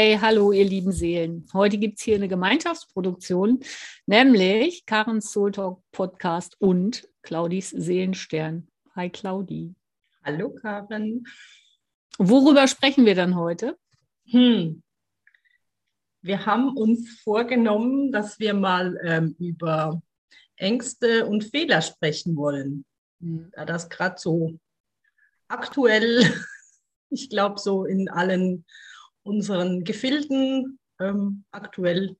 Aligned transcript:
Hey, 0.00 0.16
hallo, 0.16 0.52
ihr 0.52 0.64
lieben 0.64 0.92
Seelen. 0.92 1.44
Heute 1.52 1.76
gibt 1.76 1.98
es 1.98 2.04
hier 2.04 2.14
eine 2.14 2.28
Gemeinschaftsproduktion, 2.28 3.58
nämlich 4.06 4.86
Karens 4.86 5.32
Soul 5.32 5.50
Talk 5.50 5.82
Podcast 5.90 6.54
und 6.60 7.08
Claudis 7.22 7.70
Seelenstern. 7.70 8.68
Hi, 8.94 9.10
Claudi. 9.10 9.74
Hallo, 10.22 10.54
Karen. 10.54 11.26
Worüber 12.16 12.68
sprechen 12.68 13.06
wir 13.06 13.16
dann 13.16 13.34
heute? 13.34 13.76
Hm. 14.26 14.84
Wir 16.22 16.46
haben 16.46 16.76
uns 16.76 17.18
vorgenommen, 17.18 18.12
dass 18.12 18.38
wir 18.38 18.54
mal 18.54 18.96
ähm, 19.02 19.34
über 19.40 20.00
Ängste 20.54 21.26
und 21.26 21.42
Fehler 21.42 21.82
sprechen 21.82 22.36
wollen. 22.36 22.84
Hm. 23.20 23.50
Da 23.52 23.64
das 23.64 23.88
gerade 23.88 24.14
so 24.16 24.60
aktuell, 25.48 26.22
ich 27.10 27.28
glaube, 27.30 27.58
so 27.58 27.84
in 27.84 28.08
allen 28.08 28.64
unseren 29.28 29.84
Gefilden 29.84 30.78
ähm, 30.98 31.44
aktuell 31.50 32.16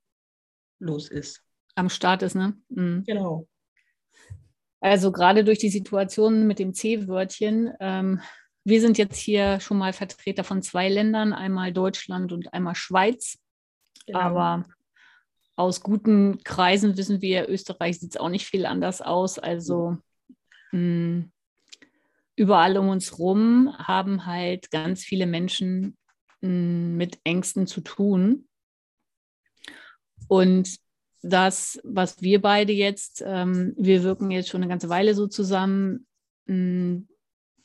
los 0.78 1.08
ist. 1.08 1.42
Am 1.74 1.88
Start 1.88 2.22
ist, 2.22 2.34
ne? 2.34 2.56
Mhm. 2.68 3.04
Genau. 3.04 3.48
Also 4.80 5.10
gerade 5.10 5.42
durch 5.44 5.58
die 5.58 5.70
Situation 5.70 6.46
mit 6.46 6.58
dem 6.58 6.72
C-Wörtchen. 6.72 7.72
Ähm, 7.80 8.20
wir 8.64 8.80
sind 8.80 8.98
jetzt 8.98 9.16
hier 9.16 9.60
schon 9.60 9.78
mal 9.78 9.92
Vertreter 9.92 10.44
von 10.44 10.62
zwei 10.62 10.88
Ländern, 10.88 11.32
einmal 11.32 11.72
Deutschland 11.72 12.32
und 12.32 12.52
einmal 12.52 12.74
Schweiz. 12.74 13.38
Genau. 14.06 14.20
Aber 14.20 14.64
aus 15.56 15.80
guten 15.80 16.42
Kreisen 16.44 16.96
wissen 16.96 17.20
wir, 17.20 17.48
Österreich 17.48 17.98
sieht 17.98 18.10
es 18.10 18.16
auch 18.16 18.28
nicht 18.28 18.46
viel 18.46 18.66
anders 18.66 19.00
aus. 19.02 19.38
Also 19.40 19.96
mh, 20.70 21.24
überall 22.36 22.76
um 22.78 22.88
uns 22.88 23.18
rum 23.18 23.74
haben 23.76 24.26
halt 24.26 24.70
ganz 24.70 25.02
viele 25.02 25.26
Menschen 25.26 25.97
mit 26.40 27.18
Ängsten 27.24 27.66
zu 27.66 27.80
tun. 27.80 28.48
Und 30.28 30.78
das, 31.22 31.80
was 31.82 32.22
wir 32.22 32.40
beide 32.40 32.72
jetzt, 32.72 33.22
ähm, 33.26 33.74
wir 33.76 34.02
wirken 34.02 34.30
jetzt 34.30 34.48
schon 34.48 34.62
eine 34.62 34.70
ganze 34.70 34.88
Weile 34.88 35.14
so 35.14 35.26
zusammen, 35.26 36.06
mh, 36.46 37.02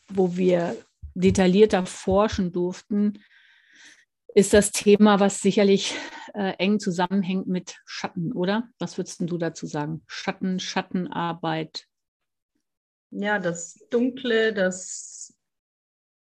wo 0.09 0.35
wir 0.35 0.75
detaillierter 1.13 1.85
forschen 1.85 2.51
durften, 2.51 3.19
ist 4.35 4.53
das 4.53 4.71
Thema, 4.71 5.19
was 5.19 5.41
sicherlich 5.41 5.95
äh, 6.33 6.53
eng 6.57 6.79
zusammenhängt 6.79 7.47
mit 7.47 7.77
Schatten, 7.85 8.31
oder? 8.31 8.69
Was 8.79 8.97
würdest 8.97 9.21
du 9.21 9.37
dazu 9.37 9.67
sagen? 9.67 10.03
Schatten, 10.07 10.59
Schattenarbeit. 10.59 11.87
Ja, 13.11 13.37
das 13.37 13.85
Dunkle, 13.91 14.53
das 14.53 15.35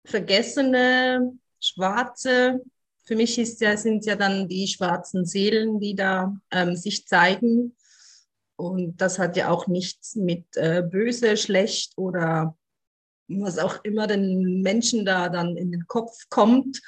Vergessene, 0.03 1.37
Schwarze. 1.61 2.61
Für 3.03 3.15
mich 3.15 3.37
ist 3.37 3.61
ja, 3.61 3.77
sind 3.77 4.05
ja 4.05 4.15
dann 4.15 4.47
die 4.47 4.67
schwarzen 4.67 5.25
Seelen, 5.25 5.79
die 5.79 5.95
da 5.95 6.35
ähm, 6.51 6.75
sich 6.75 7.07
zeigen. 7.07 7.75
Und 8.55 8.97
das 9.01 9.17
hat 9.17 9.37
ja 9.37 9.49
auch 9.49 9.67
nichts 9.67 10.15
mit 10.15 10.45
äh, 10.55 10.83
böse, 10.83 11.37
schlecht 11.37 11.93
oder 11.97 12.57
was 13.27 13.57
auch 13.57 13.83
immer 13.83 14.07
den 14.07 14.61
Menschen 14.61 15.05
da 15.05 15.29
dann 15.29 15.57
in 15.57 15.71
den 15.71 15.87
Kopf 15.87 16.29
kommt, 16.29 16.81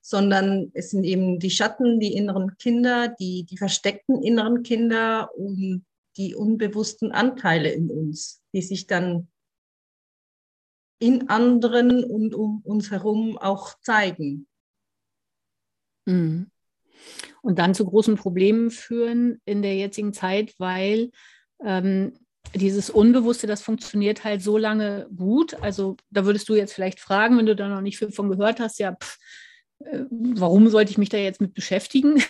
sondern 0.00 0.70
es 0.74 0.90
sind 0.90 1.04
eben 1.04 1.38
die 1.38 1.50
Schatten, 1.50 2.00
die 2.00 2.14
inneren 2.14 2.56
Kinder, 2.56 3.14
die, 3.20 3.44
die 3.44 3.58
versteckten 3.58 4.22
inneren 4.22 4.62
Kinder 4.62 5.30
und 5.36 5.84
die 6.16 6.34
unbewussten 6.34 7.12
Anteile 7.12 7.70
in 7.70 7.90
uns, 7.90 8.42
die 8.52 8.62
sich 8.62 8.86
dann 8.86 9.28
in 11.00 11.28
anderen 11.28 12.04
und 12.04 12.34
um 12.34 12.60
uns 12.62 12.90
herum 12.90 13.36
auch 13.38 13.74
zeigen. 13.80 14.46
Mhm. 16.06 16.50
Und 17.42 17.58
dann 17.58 17.74
zu 17.74 17.86
großen 17.86 18.16
Problemen 18.16 18.70
führen 18.70 19.40
in 19.46 19.62
der 19.62 19.74
jetzigen 19.74 20.12
Zeit, 20.12 20.54
weil 20.58 21.10
ähm, 21.64 22.12
dieses 22.54 22.90
Unbewusste, 22.90 23.46
das 23.46 23.62
funktioniert 23.62 24.24
halt 24.24 24.42
so 24.42 24.58
lange 24.58 25.08
gut. 25.16 25.54
Also 25.62 25.96
da 26.10 26.24
würdest 26.26 26.48
du 26.48 26.54
jetzt 26.54 26.74
vielleicht 26.74 27.00
fragen, 27.00 27.38
wenn 27.38 27.46
du 27.46 27.56
da 27.56 27.68
noch 27.68 27.80
nicht 27.80 27.98
viel 27.98 28.12
von 28.12 28.30
gehört 28.30 28.60
hast, 28.60 28.78
ja, 28.78 28.94
pff, 28.94 29.18
äh, 29.80 30.04
warum 30.10 30.68
sollte 30.68 30.90
ich 30.90 30.98
mich 30.98 31.08
da 31.08 31.16
jetzt 31.16 31.40
mit 31.40 31.54
beschäftigen? 31.54 32.22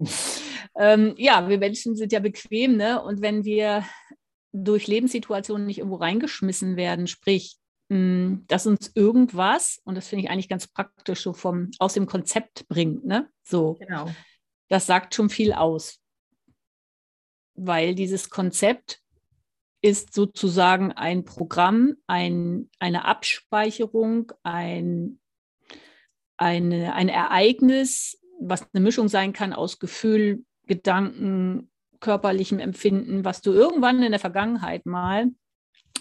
ähm, 0.78 1.14
ja, 1.18 1.48
wir 1.48 1.58
Menschen 1.58 1.94
sind 1.94 2.12
ja 2.12 2.20
bequem, 2.20 2.76
ne? 2.76 3.02
Und 3.02 3.20
wenn 3.20 3.44
wir 3.44 3.84
durch 4.52 4.86
Lebenssituationen 4.86 5.66
nicht 5.66 5.78
irgendwo 5.78 5.96
reingeschmissen 5.96 6.76
werden, 6.76 7.06
sprich 7.06 7.57
Mm, 7.88 8.44
dass 8.48 8.66
uns 8.66 8.92
irgendwas, 8.94 9.80
und 9.84 9.94
das 9.94 10.08
finde 10.08 10.24
ich 10.24 10.30
eigentlich 10.30 10.48
ganz 10.48 10.66
praktisch, 10.66 11.22
so 11.22 11.32
vom, 11.32 11.70
aus 11.78 11.94
dem 11.94 12.06
Konzept 12.06 12.68
bringt. 12.68 13.04
Ne? 13.04 13.28
So. 13.42 13.74
Genau. 13.74 14.10
Das 14.68 14.86
sagt 14.86 15.14
schon 15.14 15.30
viel 15.30 15.52
aus. 15.52 16.00
Weil 17.54 17.94
dieses 17.94 18.28
Konzept 18.28 19.00
ist 19.80 20.12
sozusagen 20.12 20.92
ein 20.92 21.24
Programm, 21.24 21.94
ein, 22.06 22.68
eine 22.78 23.06
Abspeicherung, 23.06 24.32
ein, 24.42 25.20
eine, 26.36 26.94
ein 26.94 27.08
Ereignis, 27.08 28.20
was 28.40 28.66
eine 28.72 28.82
Mischung 28.82 29.08
sein 29.08 29.32
kann 29.32 29.52
aus 29.52 29.78
Gefühl, 29.78 30.44
Gedanken, 30.66 31.70
körperlichem 32.00 32.58
Empfinden, 32.58 33.24
was 33.24 33.40
du 33.40 33.52
irgendwann 33.52 34.02
in 34.02 34.12
der 34.12 34.20
Vergangenheit 34.20 34.84
mal 34.84 35.30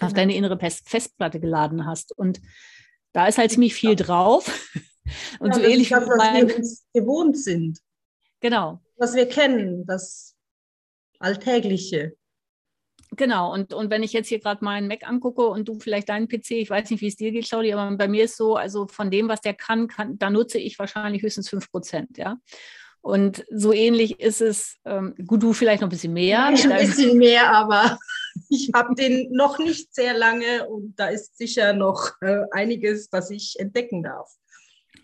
auf 0.01 0.13
deine 0.13 0.35
innere 0.35 0.57
Festplatte 0.59 1.39
geladen 1.39 1.85
hast. 1.85 2.17
Und 2.17 2.41
da 3.13 3.27
ist 3.27 3.37
halt 3.37 3.51
ziemlich 3.51 3.73
viel 3.73 3.95
drauf. 3.95 4.47
Und 5.39 5.49
ja, 5.49 5.55
so 5.55 5.61
ähnlich 5.61 5.89
das, 5.89 6.07
was 6.07 6.17
mein... 6.17 6.47
wir 6.47 6.57
uns 6.57 6.85
gewohnt 6.93 7.37
sind. 7.37 7.79
Genau. 8.41 8.81
Was 8.97 9.15
wir 9.15 9.27
kennen, 9.27 9.85
das 9.85 10.35
Alltägliche. 11.19 12.15
Genau, 13.11 13.53
und, 13.53 13.73
und 13.73 13.89
wenn 13.89 14.03
ich 14.03 14.11
jetzt 14.11 14.27
hier 14.27 14.39
gerade 14.39 14.63
meinen 14.63 14.87
Mac 14.87 15.07
angucke 15.07 15.47
und 15.47 15.67
du 15.67 15.79
vielleicht 15.79 16.09
deinen 16.09 16.27
PC, 16.27 16.51
ich 16.51 16.69
weiß 16.69 16.89
nicht, 16.89 16.99
wie 17.01 17.07
es 17.07 17.15
dir 17.15 17.31
geht, 17.31 17.47
Claudia, 17.47 17.77
aber 17.77 17.95
bei 17.95 18.07
mir 18.07 18.25
ist 18.25 18.35
so, 18.35 18.57
also 18.57 18.85
von 18.87 19.09
dem, 19.09 19.29
was 19.29 19.39
der 19.39 19.53
kann, 19.53 19.87
kann 19.87 20.19
da 20.19 20.29
nutze 20.29 20.57
ich 20.59 20.77
wahrscheinlich 20.77 21.21
höchstens 21.21 21.49
5 21.49 21.71
Prozent, 21.71 22.17
ja. 22.17 22.37
Und 22.99 23.45
so 23.49 23.71
ähnlich 23.71 24.19
ist 24.19 24.41
es, 24.41 24.77
ähm, 24.83 25.15
gut, 25.25 25.41
du 25.41 25.53
vielleicht 25.53 25.81
noch 25.81 25.87
ein 25.87 25.91
bisschen 25.91 26.11
mehr. 26.11 26.47
ein 26.47 26.53
bisschen 26.53 27.17
mehr, 27.17 27.49
aber 27.53 27.97
ich 28.49 28.71
habe 28.73 28.95
den 28.95 29.31
noch 29.31 29.59
nicht 29.59 29.93
sehr 29.93 30.13
lange 30.13 30.67
und 30.67 30.95
da 30.97 31.07
ist 31.07 31.37
sicher 31.37 31.73
noch 31.73 32.11
äh, 32.21 32.43
einiges, 32.51 33.09
das 33.09 33.29
ich 33.29 33.55
entdecken 33.59 34.03
darf. 34.03 34.29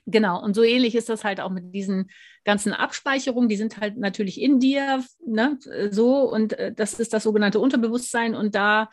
Genau, 0.05 0.41
und 0.41 0.53
so 0.53 0.63
ähnlich 0.63 0.95
ist 0.95 1.09
das 1.09 1.23
halt 1.23 1.39
auch 1.39 1.49
mit 1.49 1.73
diesen 1.73 2.09
ganzen 2.43 2.73
Abspeicherungen, 2.73 3.47
die 3.47 3.55
sind 3.55 3.77
halt 3.77 3.97
natürlich 3.97 4.41
in 4.41 4.59
dir, 4.59 5.03
ne, 5.25 5.57
so, 5.91 6.29
und 6.29 6.53
äh, 6.53 6.73
das 6.73 6.99
ist 6.99 7.13
das 7.13 7.23
sogenannte 7.23 7.59
Unterbewusstsein 7.59 8.35
und 8.35 8.53
da 8.53 8.89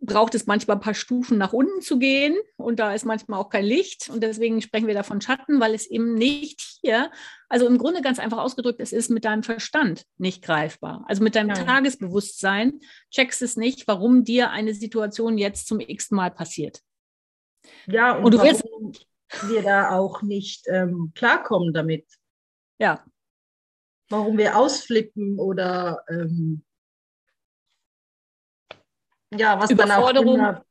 braucht 0.00 0.34
es 0.34 0.46
manchmal 0.46 0.78
ein 0.78 0.82
paar 0.82 0.94
Stufen 0.94 1.36
nach 1.36 1.52
unten 1.52 1.82
zu 1.82 1.98
gehen 1.98 2.36
und 2.56 2.78
da 2.80 2.94
ist 2.94 3.04
manchmal 3.04 3.38
auch 3.38 3.50
kein 3.50 3.64
Licht 3.64 4.08
und 4.08 4.22
deswegen 4.22 4.62
sprechen 4.62 4.86
wir 4.86 4.94
da 4.94 5.02
von 5.02 5.20
Schatten, 5.20 5.60
weil 5.60 5.74
es 5.74 5.86
eben 5.86 6.14
nicht 6.14 6.78
hier, 6.80 7.10
also 7.48 7.66
im 7.66 7.76
Grunde 7.76 8.00
ganz 8.00 8.18
einfach 8.18 8.38
ausgedrückt, 8.38 8.80
es 8.80 8.92
ist 8.92 9.10
mit 9.10 9.24
deinem 9.24 9.42
Verstand 9.42 10.06
nicht 10.16 10.42
greifbar. 10.42 11.04
Also 11.06 11.22
mit 11.22 11.34
deinem 11.34 11.50
ja. 11.50 11.54
Tagesbewusstsein 11.54 12.80
checkst 13.10 13.42
es 13.42 13.56
nicht, 13.56 13.86
warum 13.88 14.24
dir 14.24 14.50
eine 14.50 14.74
Situation 14.74 15.36
jetzt 15.36 15.68
zum 15.68 15.80
x 15.80 16.10
Mal 16.10 16.30
passiert. 16.30 16.80
Ja, 17.86 18.16
und, 18.16 18.24
und 18.24 18.34
du 18.34 18.42
willst 18.42 18.64
wir 19.48 19.62
da 19.62 19.96
auch 19.96 20.22
nicht 20.22 20.66
ähm, 20.68 21.12
klarkommen 21.14 21.72
damit. 21.72 22.06
Ja. 22.78 23.04
Warum 24.08 24.38
wir 24.38 24.56
ausflippen 24.56 25.38
oder 25.38 26.04
ähm, 26.08 26.64
ja, 29.30 29.58
was 29.58 29.70
dann 29.70 29.90
auch 29.90 30.10
immer 30.10 30.64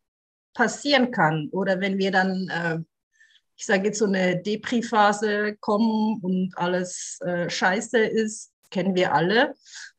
passieren 0.53 1.11
kann. 1.11 1.49
Oder 1.51 1.79
wenn 1.79 1.97
wir 1.97 2.11
dann, 2.11 2.49
äh, 2.49 2.79
ich 3.55 3.65
sage 3.65 3.85
jetzt 3.87 3.99
so 3.99 4.05
eine 4.05 4.41
Depri-Phase 4.41 5.57
kommen 5.59 6.19
und 6.21 6.57
alles 6.57 7.19
äh, 7.21 7.49
scheiße 7.49 7.99
ist, 7.99 8.51
kennen 8.69 8.95
wir 8.95 9.13
alle, 9.13 9.55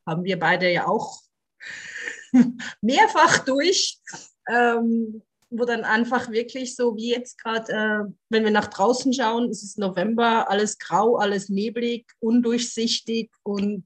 haben 0.06 0.24
wir 0.24 0.38
beide 0.38 0.70
ja 0.70 0.86
auch 0.86 1.20
mehrfach 2.80 3.38
durch, 3.44 3.98
ähm, 4.48 5.22
wo 5.50 5.64
dann 5.64 5.84
einfach 5.84 6.30
wirklich 6.30 6.76
so 6.76 6.94
wie 6.94 7.10
jetzt 7.10 7.38
gerade, 7.38 7.72
äh, 7.72 8.12
wenn 8.28 8.44
wir 8.44 8.52
nach 8.52 8.68
draußen 8.68 9.12
schauen, 9.12 9.50
ist 9.50 9.64
es 9.64 9.76
November, 9.76 10.48
alles 10.48 10.78
grau, 10.78 11.16
alles 11.16 11.48
neblig, 11.48 12.06
undurchsichtig 12.20 13.30
und 13.42 13.84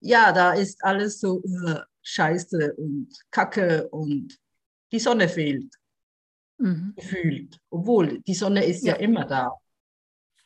ja, 0.00 0.32
da 0.32 0.52
ist 0.52 0.84
alles 0.84 1.20
so, 1.20 1.42
uh, 1.44 1.80
Scheiße 2.08 2.74
und 2.76 3.08
Kacke 3.30 3.88
und 3.90 4.38
die 4.92 4.98
Sonne 4.98 5.28
fehlt. 5.28 5.74
Mhm. 6.56 6.94
Gefühlt. 6.96 7.60
Obwohl 7.68 8.20
die 8.22 8.34
Sonne 8.34 8.64
ist 8.64 8.82
ja. 8.82 8.94
ja. 8.94 9.00
immer 9.00 9.26
da. 9.26 9.52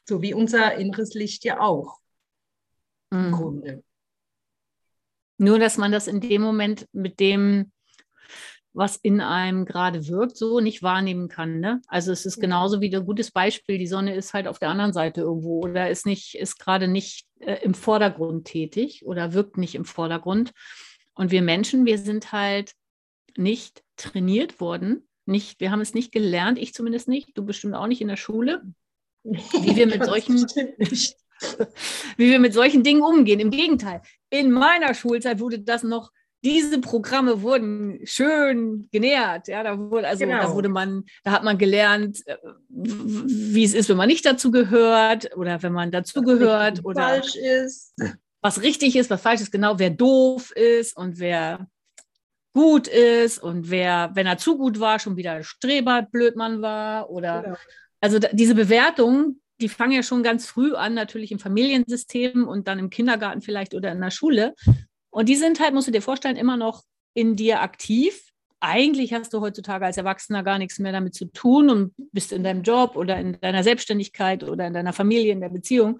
So 0.05 0.21
wie 0.21 0.35
unser 0.35 0.75
inneres 0.75 1.15
Licht 1.15 1.45
ja 1.45 1.61
auch. 1.61 2.01
Mhm. 3.11 3.25
Im 3.25 3.33
Grunde. 3.33 3.85
Nur, 5.39 5.61
dass 5.61 5.79
man 5.79 5.93
das 5.93 6.09
in 6.09 6.21
dem 6.21 6.43
Moment 6.43 6.89
mit 6.93 7.21
dem 7.21 7.71
was 8.75 8.97
in 8.97 9.21
einem 9.21 9.67
gerade 9.67 10.09
wirkt, 10.09 10.37
so 10.37 10.61
nicht 10.61 10.83
wahrnehmen 10.83 11.29
kann. 11.29 11.61
Ne? 11.61 11.83
Also 11.89 12.11
es 12.11 12.25
ist 12.25 12.41
genauso 12.41 12.81
wie 12.81 12.95
ein 12.95 13.05
gutes 13.05 13.31
Beispiel, 13.31 13.77
die 13.77 13.87
Sonne 13.87 14.15
ist 14.15 14.33
halt 14.33 14.49
auf 14.49 14.59
der 14.59 14.71
anderen 14.71 14.95
Seite 14.95 15.21
irgendwo 15.21 15.61
oder 15.61 15.91
ist 15.91 16.07
nicht, 16.07 16.35
ist 16.37 16.59
gerade 16.59 16.89
nicht 16.89 17.27
äh, 17.41 17.57
im 17.63 17.75
Vordergrund 17.75 18.47
tätig 18.47 19.05
oder 19.05 19.35
wirkt 19.35 19.59
nicht 19.59 19.75
im 19.75 19.85
Vordergrund. 19.85 20.53
Und 21.15 21.31
wir 21.31 21.43
Menschen, 21.43 21.85
wir 21.85 21.99
sind 21.99 22.33
halt 22.33 22.75
nicht 23.37 23.83
trainiert 23.97 24.61
worden, 24.61 25.09
nicht, 25.27 25.61
wir 25.61 25.71
haben 25.71 25.81
es 25.81 25.95
nicht 25.95 26.13
gelernt, 26.13 26.59
ich 26.59 26.75
zumindest 26.75 27.09
nicht, 27.09 27.37
du 27.37 27.45
bestimmt 27.45 27.75
auch 27.75 27.87
nicht 27.87 28.01
in 28.01 28.09
der 28.09 28.17
Schule, 28.17 28.63
wie 29.23 29.77
wir 29.77 29.87
mit 29.87 30.05
solchen 30.05 30.37
wie 32.17 32.31
wir 32.31 32.39
mit 32.39 32.55
solchen 32.55 32.83
Dingen 32.83 33.03
umgehen. 33.03 33.41
Im 33.41 33.51
Gegenteil, 33.51 34.03
in 34.31 34.51
meiner 34.51 34.95
Schulzeit 34.95 35.41
wurde 35.41 35.61
das 35.61 35.83
noch 35.83 36.11
diese 36.45 36.81
Programme 36.81 37.43
wurden 37.43 38.01
schön 38.05 38.89
genährt. 38.91 39.47
Ja, 39.47 39.63
da 39.63 39.79
wurde, 39.79 40.09
also 40.09 40.25
genau. 40.25 40.43
da 40.43 40.55
wurde 40.55 40.69
man, 40.69 41.05
da 41.23 41.31
hat 41.31 41.45
man 41.45 41.57
gelernt, 41.57 42.19
äh, 42.27 42.37
wie 42.69 43.63
es 43.63 43.75
ist, 43.75 43.89
wenn 43.89 43.97
man 43.97 44.09
nicht 44.09 44.27
dazu 44.27 44.51
gehört 44.51 45.37
oder 45.37 45.63
wenn 45.63 45.73
man 45.73 45.93
dazu 45.93 46.21
gehört 46.23 46.85
oder 46.85 47.01
falsch 47.01 47.37
ist. 47.37 47.95
Was 48.43 48.63
richtig 48.63 48.97
ist, 48.97 49.09
was 49.09 49.23
falsch 49.23 49.41
ist, 49.41 49.53
genau, 49.53 49.79
wer 49.79 49.91
doof 49.91 50.51
ist 50.51 50.97
und 50.97 51.19
wer 51.19 51.67
gut 52.53 52.87
ist 52.89 53.39
und 53.39 53.71
wer, 53.71 54.11
wenn 54.15 54.27
er 54.27 54.37
zu 54.37 54.59
gut 54.59 54.79
war, 54.81 54.99
schon 54.99 55.17
wieder 55.17 55.43
Streber, 55.43 56.03
Blödmann 56.03 56.61
war 56.61 57.09
oder 57.09 57.43
genau. 57.43 57.57
also 58.01 58.19
diese 58.33 58.55
Bewertung, 58.55 59.41
die 59.61 59.69
fangen 59.69 59.93
ja 59.93 60.03
schon 60.03 60.23
ganz 60.23 60.47
früh 60.47 60.75
an, 60.75 60.95
natürlich 60.95 61.33
im 61.33 61.39
Familiensystem 61.39 62.47
und 62.47 62.69
dann 62.69 62.79
im 62.79 62.91
Kindergarten 62.91 63.41
vielleicht 63.41 63.75
oder 63.75 63.93
in 63.93 64.01
der 64.01 64.11
Schule. 64.11 64.55
Und 65.11 65.29
die 65.29 65.37
sind 65.37 65.61
halt, 65.61 65.73
musst 65.73 65.89
du 65.89 65.93
dir 65.93 66.03
vorstellen, 66.03 66.37
immer 66.37 66.57
noch 66.57 66.83
in 67.15 67.37
dir 67.37 67.63
aktiv. 67.63 68.33
Eigentlich 68.61 69.13
hast 69.13 69.33
du 69.33 69.41
heutzutage 69.41 69.85
als 69.85 69.97
Erwachsener 69.97 70.43
gar 70.43 70.59
nichts 70.59 70.79
mehr 70.79 70.93
damit 70.93 71.15
zu 71.15 71.27
tun 71.27 71.71
und 71.71 71.95
bist 72.13 72.33
in 72.33 72.45
deinem 72.45 72.63
Job 72.63 72.97
oder 72.97 73.19
in 73.19 73.41
deiner 73.41 73.63
Selbstständigkeit 73.63 74.43
oder 74.45 74.67
in 74.67 74.75
deiner 74.75 74.93
Familie, 74.93 75.33
in 75.33 75.41
der 75.41 75.49
Beziehung. 75.49 75.99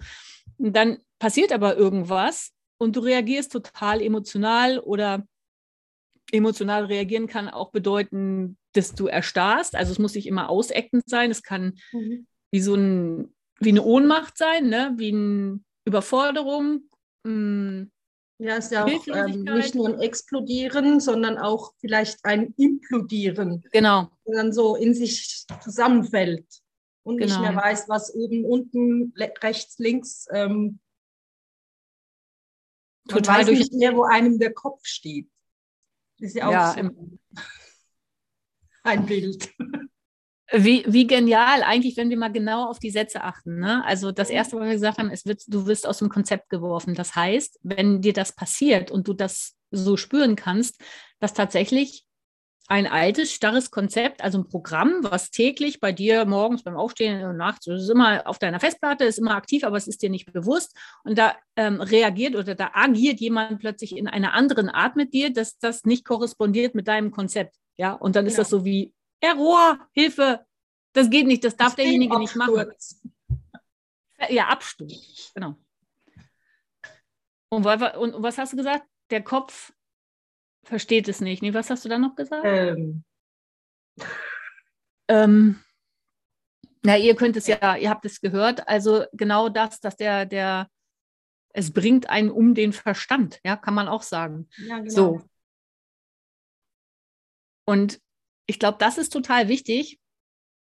Und 0.57 0.75
dann 0.75 0.97
passiert 1.23 1.53
aber 1.53 1.77
irgendwas 1.77 2.51
und 2.77 2.97
du 2.97 2.99
reagierst 2.99 3.53
total 3.53 4.01
emotional 4.01 4.77
oder 4.79 5.25
emotional 6.33 6.83
reagieren 6.83 7.27
kann 7.27 7.47
auch 7.47 7.71
bedeuten, 7.71 8.57
dass 8.73 8.93
du 8.93 9.07
erstarrst. 9.07 9.73
Also 9.73 9.93
es 9.93 9.99
muss 9.99 10.15
nicht 10.15 10.27
immer 10.27 10.49
auseckend 10.49 11.03
sein. 11.07 11.31
Es 11.31 11.41
kann 11.41 11.79
mhm. 11.93 12.27
wie 12.51 12.59
so 12.59 12.75
ein, 12.75 13.33
wie 13.61 13.69
eine 13.69 13.83
Ohnmacht 13.83 14.37
sein, 14.37 14.67
ne? 14.67 14.95
wie 14.97 15.13
eine 15.13 15.61
Überforderung, 15.85 16.89
mh, 17.23 17.31
hm, 17.31 17.91
ja, 18.39 18.57
ist 18.57 18.73
ja 18.73 18.83
auch 18.83 19.07
ähm, 19.07 19.43
nicht 19.43 19.75
nur 19.75 19.87
ein 19.87 20.01
Explodieren, 20.01 20.99
sondern 20.99 21.37
auch 21.37 21.71
vielleicht 21.79 22.25
ein 22.25 22.53
Implodieren. 22.57 23.63
Genau. 23.71 24.09
Und 24.25 24.35
dann 24.35 24.51
so 24.51 24.75
in 24.75 24.93
sich 24.93 25.45
zusammenfällt 25.61 26.47
und 27.03 27.17
genau. 27.17 27.29
nicht 27.29 27.39
mehr 27.39 27.51
genau. 27.51 27.63
weiß, 27.63 27.87
was 27.87 28.13
oben, 28.13 28.43
unten, 28.43 29.13
rechts, 29.17 29.79
links. 29.79 30.27
Ähm, 30.33 30.79
Total 33.07 33.41
weiß 33.41 33.49
nicht 33.49 33.73
mehr, 33.73 33.95
wo 33.95 34.03
einem 34.03 34.39
der 34.39 34.53
Kopf 34.53 34.85
steht. 34.85 35.29
Ist 36.19 36.35
ja 36.35 36.47
auch 36.47 36.51
ja, 36.51 36.73
so 36.73 36.89
ein 38.83 39.05
Bild. 39.05 39.49
Wie, 40.51 40.85
wie 40.87 41.07
genial, 41.07 41.63
eigentlich, 41.63 41.97
wenn 41.97 42.09
wir 42.09 42.17
mal 42.17 42.31
genau 42.31 42.69
auf 42.69 42.77
die 42.77 42.91
Sätze 42.91 43.23
achten. 43.23 43.59
Ne? 43.59 43.83
Also 43.85 44.11
das. 44.11 44.29
Erste, 44.29 44.57
was 44.57 44.65
wir 44.65 44.73
gesagt 44.73 44.99
haben, 44.99 45.09
ist, 45.09 45.27
du 45.47 45.65
wirst 45.65 45.87
aus 45.87 45.97
dem 45.97 46.09
Konzept 46.09 46.49
geworfen. 46.49 46.93
Das 46.93 47.15
heißt, 47.15 47.59
wenn 47.63 48.01
dir 48.01 48.13
das 48.13 48.35
passiert 48.35 48.91
und 48.91 49.07
du 49.07 49.13
das 49.13 49.55
so 49.71 49.97
spüren 49.97 50.35
kannst, 50.35 50.79
dass 51.19 51.33
tatsächlich 51.33 52.05
ein 52.67 52.87
altes, 52.87 53.33
starres 53.33 53.71
Konzept, 53.71 54.23
also 54.23 54.39
ein 54.39 54.47
Programm, 54.47 54.99
was 55.01 55.31
täglich 55.31 55.79
bei 55.79 55.91
dir 55.91 56.25
morgens 56.25 56.63
beim 56.63 56.77
Aufstehen 56.77 57.25
und 57.25 57.37
nachts, 57.37 57.65
das 57.65 57.83
ist 57.83 57.89
immer 57.89 58.25
auf 58.25 58.39
deiner 58.39 58.59
Festplatte, 58.59 59.03
ist 59.03 59.19
immer 59.19 59.35
aktiv, 59.35 59.63
aber 59.63 59.77
es 59.77 59.87
ist 59.87 60.01
dir 60.01 60.09
nicht 60.09 60.31
bewusst. 60.31 60.75
Und 61.03 61.17
da 61.17 61.35
ähm, 61.55 61.81
reagiert 61.81 62.35
oder 62.35 62.55
da 62.55 62.71
agiert 62.73 63.19
jemand 63.19 63.59
plötzlich 63.59 63.97
in 63.97 64.07
einer 64.07 64.33
anderen 64.33 64.69
Art 64.69 64.95
mit 64.95 65.13
dir, 65.13 65.33
dass 65.33 65.59
das 65.59 65.83
nicht 65.83 66.05
korrespondiert 66.05 66.73
mit 66.73 66.87
deinem 66.87 67.11
Konzept. 67.11 67.57
Ja, 67.75 67.93
und 67.93 68.15
dann 68.15 68.25
ist 68.25 68.33
genau. 68.33 68.41
das 68.41 68.49
so 68.49 68.65
wie, 68.65 68.93
Error, 69.19 69.79
Hilfe, 69.91 70.45
das 70.93 71.09
geht 71.09 71.27
nicht, 71.27 71.43
das 71.43 71.57
darf 71.57 71.75
derjenige 71.75 72.17
nicht 72.17 72.35
machen. 72.35 72.71
Ja, 74.29 74.47
Absturz, 74.47 75.31
genau. 75.33 75.57
Und, 77.49 77.65
und, 77.65 78.23
was 78.23 78.37
hast 78.37 78.53
du 78.53 78.57
gesagt? 78.57 78.85
Der 79.09 79.23
Kopf 79.23 79.73
versteht 80.63 81.07
es 81.07 81.21
nicht. 81.21 81.41
Nee, 81.41 81.53
was 81.53 81.69
hast 81.69 81.85
du 81.85 81.89
dann 81.89 82.01
noch 82.01 82.15
gesagt? 82.15 82.43
Ähm. 82.45 83.03
Ähm, 85.07 85.63
na, 86.83 86.97
ihr 86.97 87.15
könnt 87.15 87.37
es 87.37 87.47
ja, 87.47 87.75
ihr 87.75 87.89
habt 87.89 88.05
es 88.05 88.21
gehört. 88.21 88.67
Also 88.67 89.05
genau 89.13 89.49
das, 89.49 89.79
dass 89.79 89.95
der, 89.95 90.25
der, 90.25 90.69
es 91.53 91.71
bringt 91.71 92.09
einen 92.09 92.29
um 92.29 92.55
den 92.55 92.73
Verstand, 92.73 93.39
ja, 93.43 93.55
kann 93.55 93.73
man 93.73 93.87
auch 93.87 94.03
sagen. 94.03 94.49
Ja, 94.57 94.79
genau. 94.79 94.89
So. 94.89 95.21
Und 97.65 98.01
ich 98.45 98.59
glaube, 98.59 98.77
das 98.79 98.97
ist 98.97 99.13
total 99.13 99.47
wichtig, 99.47 99.99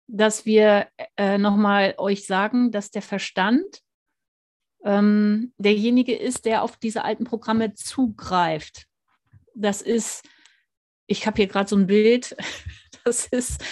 dass 0.08 0.44
wir 0.44 0.88
äh, 1.16 1.38
nochmal 1.38 1.94
euch 1.98 2.26
sagen, 2.26 2.72
dass 2.72 2.90
der 2.90 3.02
Verstand 3.02 3.82
ähm, 4.84 5.52
derjenige 5.58 6.16
ist, 6.16 6.46
der 6.46 6.62
auf 6.62 6.76
diese 6.76 7.04
alten 7.04 7.24
Programme 7.24 7.74
zugreift. 7.74 8.86
Das 9.60 9.82
ist, 9.82 10.22
ich 11.06 11.26
habe 11.26 11.36
hier 11.36 11.46
gerade 11.46 11.68
so 11.68 11.76
ein 11.76 11.86
Bild, 11.86 12.36
das 13.04 13.26
ist 13.26 13.62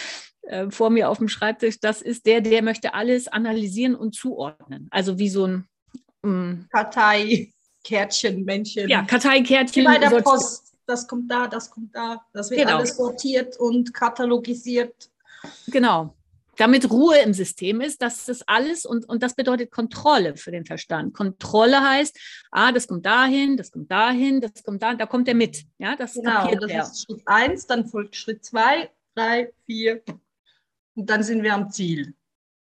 äh, 0.42 0.70
vor 0.70 0.90
mir 0.90 1.08
auf 1.10 1.18
dem 1.18 1.28
Schreibtisch, 1.28 1.80
das 1.80 2.02
ist 2.02 2.26
der, 2.26 2.40
der 2.40 2.62
möchte 2.62 2.94
alles 2.94 3.28
analysieren 3.28 3.94
und 3.94 4.14
zuordnen. 4.14 4.88
Also 4.90 5.18
wie 5.18 5.28
so 5.28 5.46
ein 5.46 5.68
ähm, 6.24 6.66
Karteikärtchen, 6.70 8.44
Männchen. 8.44 8.88
Ja, 8.88 9.02
Karteikärtchen. 9.02 9.82
Wie 9.82 9.86
bei 9.86 9.98
der 9.98 10.20
Post 10.22 10.68
das 10.88 11.06
kommt 11.06 11.30
da, 11.30 11.46
das 11.46 11.70
kommt 11.70 11.94
da. 11.94 12.24
Das 12.32 12.50
wird 12.50 12.62
genau. 12.62 12.78
alles 12.78 12.96
sortiert 12.96 13.58
und 13.58 13.92
katalogisiert. 13.92 15.10
Genau. 15.66 16.14
Damit 16.58 16.90
Ruhe 16.90 17.18
im 17.18 17.32
System 17.32 17.80
ist, 17.80 18.02
dass 18.02 18.26
das 18.26 18.42
alles 18.48 18.84
und, 18.84 19.08
und 19.08 19.22
das 19.22 19.34
bedeutet 19.34 19.70
Kontrolle 19.70 20.36
für 20.36 20.50
den 20.50 20.64
Verstand. 20.64 21.14
Kontrolle 21.14 21.80
heißt, 21.80 22.18
ah, 22.50 22.72
das 22.72 22.88
kommt 22.88 23.06
dahin, 23.06 23.56
das 23.56 23.70
kommt 23.70 23.90
dahin, 23.90 24.40
das 24.40 24.64
kommt 24.64 24.82
da, 24.82 24.92
da 24.94 25.06
kommt 25.06 25.28
er 25.28 25.34
mit. 25.34 25.64
Ja, 25.78 25.94
das 25.94 26.14
genau, 26.14 26.52
das 26.52 26.90
ist 26.90 27.06
Schritt 27.06 27.22
eins, 27.26 27.66
dann 27.68 27.86
folgt 27.86 28.16
Schritt 28.16 28.44
zwei, 28.44 28.90
drei, 29.14 29.52
vier 29.66 30.02
und 30.96 31.08
dann 31.08 31.22
sind 31.22 31.44
wir 31.44 31.54
am 31.54 31.70
Ziel. 31.70 32.14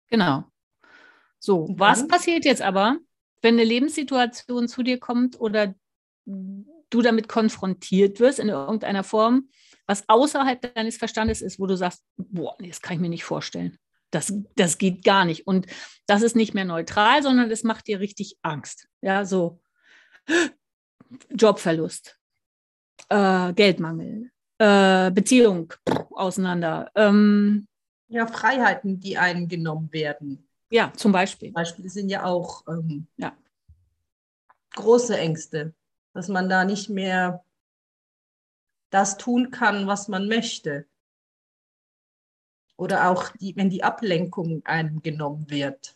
Genau. 0.10 0.44
So, 1.38 1.68
was 1.70 2.08
passiert 2.08 2.46
jetzt 2.46 2.64
aber, 2.64 2.98
wenn 3.44 3.56
eine 3.56 3.64
Lebenssituation 3.64 4.68
zu 4.68 4.82
dir 4.82 5.00
kommt 5.00 5.40
oder 5.40 5.76
du 6.26 7.02
damit 7.02 7.28
konfrontiert 7.28 8.20
wirst 8.20 8.40
in 8.40 8.50
irgendeiner 8.50 9.04
Form, 9.04 9.50
was 9.86 10.08
außerhalb 10.08 10.74
deines 10.74 10.98
Verstandes 10.98 11.42
ist, 11.42 11.60
wo 11.60 11.68
du 11.68 11.76
sagst, 11.76 12.04
boah, 12.18 12.56
das 12.60 12.82
kann 12.82 12.96
ich 12.96 13.02
mir 13.02 13.10
nicht 13.10 13.26
vorstellen. 13.26 13.78
Das, 14.14 14.34
das 14.56 14.78
geht 14.78 15.04
gar 15.04 15.26
nicht. 15.26 15.48
Und 15.48 15.68
das 16.06 16.22
ist 16.22 16.36
nicht 16.36 16.54
mehr 16.54 16.66
neutral, 16.66 17.24
sondern 17.24 17.50
das 17.50 17.64
macht 17.64 17.88
dir 17.88 18.00
richtig 18.00 18.38
Angst. 18.42 18.88
Ja, 19.02 19.26
so 19.26 19.62
Jobverlust, 21.30 22.20
äh, 23.10 23.54
Geldmangel, 23.54 24.32
äh, 24.58 25.12
Beziehung 25.12 25.74
auseinander. 26.12 26.92
Ähm, 26.96 27.68
ja, 28.08 28.28
Freiheiten, 28.28 29.00
die 29.00 29.18
eingenommen 29.18 29.92
werden. 29.92 30.48
Ja, 30.70 30.92
zum 30.96 31.12
Beispiel. 31.12 31.50
Zum 31.50 31.54
Beispiel 31.54 31.90
sind 31.90 32.10
ja 32.10 32.24
auch 32.24 32.64
ähm, 32.68 33.08
ja. 33.18 33.36
große 34.76 35.18
Ängste 35.18 35.74
dass 36.14 36.28
man 36.28 36.48
da 36.48 36.64
nicht 36.64 36.90
mehr 36.90 37.44
das 38.92 39.18
tun 39.18 39.52
kann, 39.52 39.88
was 39.88 40.08
man 40.08 40.28
möchte. 40.28 40.88
Oder 42.76 43.10
auch 43.10 43.30
die, 43.40 43.56
wenn 43.56 43.70
die 43.70 43.84
Ablenkung 43.84 44.62
einem 44.66 45.02
genommen 45.02 45.50
wird. 45.50 45.96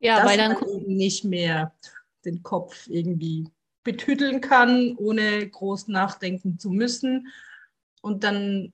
Ja, 0.00 0.16
dass 0.18 0.26
weil 0.26 0.38
dann 0.38 0.54
man 0.54 0.68
eben 0.68 0.96
nicht 0.96 1.24
mehr 1.24 1.72
den 2.24 2.42
Kopf 2.42 2.88
irgendwie 2.88 3.48
betütteln 3.84 4.40
kann, 4.40 4.96
ohne 4.96 5.48
groß 5.48 5.88
nachdenken 5.88 6.58
zu 6.58 6.70
müssen. 6.70 7.28
Und 8.00 8.24
dann 8.24 8.72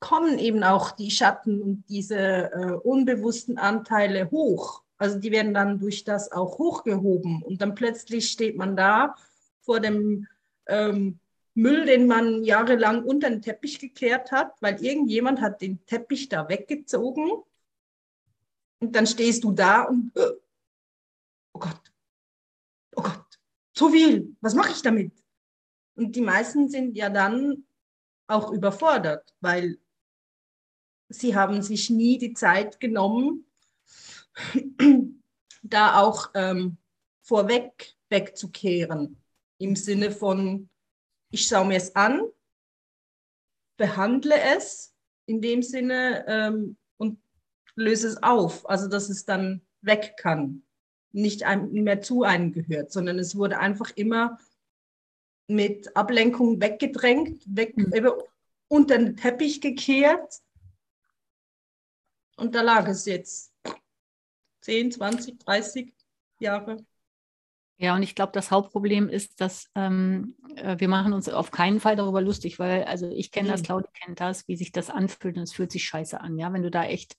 kommen 0.00 0.38
eben 0.38 0.64
auch 0.64 0.90
die 0.90 1.10
Schatten 1.10 1.62
und 1.62 1.84
diese 1.88 2.52
äh, 2.52 2.72
unbewussten 2.82 3.58
Anteile 3.58 4.30
hoch. 4.30 4.82
Also 4.98 5.18
die 5.18 5.30
werden 5.30 5.54
dann 5.54 5.78
durch 5.78 6.04
das 6.04 6.30
auch 6.30 6.58
hochgehoben 6.58 7.42
und 7.42 7.60
dann 7.60 7.74
plötzlich 7.74 8.30
steht 8.30 8.56
man 8.56 8.76
da 8.76 9.14
vor 9.60 9.80
dem 9.80 10.26
ähm, 10.66 11.18
Müll, 11.54 11.84
den 11.84 12.06
man 12.06 12.44
jahrelang 12.44 13.04
unter 13.04 13.28
den 13.28 13.42
Teppich 13.42 13.78
gekehrt 13.78 14.32
hat, 14.32 14.60
weil 14.60 14.82
irgendjemand 14.82 15.40
hat 15.40 15.60
den 15.60 15.84
Teppich 15.86 16.28
da 16.28 16.48
weggezogen. 16.48 17.30
Und 18.80 18.96
dann 18.96 19.06
stehst 19.06 19.44
du 19.44 19.52
da 19.52 19.82
und, 19.82 20.16
äh, 20.16 20.32
oh 21.52 21.58
Gott, 21.58 21.92
oh 22.96 23.02
Gott, 23.02 23.40
so 23.76 23.90
viel, 23.90 24.34
was 24.40 24.54
mache 24.54 24.72
ich 24.72 24.82
damit? 24.82 25.12
Und 25.94 26.16
die 26.16 26.22
meisten 26.22 26.68
sind 26.68 26.96
ja 26.96 27.10
dann 27.10 27.64
auch 28.26 28.50
überfordert, 28.50 29.34
weil 29.40 29.78
sie 31.08 31.36
haben 31.36 31.62
sich 31.62 31.90
nie 31.90 32.18
die 32.18 32.32
Zeit 32.32 32.80
genommen, 32.80 33.46
da 35.62 36.00
auch 36.00 36.30
ähm, 36.34 36.78
vorweg 37.22 37.94
wegzukehren. 38.08 39.22
Im 39.58 39.76
Sinne 39.76 40.10
von, 40.10 40.68
ich 41.32 41.48
schaue 41.48 41.66
mir 41.66 41.78
es 41.78 41.96
an, 41.96 42.22
behandle 43.76 44.38
es 44.54 44.94
in 45.26 45.40
dem 45.40 45.62
Sinne 45.62 46.24
ähm, 46.28 46.76
und 46.98 47.18
löse 47.74 48.06
es 48.06 48.22
auf, 48.22 48.68
also 48.68 48.86
dass 48.86 49.08
es 49.08 49.24
dann 49.24 49.62
weg 49.80 50.14
kann, 50.18 50.62
nicht 51.10 51.44
mehr 51.72 52.00
zu 52.00 52.22
einem 52.22 52.52
gehört, 52.52 52.92
sondern 52.92 53.18
es 53.18 53.34
wurde 53.34 53.58
einfach 53.58 53.90
immer 53.96 54.38
mit 55.48 55.96
Ablenkung 55.96 56.60
weggedrängt, 56.60 57.44
weg, 57.46 57.76
mhm. 57.76 58.12
unter 58.68 58.98
den 58.98 59.16
Teppich 59.16 59.60
gekehrt. 59.60 60.40
Und 62.36 62.54
da 62.54 62.62
lag 62.62 62.88
es 62.88 63.06
jetzt 63.06 63.52
10, 64.60 64.92
20, 64.92 65.38
30 65.40 65.92
Jahre. 66.38 66.84
Ja, 67.78 67.96
und 67.96 68.02
ich 68.02 68.14
glaube, 68.14 68.32
das 68.32 68.50
Hauptproblem 68.50 69.08
ist, 69.08 69.40
dass 69.40 69.68
ähm, 69.74 70.36
äh, 70.56 70.78
wir 70.78 70.88
machen 70.88 71.12
uns 71.12 71.28
auf 71.28 71.50
keinen 71.50 71.80
Fall 71.80 71.96
darüber 71.96 72.20
lustig, 72.20 72.58
weil, 72.58 72.84
also 72.84 73.08
ich 73.08 73.32
kenne 73.32 73.48
das, 73.48 73.62
mhm. 73.62 73.66
Claudia 73.66 73.90
kennt 74.04 74.20
das, 74.20 74.46
wie 74.46 74.56
sich 74.56 74.70
das 74.70 74.88
anfühlt 74.88 75.36
und 75.36 75.42
es 75.42 75.52
fühlt 75.52 75.72
sich 75.72 75.84
scheiße 75.84 76.20
an, 76.20 76.38
ja, 76.38 76.52
wenn 76.52 76.62
du 76.62 76.70
da 76.70 76.84
echt, 76.84 77.16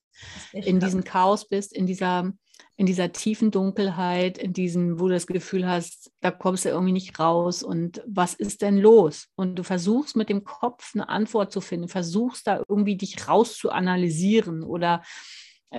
echt 0.54 0.68
in 0.68 0.80
diesem 0.80 1.04
Chaos 1.04 1.50
bist, 1.50 1.74
in 1.74 1.86
dieser, 1.86 2.32
in 2.76 2.86
dieser 2.86 3.12
tiefen 3.12 3.52
Dunkelheit, 3.52 4.38
in 4.38 4.54
diesem, 4.54 5.00
wo 5.00 5.08
du 5.08 5.14
das 5.14 5.28
Gefühl 5.28 5.68
hast, 5.68 6.12
da 6.22 6.32
kommst 6.32 6.66
du 6.66 6.70
irgendwie 6.70 6.94
nicht 6.94 7.20
raus 7.20 7.62
und 7.62 8.02
was 8.08 8.34
ist 8.34 8.62
denn 8.62 8.78
los? 8.78 9.28
Und 9.36 9.56
du 9.56 9.64
versuchst 9.64 10.16
mit 10.16 10.30
dem 10.30 10.44
Kopf 10.44 10.92
eine 10.96 11.10
Antwort 11.10 11.52
zu 11.52 11.62
finden, 11.62 11.88
versuchst 11.88 12.48
da 12.48 12.64
irgendwie 12.68 12.96
dich 12.96 13.28
rauszuanalysieren 13.28 14.64
oder 14.64 15.04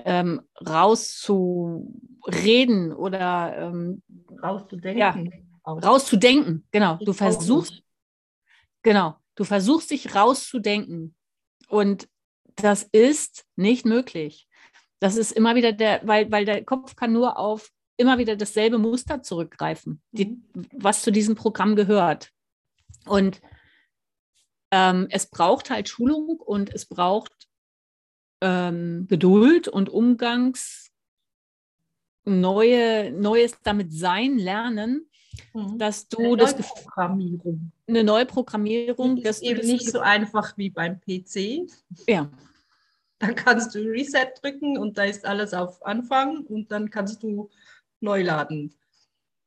ähm, 0.03 0.41
rauszureden 0.67 2.91
oder 2.93 3.55
ähm, 3.57 4.01
rauszudenken. 4.41 4.99
Ja, 4.99 5.15
rauszudenken, 5.65 6.67
genau. 6.71 6.97
Du 6.97 7.13
versuchst, 7.13 7.83
genau, 8.83 9.15
du 9.35 9.43
versuchst 9.43 9.91
dich 9.91 10.15
rauszudenken. 10.15 11.15
Und 11.67 12.07
das 12.55 12.83
ist 12.83 13.45
nicht 13.55 13.85
möglich. 13.85 14.47
Das 14.99 15.17
ist 15.17 15.31
immer 15.31 15.55
wieder 15.55 15.71
der, 15.71 16.01
weil, 16.05 16.31
weil 16.31 16.45
der 16.45 16.63
Kopf 16.63 16.95
kann 16.95 17.13
nur 17.13 17.37
auf 17.37 17.71
immer 17.97 18.17
wieder 18.17 18.35
dasselbe 18.35 18.77
Muster 18.77 19.23
zurückgreifen, 19.23 20.01
die, 20.11 20.25
mhm. 20.25 20.67
was 20.73 21.01
zu 21.01 21.11
diesem 21.11 21.35
Programm 21.35 21.75
gehört. 21.75 22.31
Und 23.05 23.41
ähm, 24.71 25.07
es 25.09 25.27
braucht 25.27 25.69
halt 25.69 25.89
Schulung 25.89 26.39
und 26.39 26.73
es 26.73 26.85
braucht 26.85 27.47
ähm, 28.41 29.07
Geduld 29.07 29.67
und 29.67 29.89
Umgangs 29.89 30.91
neue, 32.25 33.11
Neues 33.11 33.57
damit 33.63 33.93
sein 33.93 34.37
lernen, 34.37 35.09
mhm. 35.53 35.77
dass 35.77 36.07
du 36.07 36.19
eine 36.19 36.37
das 36.37 36.55
Programmierung. 36.55 37.71
eine 37.87 38.03
neue 38.03 38.25
Programmierung, 38.25 39.21
das 39.21 39.37
ist 39.37 39.43
eben 39.43 39.67
nicht 39.67 39.89
so 39.89 39.99
einfach 39.99 40.57
wie 40.57 40.69
beim 40.69 40.99
PC. 40.99 41.67
Ja. 42.07 42.29
Da 43.19 43.31
kannst 43.31 43.73
du 43.73 43.79
Reset 43.79 44.33
drücken 44.41 44.77
und 44.77 44.97
da 44.97 45.05
ist 45.05 45.25
alles 45.25 45.53
auf 45.53 45.85
Anfang 45.85 46.45
und 46.47 46.71
dann 46.71 46.89
kannst 46.89 47.23
du 47.23 47.49
neu 48.01 48.23
laden. 48.23 48.73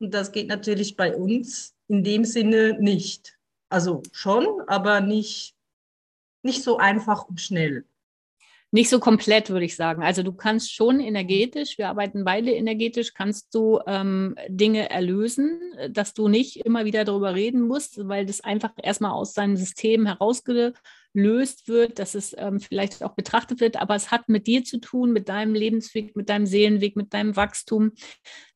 Und 0.00 0.14
das 0.14 0.32
geht 0.32 0.48
natürlich 0.48 0.96
bei 0.96 1.14
uns 1.14 1.74
in 1.88 2.02
dem 2.02 2.24
Sinne 2.24 2.78
nicht. 2.80 3.38
Also 3.68 4.02
schon, 4.12 4.46
aber 4.66 5.00
nicht, 5.00 5.54
nicht 6.42 6.62
so 6.62 6.78
einfach 6.78 7.28
und 7.28 7.40
schnell. 7.40 7.84
Nicht 8.70 8.90
so 8.90 9.00
komplett, 9.00 9.48
würde 9.48 9.64
ich 9.64 9.76
sagen. 9.76 10.02
Also 10.02 10.22
du 10.22 10.32
kannst 10.32 10.74
schon 10.74 11.00
energetisch, 11.00 11.78
wir 11.78 11.88
arbeiten 11.88 12.24
beide 12.24 12.52
energetisch, 12.52 13.14
kannst 13.14 13.54
du 13.54 13.80
ähm, 13.86 14.34
Dinge 14.48 14.90
erlösen, 14.90 15.58
dass 15.90 16.12
du 16.12 16.28
nicht 16.28 16.66
immer 16.66 16.84
wieder 16.84 17.06
darüber 17.06 17.34
reden 17.34 17.62
musst, 17.62 18.06
weil 18.06 18.26
das 18.26 18.42
einfach 18.42 18.72
erstmal 18.82 19.12
aus 19.12 19.32
deinem 19.32 19.56
System 19.56 20.04
herausgelöst 20.04 21.66
wird, 21.66 21.98
dass 21.98 22.14
es 22.14 22.36
ähm, 22.36 22.60
vielleicht 22.60 23.02
auch 23.02 23.14
betrachtet 23.14 23.60
wird, 23.60 23.80
aber 23.80 23.94
es 23.94 24.10
hat 24.10 24.28
mit 24.28 24.46
dir 24.46 24.64
zu 24.64 24.80
tun, 24.80 25.12
mit 25.12 25.30
deinem 25.30 25.54
Lebensweg, 25.54 26.14
mit 26.14 26.28
deinem 26.28 26.44
Seelenweg, 26.44 26.94
mit 26.94 27.14
deinem 27.14 27.36
Wachstum, 27.36 27.92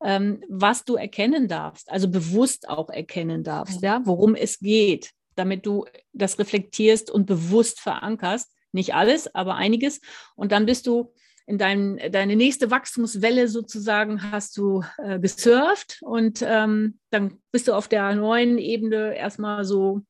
ähm, 0.03 0.43
was 0.47 0.85
du 0.85 0.93
erkennen 0.93 1.47
darfst, 1.47 1.89
also 1.89 2.07
bewusst 2.07 2.69
auch 2.69 2.89
erkennen 2.89 3.43
darfst, 3.43 3.81
ja, 3.81 4.01
worum 4.05 4.35
es 4.35 4.59
geht, 4.59 5.09
damit 5.33 5.65
du 5.65 5.85
das 6.11 6.37
reflektierst 6.37 7.09
und 7.09 7.25
bewusst 7.25 7.79
verankerst 7.79 8.51
nicht 8.73 8.93
alles, 8.95 9.33
aber 9.33 9.55
einiges. 9.55 10.01
Und 10.35 10.51
dann 10.51 10.65
bist 10.65 10.87
du 10.87 11.13
in 11.45 11.57
dein, 11.57 11.99
deine 12.11 12.35
nächste 12.35 12.71
Wachstumswelle 12.71 13.47
sozusagen 13.47 14.31
hast 14.31 14.55
du 14.57 14.83
äh, 14.97 15.19
gesurft 15.19 15.99
und 16.01 16.41
ähm, 16.41 16.99
dann 17.09 17.41
bist 17.51 17.67
du 17.67 17.73
auf 17.73 17.87
der 17.87 18.15
neuen 18.15 18.57
Ebene 18.57 19.15
erstmal 19.15 19.65
so 19.65 20.01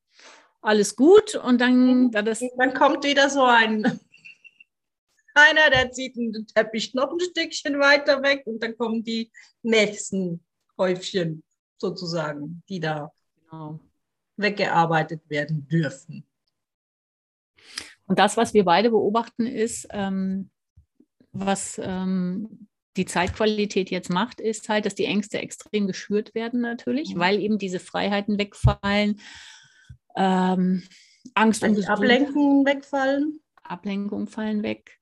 alles 0.62 0.96
gut 0.96 1.36
und 1.36 1.60
dann, 1.60 2.12
da 2.12 2.22
das 2.22 2.44
dann 2.58 2.74
kommt 2.74 3.04
wieder 3.04 3.30
so 3.30 3.44
ein 3.44 3.84
einer, 5.34 5.70
der 5.72 5.92
zieht 5.92 6.16
den 6.16 6.46
Teppich 6.48 6.94
noch 6.94 7.12
ein 7.12 7.20
Stückchen 7.20 7.80
weiter 7.80 8.22
weg 8.22 8.44
und 8.46 8.62
dann 8.62 8.78
kommen 8.78 9.04
die 9.04 9.32
nächsten 9.64 10.44
Häufchen 10.78 11.44
sozusagen, 11.78 12.64
die 12.70 12.80
da 12.80 13.12
genau. 13.36 13.80
weggearbeitet 14.38 15.22
werden 15.30 15.68
dürfen. 15.68 16.26
Und 18.14 18.20
das, 18.20 18.38
was 18.38 18.54
wir 18.54 18.64
beide 18.64 18.92
beobachten, 18.92 19.48
ist, 19.48 19.88
ähm, 19.90 20.52
was 21.32 21.82
ähm, 21.84 22.68
die 22.96 23.06
Zeitqualität 23.06 23.90
jetzt 23.90 24.12
macht, 24.12 24.40
ist 24.40 24.70
halt, 24.70 24.86
dass 24.86 24.94
die 24.94 25.06
Ängste 25.06 25.40
extrem 25.40 25.88
geschürt 25.88 26.36
werden 26.36 26.62
natürlich, 26.62 27.18
weil 27.18 27.40
eben 27.40 27.58
diese 27.58 27.80
Freiheiten 27.80 28.38
wegfallen, 28.38 29.20
ähm, 30.16 30.84
Angst 31.34 31.64
und 31.64 31.90
Ablenkungen 31.90 32.68
wegfallen. 32.68 33.40
Ablenkungen 33.64 34.28
fallen 34.28 34.62
weg. 34.62 35.00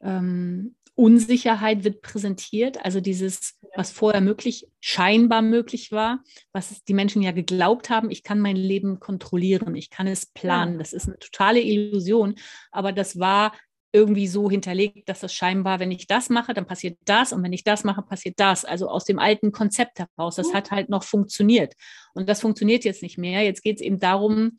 Ähm, 0.00 0.76
Unsicherheit 0.94 1.84
wird 1.84 2.02
präsentiert, 2.02 2.84
also 2.84 3.00
dieses, 3.00 3.58
was 3.74 3.90
vorher 3.90 4.20
möglich, 4.20 4.68
scheinbar 4.80 5.40
möglich 5.40 5.90
war, 5.90 6.22
was 6.52 6.84
die 6.84 6.94
Menschen 6.94 7.22
ja 7.22 7.32
geglaubt 7.32 7.88
haben, 7.88 8.10
ich 8.10 8.22
kann 8.22 8.40
mein 8.40 8.56
Leben 8.56 9.00
kontrollieren, 9.00 9.74
ich 9.74 9.88
kann 9.88 10.06
es 10.06 10.26
planen. 10.26 10.78
Das 10.78 10.92
ist 10.92 11.08
eine 11.08 11.18
totale 11.18 11.60
Illusion, 11.60 12.34
aber 12.70 12.92
das 12.92 13.18
war 13.18 13.52
irgendwie 13.92 14.26
so 14.26 14.50
hinterlegt, 14.50 15.08
dass 15.08 15.20
das 15.20 15.34
scheinbar, 15.34 15.78
wenn 15.78 15.90
ich 15.90 16.06
das 16.06 16.30
mache, 16.30 16.54
dann 16.54 16.66
passiert 16.66 16.98
das 17.04 17.32
und 17.32 17.42
wenn 17.42 17.52
ich 17.52 17.62
das 17.62 17.84
mache, 17.84 18.02
passiert 18.02 18.40
das. 18.40 18.64
Also 18.64 18.88
aus 18.88 19.04
dem 19.04 19.18
alten 19.18 19.52
Konzept 19.52 19.98
heraus. 19.98 20.36
Das 20.36 20.54
hat 20.54 20.70
halt 20.70 20.88
noch 20.88 21.04
funktioniert. 21.04 21.74
Und 22.14 22.28
das 22.28 22.40
funktioniert 22.40 22.84
jetzt 22.84 23.02
nicht 23.02 23.18
mehr. 23.18 23.42
Jetzt 23.42 23.62
geht 23.62 23.76
es 23.76 23.82
eben 23.82 23.98
darum, 23.98 24.58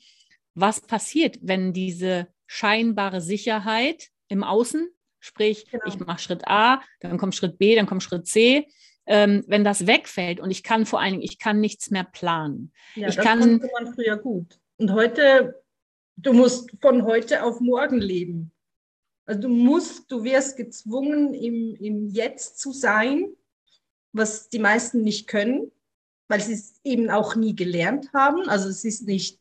was 0.53 0.81
passiert, 0.81 1.39
wenn 1.41 1.73
diese 1.73 2.27
scheinbare 2.45 3.21
Sicherheit 3.21 4.09
im 4.27 4.43
Außen 4.43 4.87
Sprich, 5.23 5.71
genau. 5.71 5.85
ich 5.87 5.97
mache 5.99 6.19
Schritt 6.19 6.45
A, 6.47 6.81
dann 6.99 7.17
kommt 7.17 7.33
Schritt 7.33 7.57
B, 7.57 7.77
dann 7.77 7.85
kommt 7.85 8.03
Schritt 8.03 8.27
C. 8.27 8.67
Ähm, 9.05 9.45
wenn 9.47 9.63
das 9.63 9.87
wegfällt 9.87 10.41
und 10.41 10.51
ich 10.51 10.63
kann 10.63 10.85
vor 10.85 10.99
allen 10.99 11.13
Dingen, 11.13 11.23
ich 11.23 11.39
kann 11.39 11.61
nichts 11.61 11.91
mehr 11.91 12.03
planen. 12.03 12.73
Ja, 12.95 13.07
ich 13.07 13.15
das 13.15 13.25
kann, 13.25 13.39
konnte 13.39 13.69
man 13.73 13.93
früher 13.93 14.17
gut. 14.17 14.59
Und 14.77 14.91
heute, 14.91 15.63
du 16.17 16.33
musst 16.33 16.71
von 16.81 17.05
heute 17.05 17.43
auf 17.43 17.61
morgen 17.61 17.99
leben. 17.99 18.51
Also 19.25 19.41
du 19.43 19.47
musst, 19.47 20.11
du 20.11 20.25
wirst 20.25 20.57
gezwungen, 20.57 21.33
im, 21.33 21.75
im 21.75 22.07
Jetzt 22.09 22.59
zu 22.59 22.73
sein, 22.73 23.33
was 24.11 24.49
die 24.49 24.59
meisten 24.59 25.03
nicht 25.03 25.27
können, 25.27 25.71
weil 26.27 26.41
sie 26.41 26.53
es 26.53 26.81
eben 26.83 27.09
auch 27.09 27.35
nie 27.35 27.55
gelernt 27.55 28.11
haben. 28.13 28.49
Also 28.49 28.67
es 28.67 28.83
ist 28.83 29.07
nicht, 29.07 29.39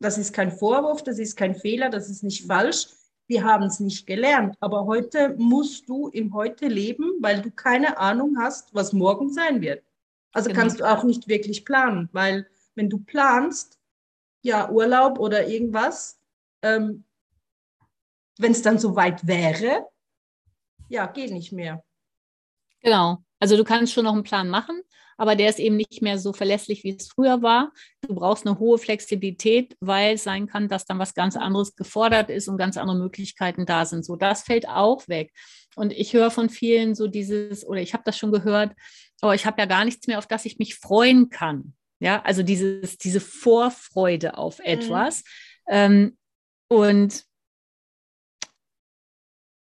das 0.00 0.18
ist 0.18 0.32
kein 0.32 0.50
Vorwurf, 0.50 1.04
das 1.04 1.20
ist 1.20 1.36
kein 1.36 1.54
Fehler, 1.54 1.90
das 1.90 2.08
ist 2.10 2.24
nicht 2.24 2.46
falsch 2.46 2.88
wir 3.26 3.44
haben 3.44 3.64
es 3.64 3.80
nicht 3.80 4.06
gelernt. 4.06 4.56
Aber 4.60 4.86
heute 4.86 5.34
musst 5.38 5.88
du 5.88 6.08
im 6.08 6.34
Heute 6.34 6.68
leben, 6.68 7.12
weil 7.20 7.40
du 7.42 7.50
keine 7.50 7.98
Ahnung 7.98 8.36
hast, 8.38 8.74
was 8.74 8.92
morgen 8.92 9.32
sein 9.32 9.60
wird. 9.60 9.82
Also 10.32 10.48
genau. 10.48 10.60
kannst 10.60 10.80
du 10.80 10.84
auch 10.84 11.04
nicht 11.04 11.28
wirklich 11.28 11.64
planen, 11.64 12.08
weil 12.12 12.46
wenn 12.74 12.90
du 12.90 12.98
planst, 12.98 13.78
ja, 14.42 14.68
Urlaub 14.68 15.18
oder 15.18 15.46
irgendwas, 15.46 16.20
ähm, 16.62 17.04
wenn 18.38 18.52
es 18.52 18.62
dann 18.62 18.78
so 18.78 18.96
weit 18.96 19.26
wäre, 19.26 19.86
ja, 20.88 21.06
geht 21.06 21.32
nicht 21.32 21.52
mehr. 21.52 21.82
Genau. 22.80 23.24
Also 23.38 23.56
du 23.56 23.64
kannst 23.64 23.92
schon 23.92 24.04
noch 24.04 24.12
einen 24.12 24.22
Plan 24.22 24.48
machen, 24.48 24.82
aber 25.16 25.36
der 25.36 25.50
ist 25.50 25.58
eben 25.58 25.76
nicht 25.76 26.02
mehr 26.02 26.18
so 26.18 26.32
verlässlich, 26.32 26.84
wie 26.84 26.96
es 26.96 27.08
früher 27.08 27.42
war. 27.42 27.72
Du 28.02 28.14
brauchst 28.14 28.46
eine 28.46 28.58
hohe 28.58 28.78
Flexibilität, 28.78 29.76
weil 29.80 30.14
es 30.14 30.24
sein 30.24 30.46
kann, 30.46 30.68
dass 30.68 30.84
dann 30.84 30.98
was 30.98 31.14
ganz 31.14 31.36
anderes 31.36 31.76
gefordert 31.76 32.30
ist 32.30 32.48
und 32.48 32.56
ganz 32.56 32.76
andere 32.76 32.96
Möglichkeiten 32.96 33.66
da 33.66 33.84
sind. 33.84 34.04
So, 34.04 34.16
das 34.16 34.42
fällt 34.42 34.68
auch 34.68 35.06
weg. 35.08 35.32
Und 35.76 35.92
ich 35.92 36.12
höre 36.12 36.30
von 36.30 36.48
vielen 36.48 36.94
so 36.94 37.06
dieses, 37.06 37.66
oder 37.66 37.80
ich 37.80 37.94
habe 37.94 38.04
das 38.04 38.16
schon 38.16 38.32
gehört, 38.32 38.72
aber 39.20 39.32
oh, 39.32 39.34
ich 39.34 39.46
habe 39.46 39.60
ja 39.60 39.66
gar 39.66 39.84
nichts 39.84 40.06
mehr, 40.06 40.18
auf 40.18 40.26
das 40.26 40.44
ich 40.44 40.58
mich 40.58 40.76
freuen 40.76 41.30
kann. 41.30 41.74
Ja, 42.00 42.20
also 42.22 42.42
dieses, 42.42 42.98
diese 42.98 43.20
Vorfreude 43.20 44.36
auf 44.36 44.58
mhm. 44.58 44.64
etwas. 44.64 45.18
Mhm 45.18 45.54
Ähm, 45.66 46.18
und 46.68 47.24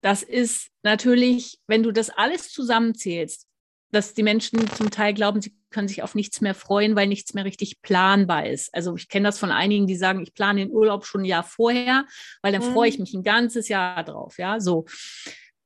das 0.03 0.23
ist 0.23 0.71
natürlich, 0.83 1.59
wenn 1.67 1.83
du 1.83 1.93
das 1.93 2.11
alles 2.11 2.51
zusammenzählst, 2.51 3.49
dass 3.95 4.15
die 4.15 4.23
Menschen 4.23 4.69
zum 4.71 4.91
Teil 4.91 5.15
glauben, 5.15 5.41
sie 5.41 5.55
können 5.71 5.89
sich 5.89 6.03
auf 6.03 6.15
nichts 6.15 6.41
mehr 6.41 6.55
freuen, 6.55 6.97
weil 6.97 7.07
nichts 7.07 7.35
mehr 7.35 7.45
richtig 7.45 7.83
planbar 7.83 8.47
ist. 8.47 8.75
Also 8.75 8.95
ich 8.97 9.09
kenne 9.09 9.29
das 9.29 9.39
von 9.39 9.51
einigen, 9.51 9.87
die 9.87 9.97
sagen, 9.97 10.23
ich 10.23 10.35
plane 10.35 10.61
den 10.61 10.71
Urlaub 10.71 11.07
schon 11.07 11.23
ein 11.23 11.27
Jahr 11.27 11.43
vorher, 11.43 12.07
weil 12.43 12.53
dann 12.53 12.67
mhm. 12.67 12.73
freue 12.73 12.89
ich 12.89 12.99
mhm. 12.99 13.03
mich 13.03 13.15
ein 13.15 13.23
ganzes 13.23 13.69
Jahr 13.69 14.03
drauf. 14.05 14.39
Ja, 14.39 14.61
so. 14.61 14.85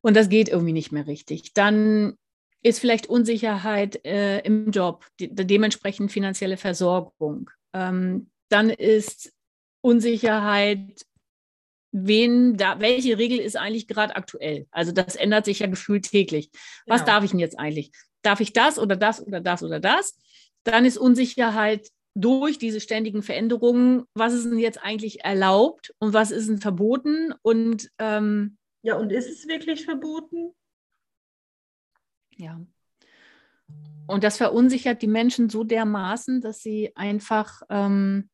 Und 0.01 0.17
das 0.17 0.29
geht 0.29 0.49
irgendwie 0.49 0.73
nicht 0.73 0.93
mehr 0.93 1.07
richtig. 1.07 1.53
Dann 1.55 2.15
ist 2.63 2.81
vielleicht 2.81 3.07
Unsicherheit 3.07 4.05
äh, 4.05 4.41
im 4.41 4.71
Job, 4.71 5.07
de 5.21 5.29
dementsprechend 5.29 6.13
finanzielle 6.13 6.57
Versorgung. 6.57 7.51
Ähm, 7.73 8.31
dann 8.49 8.71
ist 8.71 9.33
Unsicherheit, 9.81 11.07
wen 11.93 12.57
da, 12.57 12.81
welche 12.81 13.19
Regel 13.19 13.39
ist 13.39 13.57
eigentlich 13.57 13.89
gerade 13.89 14.17
aktuell? 14.17 14.67
Also 14.71 14.93
das 14.93 15.17
ändert 15.17 15.45
sich 15.45 15.61
ja 15.61 15.67
gefühlt 15.67 16.11
täglich. 16.11 16.51
Was 16.87 17.03
genau. 17.03 17.13
darf 17.13 17.25
ich 17.25 17.31
denn 17.31 17.41
jetzt 17.41 17.59
eigentlich? 17.59 17.93
Darf 18.23 18.41
ich 18.41 18.53
das 18.53 18.79
oder 18.79 18.97
das 18.97 19.25
oder 19.25 19.41
das 19.41 19.63
oder 19.63 19.81
das? 19.81 20.19
Dann 20.65 20.85
ist 20.85 20.99
Unsicherheit 20.99 21.89
durch 22.15 22.59
diese 22.59 22.81
ständigen 22.81 23.23
Veränderungen, 23.23 24.05
was 24.15 24.33
ist 24.33 24.45
denn 24.45 24.59
jetzt 24.59 24.83
eigentlich 24.83 25.25
erlaubt 25.25 25.95
und 25.99 26.13
was 26.13 26.31
ist 26.31 26.49
denn 26.49 26.59
verboten? 26.59 27.33
Und 27.43 27.91
ähm, 27.99 28.59
ja, 28.83 28.97
und 28.97 29.13
ist 29.13 29.29
es 29.29 29.47
wirklich 29.47 29.85
verboten? 29.85 30.55
Ja. 32.37 32.61
Und 34.07 34.25
das 34.25 34.37
verunsichert 34.39 35.03
die 35.03 35.07
Menschen 35.07 35.51
so 35.51 35.65
dermaßen, 35.65 36.41
dass 36.41 36.63
sie 36.63 36.93
einfach 36.97 37.63
ähm, 37.69 38.31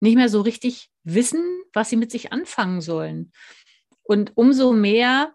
nicht 0.00 0.16
mehr 0.16 0.28
so 0.28 0.40
richtig 0.40 0.90
wissen, 1.04 1.42
was 1.72 1.90
sie 1.90 1.96
mit 1.96 2.10
sich 2.10 2.32
anfangen 2.32 2.80
sollen. 2.80 3.32
Und 4.02 4.36
umso 4.36 4.72
mehr 4.72 5.34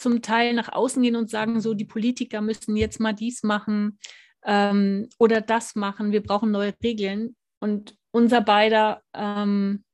zum 0.00 0.22
Teil 0.22 0.54
nach 0.54 0.72
außen 0.72 1.02
gehen 1.02 1.16
und 1.16 1.30
sagen, 1.30 1.60
so 1.60 1.74
die 1.74 1.84
Politiker 1.84 2.40
müssen 2.40 2.76
jetzt 2.76 3.00
mal 3.00 3.12
dies 3.12 3.42
machen 3.42 3.98
ähm, 4.44 5.08
oder 5.18 5.40
das 5.40 5.74
machen, 5.74 6.12
wir 6.12 6.22
brauchen 6.22 6.50
neue 6.50 6.74
Regeln. 6.82 7.36
Und 7.60 7.96
unser 8.10 8.40
beider 8.40 9.02
ähm, 9.14 9.84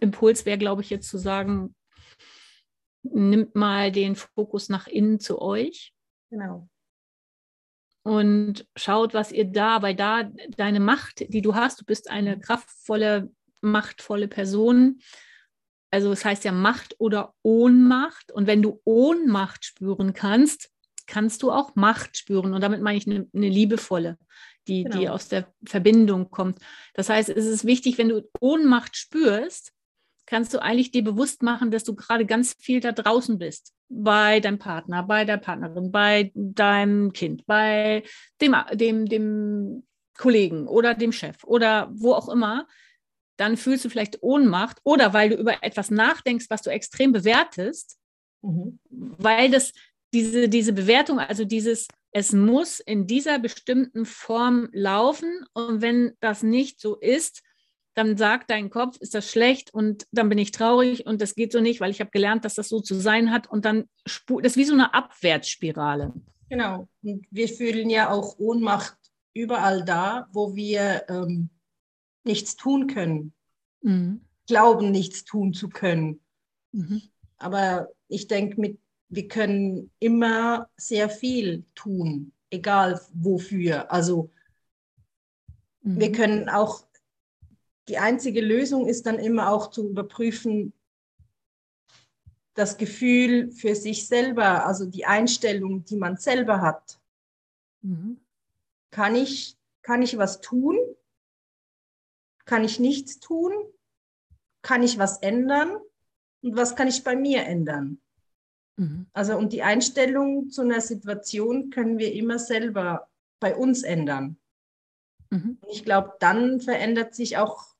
Impuls 0.00 0.46
wäre, 0.46 0.58
glaube 0.58 0.82
ich, 0.82 0.90
jetzt 0.90 1.08
zu 1.08 1.18
sagen, 1.18 1.74
nimmt 3.02 3.54
mal 3.54 3.90
den 3.92 4.16
Fokus 4.16 4.68
nach 4.68 4.86
innen 4.86 5.20
zu 5.20 5.40
euch. 5.40 5.92
Genau. 6.30 6.68
Und 8.02 8.66
schaut, 8.76 9.12
was 9.12 9.30
ihr 9.30 9.44
da, 9.44 9.82
weil 9.82 9.94
da 9.94 10.30
deine 10.56 10.80
Macht, 10.80 11.32
die 11.32 11.42
du 11.42 11.54
hast, 11.54 11.80
du 11.80 11.84
bist 11.84 12.08
eine 12.08 12.38
kraftvolle, 12.38 13.30
machtvolle 13.60 14.26
Person, 14.26 15.00
also 15.90 16.12
es 16.12 16.24
heißt 16.24 16.44
ja 16.44 16.52
Macht 16.52 16.94
oder 16.98 17.34
Ohnmacht. 17.42 18.32
Und 18.32 18.46
wenn 18.46 18.62
du 18.62 18.80
Ohnmacht 18.84 19.64
spüren 19.64 20.12
kannst, 20.12 20.70
kannst 21.06 21.42
du 21.42 21.50
auch 21.50 21.74
Macht 21.74 22.16
spüren. 22.16 22.54
Und 22.54 22.60
damit 22.60 22.80
meine 22.80 22.98
ich 22.98 23.06
eine, 23.06 23.28
eine 23.34 23.48
liebevolle, 23.48 24.16
die, 24.68 24.84
genau. 24.84 24.98
die 24.98 25.08
aus 25.08 25.28
der 25.28 25.52
Verbindung 25.64 26.30
kommt. 26.30 26.58
Das 26.94 27.08
heißt, 27.08 27.28
es 27.28 27.46
ist 27.46 27.64
wichtig, 27.64 27.98
wenn 27.98 28.08
du 28.08 28.22
Ohnmacht 28.40 28.96
spürst, 28.96 29.72
kannst 30.26 30.54
du 30.54 30.62
eigentlich 30.62 30.92
dir 30.92 31.02
bewusst 31.02 31.42
machen, 31.42 31.72
dass 31.72 31.82
du 31.82 31.96
gerade 31.96 32.24
ganz 32.24 32.54
viel 32.60 32.78
da 32.78 32.92
draußen 32.92 33.38
bist. 33.38 33.74
Bei 33.88 34.38
deinem 34.38 34.60
Partner, 34.60 35.02
bei 35.02 35.24
der 35.24 35.38
Partnerin, 35.38 35.90
bei 35.90 36.30
deinem 36.34 37.12
Kind, 37.12 37.44
bei 37.46 38.04
dem, 38.40 38.54
dem, 38.74 39.06
dem 39.06 39.82
Kollegen 40.16 40.68
oder 40.68 40.94
dem 40.94 41.10
Chef 41.10 41.42
oder 41.42 41.90
wo 41.92 42.12
auch 42.12 42.28
immer 42.28 42.68
dann 43.40 43.56
fühlst 43.56 43.86
du 43.86 43.88
vielleicht 43.88 44.22
Ohnmacht 44.22 44.78
oder 44.84 45.14
weil 45.14 45.30
du 45.30 45.36
über 45.36 45.62
etwas 45.62 45.90
nachdenkst, 45.90 46.46
was 46.50 46.60
du 46.60 46.70
extrem 46.70 47.12
bewertest, 47.12 47.96
mhm. 48.42 48.78
weil 48.90 49.50
das 49.50 49.72
diese, 50.12 50.48
diese 50.48 50.72
Bewertung, 50.72 51.18
also 51.18 51.44
dieses, 51.44 51.88
es 52.12 52.32
muss 52.32 52.80
in 52.80 53.06
dieser 53.06 53.38
bestimmten 53.38 54.04
Form 54.04 54.68
laufen 54.72 55.46
und 55.54 55.80
wenn 55.80 56.12
das 56.20 56.42
nicht 56.42 56.80
so 56.80 56.96
ist, 56.96 57.42
dann 57.94 58.16
sagt 58.16 58.50
dein 58.50 58.70
Kopf, 58.70 58.98
ist 59.00 59.14
das 59.14 59.30
schlecht 59.30 59.72
und 59.72 60.06
dann 60.12 60.28
bin 60.28 60.38
ich 60.38 60.52
traurig 60.52 61.06
und 61.06 61.22
das 61.22 61.34
geht 61.34 61.52
so 61.52 61.60
nicht, 61.60 61.80
weil 61.80 61.90
ich 61.90 62.00
habe 62.00 62.10
gelernt, 62.10 62.44
dass 62.44 62.54
das 62.54 62.68
so 62.68 62.80
zu 62.80 62.94
sein 62.94 63.30
hat 63.30 63.48
und 63.48 63.64
dann, 63.64 63.88
das 64.04 64.22
ist 64.26 64.56
wie 64.56 64.64
so 64.64 64.74
eine 64.74 64.92
Abwärtsspirale. 64.92 66.12
Genau, 66.48 66.88
und 67.02 67.26
wir 67.30 67.48
fühlen 67.48 67.88
ja 67.88 68.10
auch 68.10 68.38
Ohnmacht 68.38 68.96
überall 69.32 69.84
da, 69.84 70.28
wo 70.32 70.54
wir 70.54 71.04
ähm, 71.08 71.50
nichts 72.24 72.56
tun 72.56 72.86
können. 72.86 73.32
Mhm. 73.82 74.20
Glauben, 74.46 74.90
nichts 74.90 75.24
tun 75.24 75.52
zu 75.52 75.68
können. 75.68 76.20
Mhm. 76.72 77.02
Aber 77.38 77.88
ich 78.08 78.26
denke, 78.26 78.76
wir 79.08 79.28
können 79.28 79.90
immer 79.98 80.68
sehr 80.76 81.08
viel 81.08 81.64
tun, 81.74 82.32
egal 82.50 83.00
wofür. 83.14 83.90
Also 83.90 84.30
mhm. 85.82 86.00
wir 86.00 86.12
können 86.12 86.48
auch, 86.48 86.84
die 87.88 87.98
einzige 87.98 88.40
Lösung 88.40 88.86
ist 88.86 89.06
dann 89.06 89.18
immer 89.18 89.50
auch 89.50 89.70
zu 89.70 89.88
überprüfen, 89.88 90.72
das 92.54 92.76
Gefühl 92.76 93.50
für 93.52 93.74
sich 93.74 94.06
selber, 94.06 94.66
also 94.66 94.84
die 94.84 95.06
Einstellung, 95.06 95.84
die 95.84 95.96
man 95.96 96.16
selber 96.16 96.60
hat. 96.60 97.00
Mhm. 97.82 98.20
Kann, 98.90 99.14
ich, 99.14 99.56
kann 99.82 100.02
ich 100.02 100.18
was 100.18 100.40
tun 100.40 100.76
kann 102.44 102.64
ich 102.64 102.78
nichts 102.78 103.20
tun? 103.20 103.52
Kann 104.62 104.82
ich 104.82 104.98
was 104.98 105.18
ändern? 105.18 105.76
Und 106.42 106.56
was 106.56 106.76
kann 106.76 106.88
ich 106.88 107.04
bei 107.04 107.16
mir 107.16 107.44
ändern? 107.44 108.00
Mhm. 108.76 109.06
Also, 109.12 109.36
und 109.36 109.52
die 109.52 109.62
Einstellung 109.62 110.50
zu 110.50 110.62
einer 110.62 110.80
Situation 110.80 111.70
können 111.70 111.98
wir 111.98 112.12
immer 112.14 112.38
selber 112.38 113.08
bei 113.40 113.54
uns 113.54 113.82
ändern. 113.82 114.38
Mhm. 115.30 115.58
Ich 115.70 115.84
glaube, 115.84 116.14
dann 116.20 116.60
verändert 116.60 117.14
sich 117.14 117.36
auch 117.36 117.74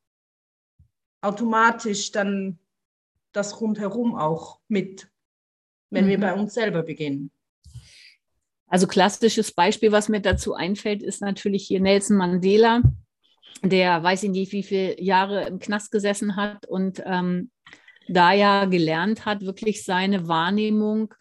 automatisch 1.22 2.12
dann 2.12 2.58
das 3.32 3.60
rundherum 3.60 4.14
auch 4.14 4.60
mit, 4.68 5.10
wenn 5.90 6.06
mhm. 6.06 6.10
wir 6.10 6.20
bei 6.20 6.34
uns 6.34 6.54
selber 6.54 6.82
beginnen. 6.82 7.30
Also 8.66 8.86
klassisches 8.86 9.52
Beispiel, 9.52 9.90
was 9.90 10.08
mir 10.08 10.20
dazu 10.20 10.54
einfällt, 10.54 11.02
ist 11.02 11.20
natürlich 11.20 11.66
hier 11.66 11.80
Nelson 11.80 12.16
Mandela, 12.16 12.82
der 13.62 14.02
weiß 14.02 14.22
ich 14.24 14.30
nicht, 14.30 14.52
wie 14.52 14.62
viele 14.62 15.00
Jahre 15.00 15.46
im 15.46 15.58
Knast 15.58 15.90
gesessen 15.90 16.36
hat 16.36 16.66
und 16.66 17.02
ähm, 17.04 17.50
da 18.08 18.32
ja 18.32 18.64
gelernt 18.64 19.24
hat, 19.24 19.42
wirklich 19.42 19.84
seine 19.84 20.26
Wahrnehmung 20.26 21.14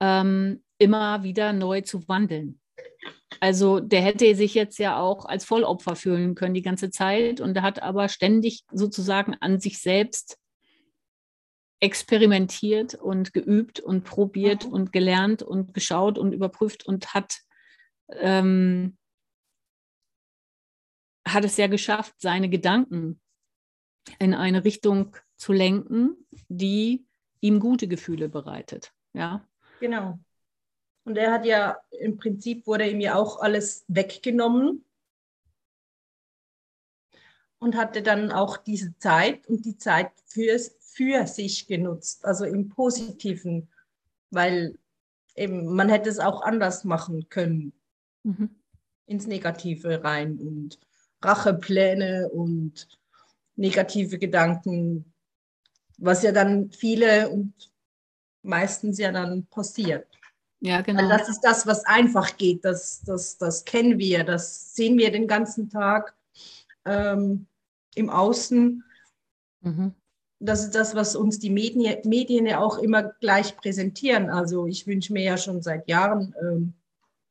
ähm, 0.00 0.62
immer 0.78 1.22
wieder 1.22 1.52
neu 1.52 1.80
zu 1.80 2.06
wandeln. 2.08 2.60
Also 3.40 3.80
der 3.80 4.02
hätte 4.02 4.34
sich 4.34 4.54
jetzt 4.54 4.78
ja 4.78 4.98
auch 4.98 5.24
als 5.24 5.44
Vollopfer 5.44 5.96
fühlen 5.96 6.34
können 6.34 6.54
die 6.54 6.62
ganze 6.62 6.90
Zeit 6.90 7.40
und 7.40 7.56
er 7.56 7.62
hat 7.62 7.82
aber 7.82 8.08
ständig 8.08 8.64
sozusagen 8.72 9.36
an 9.40 9.60
sich 9.60 9.80
selbst 9.80 10.38
experimentiert 11.80 12.94
und 12.94 13.32
geübt 13.32 13.80
und 13.80 14.04
probiert 14.04 14.66
mhm. 14.66 14.72
und 14.72 14.92
gelernt 14.92 15.42
und 15.42 15.72
geschaut 15.72 16.18
und 16.18 16.32
überprüft 16.32 16.86
und 16.86 17.14
hat 17.14 17.38
ähm, 18.18 18.98
hat 21.26 21.44
es 21.44 21.56
ja 21.56 21.66
geschafft, 21.66 22.14
seine 22.18 22.48
Gedanken 22.48 23.20
in 24.18 24.34
eine 24.34 24.64
Richtung 24.64 25.16
zu 25.36 25.52
lenken, 25.52 26.16
die 26.48 27.06
ihm 27.40 27.60
gute 27.60 27.88
Gefühle 27.88 28.28
bereitet. 28.28 28.92
Ja. 29.12 29.46
Genau. 29.80 30.18
Und 31.04 31.16
er 31.16 31.32
hat 31.32 31.44
ja 31.44 31.78
im 31.90 32.16
Prinzip 32.16 32.66
wurde 32.66 32.88
ihm 32.88 33.00
ja 33.00 33.14
auch 33.14 33.40
alles 33.40 33.84
weggenommen 33.88 34.84
und 37.58 37.76
hatte 37.76 38.02
dann 38.02 38.30
auch 38.32 38.56
diese 38.56 38.96
Zeit 38.98 39.46
und 39.46 39.64
die 39.64 39.76
Zeit 39.76 40.12
für, 40.26 40.58
für 40.80 41.26
sich 41.26 41.66
genutzt, 41.66 42.24
also 42.24 42.44
im 42.44 42.68
Positiven, 42.68 43.68
weil 44.30 44.78
eben 45.36 45.74
man 45.74 45.88
hätte 45.88 46.10
es 46.10 46.18
auch 46.18 46.42
anders 46.42 46.84
machen 46.84 47.28
können, 47.28 47.72
mhm. 48.22 48.50
ins 49.06 49.26
Negative 49.26 50.04
rein 50.04 50.38
und 50.38 50.78
Rachepläne 51.22 52.28
und 52.28 52.88
negative 53.56 54.18
Gedanken, 54.18 55.12
was 55.98 56.22
ja 56.22 56.32
dann 56.32 56.70
viele 56.70 57.28
und 57.28 57.52
meistens 58.42 58.98
ja 58.98 59.12
dann 59.12 59.46
passiert. 59.46 60.06
Ja, 60.60 60.82
genau. 60.82 61.02
Weil 61.02 61.08
das 61.08 61.28
ist 61.28 61.40
das, 61.40 61.66
was 61.66 61.84
einfach 61.86 62.36
geht. 62.36 62.64
Das, 62.64 63.02
das, 63.02 63.38
das 63.38 63.64
kennen 63.64 63.98
wir, 63.98 64.24
das 64.24 64.74
sehen 64.74 64.98
wir 64.98 65.10
den 65.10 65.26
ganzen 65.26 65.70
Tag 65.70 66.14
ähm, 66.84 67.46
im 67.94 68.10
Außen. 68.10 68.84
Mhm. 69.62 69.94
Das 70.38 70.64
ist 70.64 70.74
das, 70.74 70.94
was 70.94 71.16
uns 71.16 71.38
die 71.38 71.50
Medien, 71.50 71.98
Medien 72.04 72.46
ja 72.46 72.60
auch 72.60 72.78
immer 72.78 73.02
gleich 73.02 73.56
präsentieren. 73.56 74.30
Also 74.30 74.66
ich 74.66 74.86
wünsche 74.86 75.12
mir 75.12 75.22
ja 75.22 75.36
schon 75.36 75.62
seit 75.62 75.88
Jahren 75.88 76.34
ähm, 76.40 76.74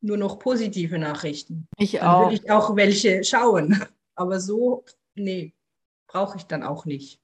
nur 0.01 0.17
noch 0.17 0.39
positive 0.39 0.97
Nachrichten. 0.97 1.67
Ich 1.77 1.91
Dann 1.93 2.07
auch. 2.07 2.21
würde 2.23 2.35
ich 2.35 2.51
auch 2.51 2.75
welche 2.75 3.23
schauen. 3.23 3.79
Aber 4.15 4.39
so 4.39 4.83
nee, 5.15 5.53
brauche 6.07 6.37
ich 6.37 6.43
dann 6.43 6.63
auch 6.63 6.85
nicht. 6.85 7.19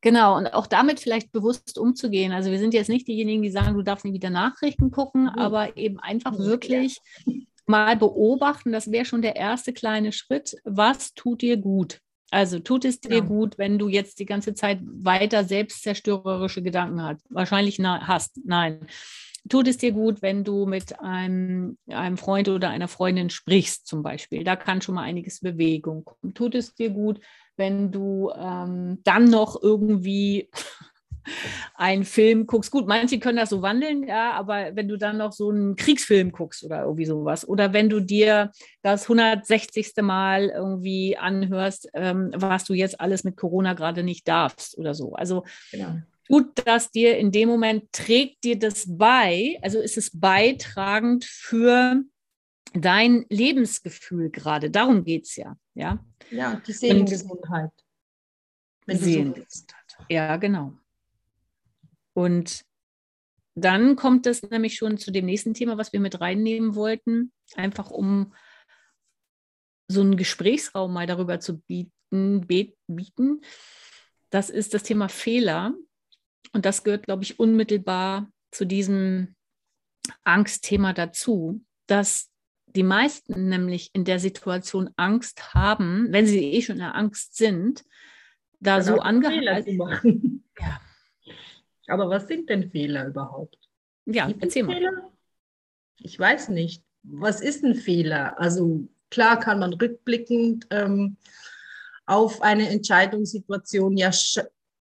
Genau, 0.00 0.36
und 0.36 0.46
auch 0.54 0.68
damit 0.68 1.00
vielleicht 1.00 1.32
bewusst 1.32 1.76
umzugehen. 1.76 2.32
Also 2.32 2.52
wir 2.52 2.58
sind 2.58 2.72
jetzt 2.72 2.88
nicht 2.88 3.08
diejenigen, 3.08 3.42
die 3.42 3.50
sagen, 3.50 3.74
du 3.74 3.82
darfst 3.82 4.04
nie 4.04 4.12
wieder 4.12 4.30
Nachrichten 4.30 4.92
gucken, 4.92 5.24
mhm. 5.24 5.30
aber 5.30 5.76
eben 5.76 5.98
einfach 5.98 6.38
wirklich 6.38 7.00
mal 7.66 7.96
beobachten, 7.96 8.70
das 8.70 8.92
wäre 8.92 9.04
schon 9.04 9.22
der 9.22 9.36
erste 9.36 9.72
kleine 9.72 10.12
Schritt. 10.12 10.56
Was 10.64 11.14
tut 11.14 11.42
dir 11.42 11.56
gut? 11.56 12.00
Also 12.30 12.60
tut 12.60 12.84
es 12.84 13.00
dir 13.00 13.18
ja. 13.18 13.20
gut, 13.20 13.58
wenn 13.58 13.78
du 13.78 13.88
jetzt 13.88 14.20
die 14.20 14.26
ganze 14.26 14.54
Zeit 14.54 14.80
weiter 14.82 15.44
selbstzerstörerische 15.44 16.62
Gedanken 16.62 17.02
hast? 17.02 17.22
Wahrscheinlich 17.30 17.78
hast. 17.80 18.38
Nein. 18.44 18.86
Tut 19.48 19.68
es 19.68 19.78
dir 19.78 19.92
gut, 19.92 20.22
wenn 20.22 20.44
du 20.44 20.66
mit 20.66 21.00
einem, 21.00 21.78
einem 21.88 22.16
Freund 22.16 22.48
oder 22.48 22.70
einer 22.70 22.88
Freundin 22.88 23.30
sprichst, 23.30 23.86
zum 23.86 24.02
Beispiel? 24.02 24.44
Da 24.44 24.56
kann 24.56 24.82
schon 24.82 24.94
mal 24.96 25.02
einiges 25.02 25.40
Bewegung 25.40 26.04
kommen. 26.04 26.34
Tut 26.34 26.54
es 26.54 26.74
dir 26.74 26.90
gut, 26.90 27.20
wenn 27.56 27.90
du 27.90 28.30
ähm, 28.36 29.00
dann 29.04 29.24
noch 29.24 29.60
irgendwie 29.60 30.50
einen 31.74 32.04
Film 32.04 32.46
guckst. 32.46 32.70
Gut, 32.70 32.86
manche 32.86 33.18
können 33.18 33.38
das 33.38 33.50
so 33.50 33.62
wandeln, 33.62 34.06
ja, 34.06 34.32
aber 34.32 34.74
wenn 34.74 34.88
du 34.88 34.96
dann 34.96 35.18
noch 35.18 35.32
so 35.32 35.50
einen 35.50 35.76
Kriegsfilm 35.76 36.32
guckst 36.32 36.64
oder 36.64 36.82
irgendwie 36.82 37.06
sowas, 37.06 37.46
oder 37.46 37.72
wenn 37.72 37.88
du 37.88 38.00
dir 38.00 38.52
das 38.82 39.04
160. 39.04 39.92
Mal 40.02 40.48
irgendwie 40.48 41.16
anhörst, 41.16 41.88
ähm, 41.94 42.30
was 42.34 42.64
du 42.64 42.74
jetzt 42.74 43.00
alles 43.00 43.24
mit 43.24 43.36
Corona 43.36 43.74
gerade 43.74 44.02
nicht 44.02 44.26
darfst 44.28 44.78
oder 44.78 44.94
so. 44.94 45.14
Also 45.14 45.44
genau. 45.70 45.96
Tut 46.28 46.66
das 46.66 46.90
dir 46.90 47.18
in 47.18 47.32
dem 47.32 47.48
Moment, 47.48 47.90
trägt 47.92 48.44
dir 48.44 48.58
das 48.58 48.86
bei, 48.86 49.58
also 49.62 49.80
ist 49.80 49.96
es 49.96 50.10
beitragend 50.18 51.24
für 51.24 52.02
dein 52.74 53.24
Lebensgefühl 53.30 54.30
gerade. 54.30 54.70
Darum 54.70 55.04
geht 55.04 55.26
es 55.26 55.36
ja. 55.36 55.56
Ja, 55.74 56.04
ja 56.30 56.60
die 56.66 56.72
Seelengesundheit. 56.72 57.70
Seelengesundheit. 58.86 59.96
Ja, 60.08 60.36
genau. 60.36 60.74
Und 62.14 62.64
dann 63.54 63.96
kommt 63.96 64.26
es 64.26 64.42
nämlich 64.42 64.76
schon 64.76 64.98
zu 64.98 65.10
dem 65.10 65.26
nächsten 65.26 65.54
Thema, 65.54 65.78
was 65.78 65.92
wir 65.92 66.00
mit 66.00 66.20
reinnehmen 66.20 66.74
wollten, 66.74 67.32
einfach 67.54 67.90
um 67.90 68.34
so 69.88 70.02
einen 70.02 70.16
Gesprächsraum 70.16 70.92
mal 70.92 71.06
darüber 71.06 71.40
zu 71.40 71.60
bieten, 71.60 72.46
bieten. 72.46 73.40
Das 74.30 74.50
ist 74.50 74.74
das 74.74 74.82
Thema 74.82 75.08
Fehler. 75.08 75.74
Und 76.52 76.64
das 76.64 76.84
gehört, 76.84 77.04
glaube 77.04 77.24
ich, 77.24 77.38
unmittelbar 77.38 78.30
zu 78.50 78.64
diesem 78.64 79.34
Angstthema 80.24 80.92
dazu, 80.92 81.64
dass 81.86 82.30
die 82.66 82.82
meisten 82.82 83.48
nämlich 83.48 83.90
in 83.94 84.04
der 84.04 84.18
Situation 84.18 84.90
Angst 84.96 85.54
haben, 85.54 86.08
wenn 86.10 86.26
sie 86.26 86.52
eh 86.52 86.62
schon 86.62 86.76
in 86.76 86.82
der 86.82 86.94
Angst 86.94 87.36
sind, 87.36 87.84
da 88.60 88.82
so 88.82 88.98
angehalten. 88.98 90.44
Ja. 90.58 90.80
Aber 91.86 92.10
was 92.10 92.26
sind 92.26 92.50
denn 92.50 92.70
Fehler 92.70 93.06
überhaupt? 93.06 93.56
Ja, 94.04 94.26
Gibt 94.26 94.42
erzähl 94.42 94.64
mal. 94.64 94.74
Fehler? 94.74 95.12
Ich 95.98 96.18
weiß 96.18 96.50
nicht. 96.50 96.84
Was 97.02 97.40
ist 97.40 97.64
ein 97.64 97.74
Fehler? 97.74 98.38
Also 98.38 98.88
klar 99.10 99.38
kann 99.38 99.58
man 99.58 99.72
rückblickend 99.72 100.66
ähm, 100.70 101.16
auf 102.06 102.42
eine 102.42 102.68
Entscheidungssituation 102.68 103.96
ja 103.96 104.10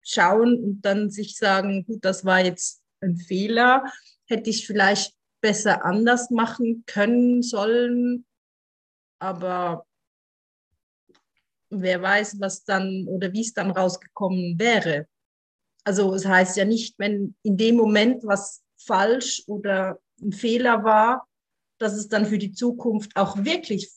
schauen 0.05 0.63
und 0.63 0.83
dann 0.83 1.11
sich 1.11 1.37
sagen, 1.37 1.85
gut, 1.85 2.05
das 2.05 2.25
war 2.25 2.45
jetzt 2.45 2.83
ein 3.01 3.17
Fehler. 3.17 3.85
Hätte 4.27 4.51
ich 4.51 4.67
vielleicht 4.67 5.15
besser 5.41 5.85
anders 5.85 6.31
machen 6.31 6.85
können, 6.87 7.43
sollen. 7.43 8.25
Aber 9.19 9.87
wer 11.71 12.01
weiß, 12.01 12.41
was 12.41 12.65
dann 12.65 13.07
oder 13.09 13.33
wie 13.33 13.43
es 13.43 13.53
dann 13.53 13.71
rausgekommen 13.71 14.59
wäre. 14.59 15.07
Also 15.85 16.15
es 16.15 16.27
heißt 16.27 16.57
ja 16.57 16.65
nicht, 16.65 16.99
wenn 16.99 17.35
in 17.43 17.57
dem 17.57 17.77
Moment 17.77 18.25
was 18.25 18.63
falsch 18.77 19.43
oder 19.47 19.99
ein 20.23 20.33
Fehler 20.33 20.85
war, 20.85 21.27
dass 21.79 21.95
es 21.95 22.09
dann 22.09 22.27
für 22.27 22.39
die 22.39 22.53
Zukunft 22.53 23.17
auch 23.17 23.45
wirklich 23.45 23.91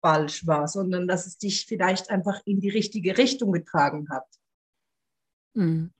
falsch 0.00 0.46
war, 0.46 0.68
sondern 0.68 1.08
dass 1.08 1.26
es 1.26 1.38
dich 1.38 1.66
vielleicht 1.66 2.10
einfach 2.10 2.40
in 2.44 2.60
die 2.60 2.68
richtige 2.68 3.16
Richtung 3.18 3.52
getragen 3.52 4.08
hat. 4.10 4.26
Hm. 5.54 5.92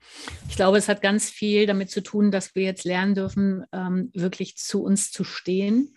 Ich 0.48 0.56
glaube, 0.56 0.78
es 0.78 0.88
hat 0.88 1.02
ganz 1.02 1.28
viel 1.28 1.66
damit 1.66 1.90
zu 1.90 2.02
tun, 2.02 2.30
dass 2.30 2.54
wir 2.54 2.62
jetzt 2.62 2.84
lernen 2.84 3.14
dürfen, 3.14 3.64
ähm, 3.72 4.10
wirklich 4.14 4.56
zu 4.56 4.82
uns 4.82 5.10
zu 5.10 5.24
stehen. 5.24 5.94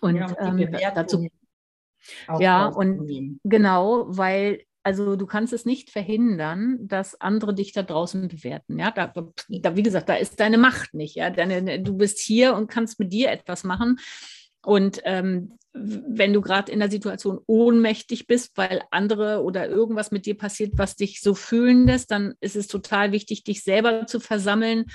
Und 0.00 0.16
ja, 0.16 0.34
ähm, 0.38 0.70
dazu. 0.94 1.26
Ja, 2.38 2.66
und 2.66 3.38
genau, 3.44 4.06
weil, 4.08 4.64
also 4.82 5.16
du 5.16 5.26
kannst 5.26 5.52
es 5.52 5.64
nicht 5.64 5.90
verhindern, 5.90 6.78
dass 6.80 7.20
andere 7.20 7.54
dich 7.54 7.72
da 7.72 7.82
draußen 7.82 8.28
bewerten. 8.28 8.78
Ja, 8.78 8.90
da, 8.90 9.12
da 9.48 9.76
wie 9.76 9.82
gesagt, 9.82 10.08
da 10.08 10.14
ist 10.14 10.40
deine 10.40 10.58
Macht 10.58 10.94
nicht. 10.94 11.16
Ja, 11.16 11.30
deine, 11.30 11.80
du 11.80 11.96
bist 11.96 12.18
hier 12.18 12.54
und 12.54 12.68
kannst 12.68 12.98
mit 12.98 13.12
dir 13.12 13.30
etwas 13.30 13.64
machen. 13.64 13.98
Und 14.64 15.00
ähm, 15.04 15.58
wenn 15.74 16.32
du 16.32 16.40
gerade 16.40 16.70
in 16.70 16.80
der 16.80 16.90
Situation 16.90 17.40
ohnmächtig 17.46 18.26
bist, 18.26 18.52
weil 18.56 18.82
andere 18.90 19.42
oder 19.42 19.68
irgendwas 19.68 20.10
mit 20.10 20.26
dir 20.26 20.36
passiert, 20.36 20.72
was 20.76 20.96
dich 20.96 21.20
so 21.20 21.34
fühlen 21.34 21.86
lässt, 21.86 22.10
dann 22.10 22.34
ist 22.40 22.56
es 22.56 22.66
total 22.66 23.12
wichtig, 23.12 23.44
dich 23.44 23.62
selber 23.62 24.06
zu 24.06 24.20
versammeln 24.20 24.86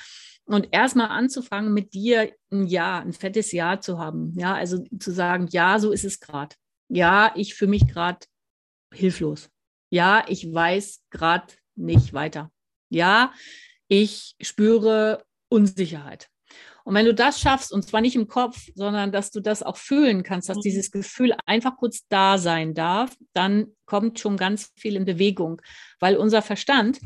und 0.45 0.69
erstmal 0.71 1.09
anzufangen, 1.09 1.73
mit 1.73 1.93
dir 1.93 2.31
ein 2.51 2.67
Ja, 2.67 2.99
ein 2.99 3.13
fettes 3.13 3.51
Ja 3.51 3.81
zu 3.81 3.99
haben. 3.99 4.33
Ja, 4.37 4.53
also 4.55 4.83
zu 4.99 5.11
sagen, 5.11 5.47
ja, 5.51 5.79
so 5.79 5.91
ist 5.91 6.05
es 6.05 6.19
gerade. 6.19 6.55
Ja, 6.89 7.33
ich 7.35 7.55
fühle 7.55 7.71
mich 7.71 7.87
gerade 7.87 8.19
hilflos. 8.93 9.49
Ja, 9.89 10.25
ich 10.27 10.53
weiß 10.53 11.03
gerade 11.09 11.53
nicht 11.75 12.13
weiter. 12.13 12.51
Ja, 12.89 13.33
ich 13.87 14.35
spüre 14.41 15.25
Unsicherheit. 15.49 16.29
Und 16.87 16.93
wenn 16.93 17.05
du 17.05 17.13
das 17.13 17.41
schaffst, 17.41 17.73
und 17.73 17.83
zwar 17.83 17.99
nicht 17.99 18.15
im 18.15 18.29
Kopf, 18.29 18.69
sondern 18.73 19.11
dass 19.11 19.29
du 19.29 19.41
das 19.41 19.61
auch 19.61 19.75
fühlen 19.75 20.23
kannst, 20.23 20.47
dass 20.47 20.55
mhm. 20.55 20.61
dieses 20.61 20.89
Gefühl 20.89 21.35
einfach 21.45 21.75
kurz 21.75 22.07
da 22.07 22.37
sein 22.37 22.73
darf, 22.75 23.13
dann 23.33 23.75
kommt 23.85 24.21
schon 24.21 24.37
ganz 24.37 24.71
viel 24.77 24.95
in 24.95 25.03
Bewegung, 25.03 25.61
weil 25.99 26.15
unser 26.15 26.41
Verstand 26.41 27.01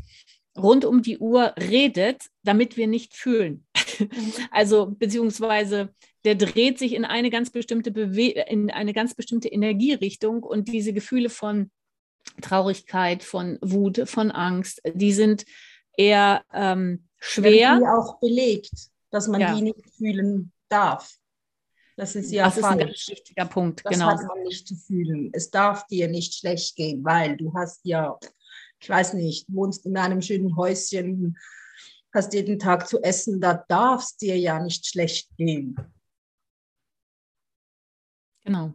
rund 0.56 0.84
um 0.84 1.02
die 1.02 1.18
Uhr 1.18 1.52
redet, 1.58 2.26
damit 2.44 2.76
wir 2.76 2.86
nicht 2.86 3.16
fühlen. 3.16 3.66
Mhm. 3.98 4.08
Also 4.52 4.94
beziehungsweise 4.96 5.92
der 6.24 6.36
dreht 6.36 6.78
sich 6.78 6.94
in 6.94 7.04
eine 7.04 7.30
ganz 7.30 7.50
bestimmte 7.50 7.90
Bewe 7.90 8.40
in 8.48 8.70
eine 8.70 8.92
ganz 8.92 9.14
bestimmte 9.14 9.48
Energierichtung 9.48 10.44
und 10.44 10.68
diese 10.68 10.92
Gefühle 10.92 11.28
von 11.28 11.72
Traurigkeit, 12.40 13.24
von 13.24 13.58
Wut, 13.60 14.08
von 14.08 14.30
Angst, 14.30 14.80
die 14.94 15.12
sind 15.12 15.44
eher 15.96 16.44
ähm, 16.54 17.08
schwer. 17.18 17.80
Die 17.80 17.84
auch 17.84 18.20
belegt 18.20 18.91
dass 19.12 19.28
man 19.28 19.40
ja. 19.40 19.54
die 19.54 19.62
nicht 19.62 19.90
fühlen 19.90 20.52
darf. 20.68 21.16
Das 21.96 22.16
ist 22.16 22.32
ja 22.32 22.46
das 22.46 22.58
falsch. 22.58 22.64
ist 22.64 22.70
ein 22.72 22.78
ganz 22.78 23.08
wichtiger 23.08 23.44
Punkt. 23.44 23.82
Das 23.84 23.92
genau. 23.92 24.06
hat 24.06 24.26
man 24.26 24.42
nicht 24.42 24.66
zu 24.66 24.74
fühlen. 24.74 25.30
Es 25.32 25.50
darf 25.50 25.86
dir 25.86 26.08
nicht 26.08 26.34
schlecht 26.34 26.74
gehen, 26.74 27.04
weil 27.04 27.36
du 27.36 27.52
hast 27.54 27.84
ja, 27.84 28.18
ich 28.80 28.88
weiß 28.88 29.12
nicht, 29.14 29.46
wohnst 29.48 29.84
in 29.84 29.96
einem 29.96 30.22
schönen 30.22 30.56
Häuschen, 30.56 31.36
hast 32.12 32.32
jeden 32.32 32.58
Tag 32.58 32.88
zu 32.88 33.02
essen, 33.02 33.40
da 33.40 33.64
darf 33.68 34.02
es 34.02 34.16
dir 34.16 34.38
ja 34.38 34.58
nicht 34.62 34.86
schlecht 34.86 35.28
gehen. 35.36 35.76
Genau. 38.44 38.72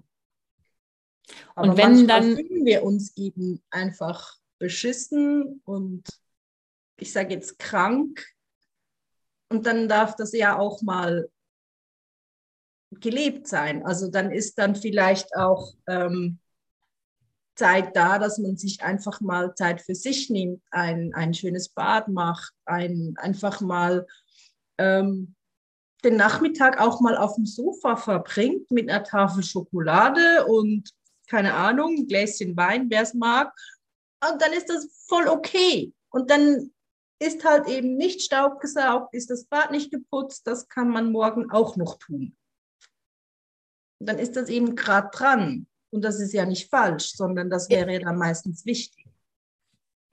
Aber 1.56 1.71
und 1.71 1.78
wenn 1.78 2.08
dann 2.08 2.36
fühlen 2.36 2.65
wir 2.65 2.84
uns 2.84 3.17
eben 3.17 3.62
einfach 3.69 4.38
beschissen 4.60 5.62
und 5.65 6.08
ich 7.00 7.12
sage 7.12 7.34
jetzt 7.34 7.60
krank, 7.60 8.26
und 9.49 9.65
dann 9.65 9.88
darf 9.88 10.15
das 10.15 10.33
ja 10.33 10.57
auch 10.57 10.81
mal 10.81 11.29
gelebt 12.91 13.47
sein. 13.47 13.86
Also 13.86 14.10
dann 14.10 14.31
ist 14.31 14.57
dann 14.57 14.75
vielleicht 14.75 15.36
auch 15.36 15.73
ähm, 15.88 16.39
Zeit 17.55 17.95
da, 17.95 18.19
dass 18.19 18.38
man 18.38 18.55
sich 18.55 18.83
einfach 18.83 19.19
mal 19.19 19.55
Zeit 19.55 19.81
für 19.81 19.95
sich 19.95 20.29
nimmt, 20.29 20.62
ein, 20.71 21.13
ein 21.13 21.33
schönes 21.33 21.69
Bad 21.69 22.07
macht, 22.07 22.53
ein, 22.65 23.15
einfach 23.17 23.62
mal 23.62 24.05
ähm, 24.77 25.36
den 26.03 26.15
Nachmittag 26.15 26.79
auch 26.79 27.01
mal 27.01 27.17
auf 27.17 27.36
dem 27.36 27.45
Sofa 27.45 27.95
verbringt 27.95 28.69
mit 28.71 28.89
einer 28.89 29.03
Tafel 29.03 29.43
Schokolade 29.43 30.45
und 30.45 30.89
keine 31.27 31.55
Ahnung, 31.55 31.95
ein 31.97 32.07
Gläschen 32.07 32.55
Wein, 32.55 32.89
wer 32.89 33.01
es 33.01 33.13
mag. 33.13 33.51
Und 34.29 34.41
dann 34.41 34.53
ist 34.53 34.69
das 34.69 34.88
voll 35.07 35.27
okay. 35.27 35.93
Und 36.10 36.29
dann 36.29 36.71
ist 37.19 37.43
halt 37.43 37.67
eben 37.67 37.95
nicht 37.97 38.21
staubgesaugt, 38.21 39.13
ist 39.13 39.30
das 39.30 39.45
Bad 39.45 39.71
nicht 39.71 39.91
geputzt, 39.91 40.45
das 40.45 40.67
kann 40.67 40.89
man 40.89 41.12
morgen 41.12 41.51
auch 41.51 41.75
noch 41.75 41.97
tun. 41.97 42.36
Und 43.99 44.10
dann 44.10 44.19
ist 44.19 44.36
das 44.36 44.49
eben 44.49 44.75
gerade 44.75 45.10
dran. 45.12 45.67
Und 45.89 46.03
das 46.03 46.19
ist 46.19 46.34
ja 46.34 46.45
nicht 46.45 46.69
falsch, 46.69 47.13
sondern 47.13 47.49
das 47.49 47.69
wäre 47.69 47.93
ja 47.93 47.99
dann 47.99 48.17
meistens 48.17 48.65
wichtig. 48.65 48.96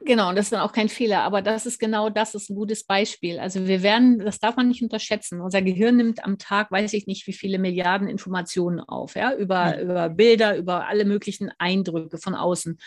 Genau, 0.00 0.28
und 0.28 0.36
das 0.36 0.46
ist 0.46 0.52
dann 0.52 0.60
auch 0.60 0.72
kein 0.72 0.88
Fehler, 0.88 1.22
aber 1.22 1.40
das 1.40 1.66
ist 1.66 1.78
genau 1.78 2.10
das, 2.10 2.34
ist 2.34 2.50
ein 2.50 2.56
gutes 2.56 2.84
Beispiel. 2.84 3.38
Also 3.38 3.66
wir 3.66 3.82
werden, 3.82 4.18
das 4.18 4.38
darf 4.38 4.56
man 4.56 4.68
nicht 4.68 4.82
unterschätzen. 4.82 5.40
Unser 5.40 5.62
Gehirn 5.62 5.96
nimmt 5.96 6.24
am 6.24 6.36
Tag, 6.36 6.70
weiß 6.70 6.92
ich 6.92 7.06
nicht, 7.06 7.26
wie 7.26 7.32
viele 7.32 7.58
Milliarden 7.58 8.08
Informationen 8.08 8.80
auf, 8.80 9.14
ja, 9.14 9.34
über, 9.34 9.76
mhm. 9.76 9.82
über 9.82 10.08
Bilder, 10.10 10.56
über 10.56 10.88
alle 10.88 11.04
möglichen 11.04 11.50
Eindrücke 11.58 12.18
von 12.18 12.34
außen. 12.34 12.78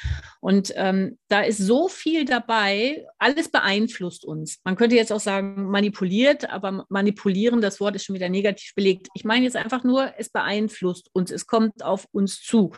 Und 0.42 0.74
ähm, 0.76 1.18
da 1.28 1.42
ist 1.42 1.58
so 1.58 1.88
viel 1.88 2.26
dabei, 2.26 3.06
alles 3.18 3.50
beeinflusst 3.50 4.24
uns. 4.24 4.60
Man 4.64 4.76
könnte 4.76 4.96
jetzt 4.96 5.12
auch 5.12 5.20
sagen, 5.20 5.72
manipuliert, 5.72 6.50
aber 6.50 6.86
manipulieren, 6.90 7.62
das 7.62 7.80
Wort 7.80 7.96
ist 7.96 8.04
schon 8.04 8.16
wieder 8.16 8.30
negativ 8.30 8.76
belegt. 8.76 9.08
Ich 9.16 9.24
meine 9.24 9.46
jetzt 9.46 9.56
einfach 9.56 9.84
nur, 9.84 10.14
es 10.18 10.30
beeinflusst 10.30 11.10
uns, 11.14 11.32
es 11.32 11.48
kommt 11.48 11.84
auf 11.84 12.06
uns 12.12 12.42
zu. 12.42 12.74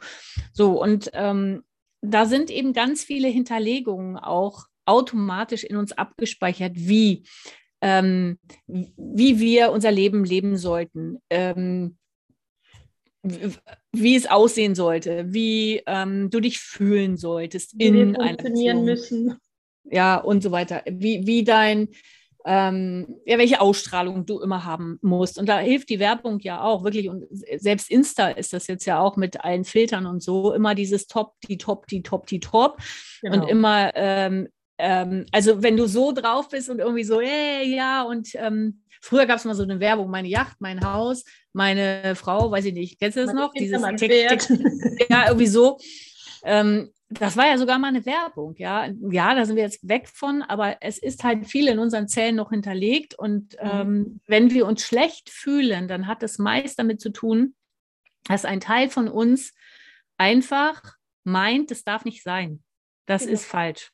So, 0.54 0.82
und 0.82 1.10
ähm, 1.14 1.64
da 2.02 2.26
sind 2.26 2.50
eben 2.50 2.74
ganz 2.74 3.04
viele 3.04 3.28
Hinterlegungen 3.28 4.18
auch 4.18 4.66
automatisch 4.86 5.64
in 5.64 5.76
uns 5.76 5.92
abgespeichert, 5.92 6.74
wie, 6.76 7.24
ähm, 7.82 8.40
wie 8.68 9.40
wir 9.40 9.72
unser 9.72 9.92
Leben 9.92 10.24
leben 10.24 10.58
sollten, 10.58 11.20
ähm, 11.30 11.98
wie 13.22 14.16
es 14.16 14.28
aussehen 14.28 14.76
sollte, 14.76 15.26
wie 15.28 15.82
ähm, 15.86 16.30
du 16.30 16.40
dich 16.40 16.60
fühlen 16.60 17.18
solltest 17.18 17.78
wie 17.78 17.88
in 17.88 18.14
wir 18.14 18.24
funktionieren 18.24 18.86
müssen. 18.86 19.38
Ja, 19.84 20.18
und 20.18 20.42
so 20.42 20.52
weiter. 20.52 20.84
Wie, 20.90 21.26
wie 21.26 21.44
dein, 21.44 21.90
ähm, 22.46 23.18
ja, 23.26 23.38
welche 23.38 23.60
Ausstrahlung 23.60 24.26
du 24.26 24.40
immer 24.40 24.64
haben 24.64 24.98
musst. 25.02 25.38
Und 25.38 25.48
da 25.48 25.60
hilft 25.60 25.90
die 25.90 26.00
Werbung 26.00 26.40
ja 26.40 26.62
auch 26.62 26.84
wirklich. 26.84 27.10
Und 27.10 27.26
selbst 27.58 27.92
Insta 27.92 28.30
ist 28.30 28.54
das 28.54 28.68
jetzt 28.68 28.86
ja 28.86 29.00
auch 29.00 29.18
mit 29.18 29.44
allen 29.44 29.66
Filtern 29.66 30.06
und 30.06 30.24
so 30.24 30.54
immer 30.54 30.74
dieses 30.76 31.08
Top, 31.08 31.34
die 31.48 31.58
Top, 31.58 31.88
die 31.88 32.02
Top, 32.02 32.28
die 32.28 32.40
Top. 32.40 32.78
Genau. 33.22 33.42
Und 33.42 33.50
immer, 33.50 33.92
ähm, 33.96 34.48
ähm, 34.78 35.26
also 35.32 35.62
wenn 35.62 35.76
du 35.76 35.88
so 35.88 36.14
drauf 36.14 36.50
bist 36.50 36.70
und 36.70 36.80
irgendwie 36.80 37.04
so, 37.04 37.20
hey, 37.20 37.76
ja, 37.76 38.04
und 38.04 38.30
ähm, 38.36 38.82
früher 39.02 39.26
gab 39.26 39.38
es 39.38 39.46
mal 39.46 39.56
so 39.56 39.64
eine 39.64 39.82
Werbung, 39.82 40.10
meine 40.10 40.30
Yacht, 40.30 40.58
mein 40.60 40.82
Haus, 40.86 41.26
meine 41.52 42.16
Frau, 42.16 42.50
weiß 42.52 42.66
ich 42.66 42.74
nicht, 42.74 43.00
kennst 43.00 43.18
du 43.18 43.26
das 43.26 43.34
noch? 43.34 43.52
Dieses 43.54 43.82
Tick, 43.98 44.12
Tick, 44.12 45.10
ja, 45.10 45.28
irgendwie 45.28 45.48
so. 45.48 45.78
Ähm, 46.46 46.92
das 47.10 47.36
war 47.36 47.48
ja 47.48 47.58
sogar 47.58 47.80
mal 47.80 47.88
eine 47.88 48.06
Werbung, 48.06 48.56
ja. 48.58 48.88
Ja, 49.10 49.34
da 49.34 49.46
sind 49.46 49.56
wir 49.56 49.64
jetzt 49.64 49.88
weg 49.88 50.08
von, 50.08 50.44
aber 50.44 50.78
es 50.82 51.00
ist 51.00 51.24
halt 51.24 51.48
viel 51.48 51.68
in 51.68 51.80
unseren 51.80 52.08
Zellen 52.08 52.36
noch 52.36 52.52
hinterlegt. 52.52 53.16
Und 53.16 53.54
mhm. 53.54 53.70
ähm, 53.72 54.22
wenn 54.28 54.52
wir 54.52 54.68
uns 54.68 54.84
schlecht 54.84 55.30
fühlen, 55.30 55.88
dann 55.88 56.06
hat 56.06 56.22
es 56.22 56.38
meist 56.38 56.78
damit 56.78 57.02
zu 57.02 57.10
tun, 57.10 57.56
dass 58.26 58.46
ein 58.46 58.60
Teil 58.60 58.90
von 58.90 59.08
uns 59.08 59.54
einfach 60.18 60.98
meint, 61.24 61.72
das 61.72 61.84
darf 61.84 62.06
nicht 62.06 62.22
sein. 62.22 62.64
Das 63.08 63.24
genau. 63.24 63.34
ist 63.34 63.46
falsch. 63.46 63.92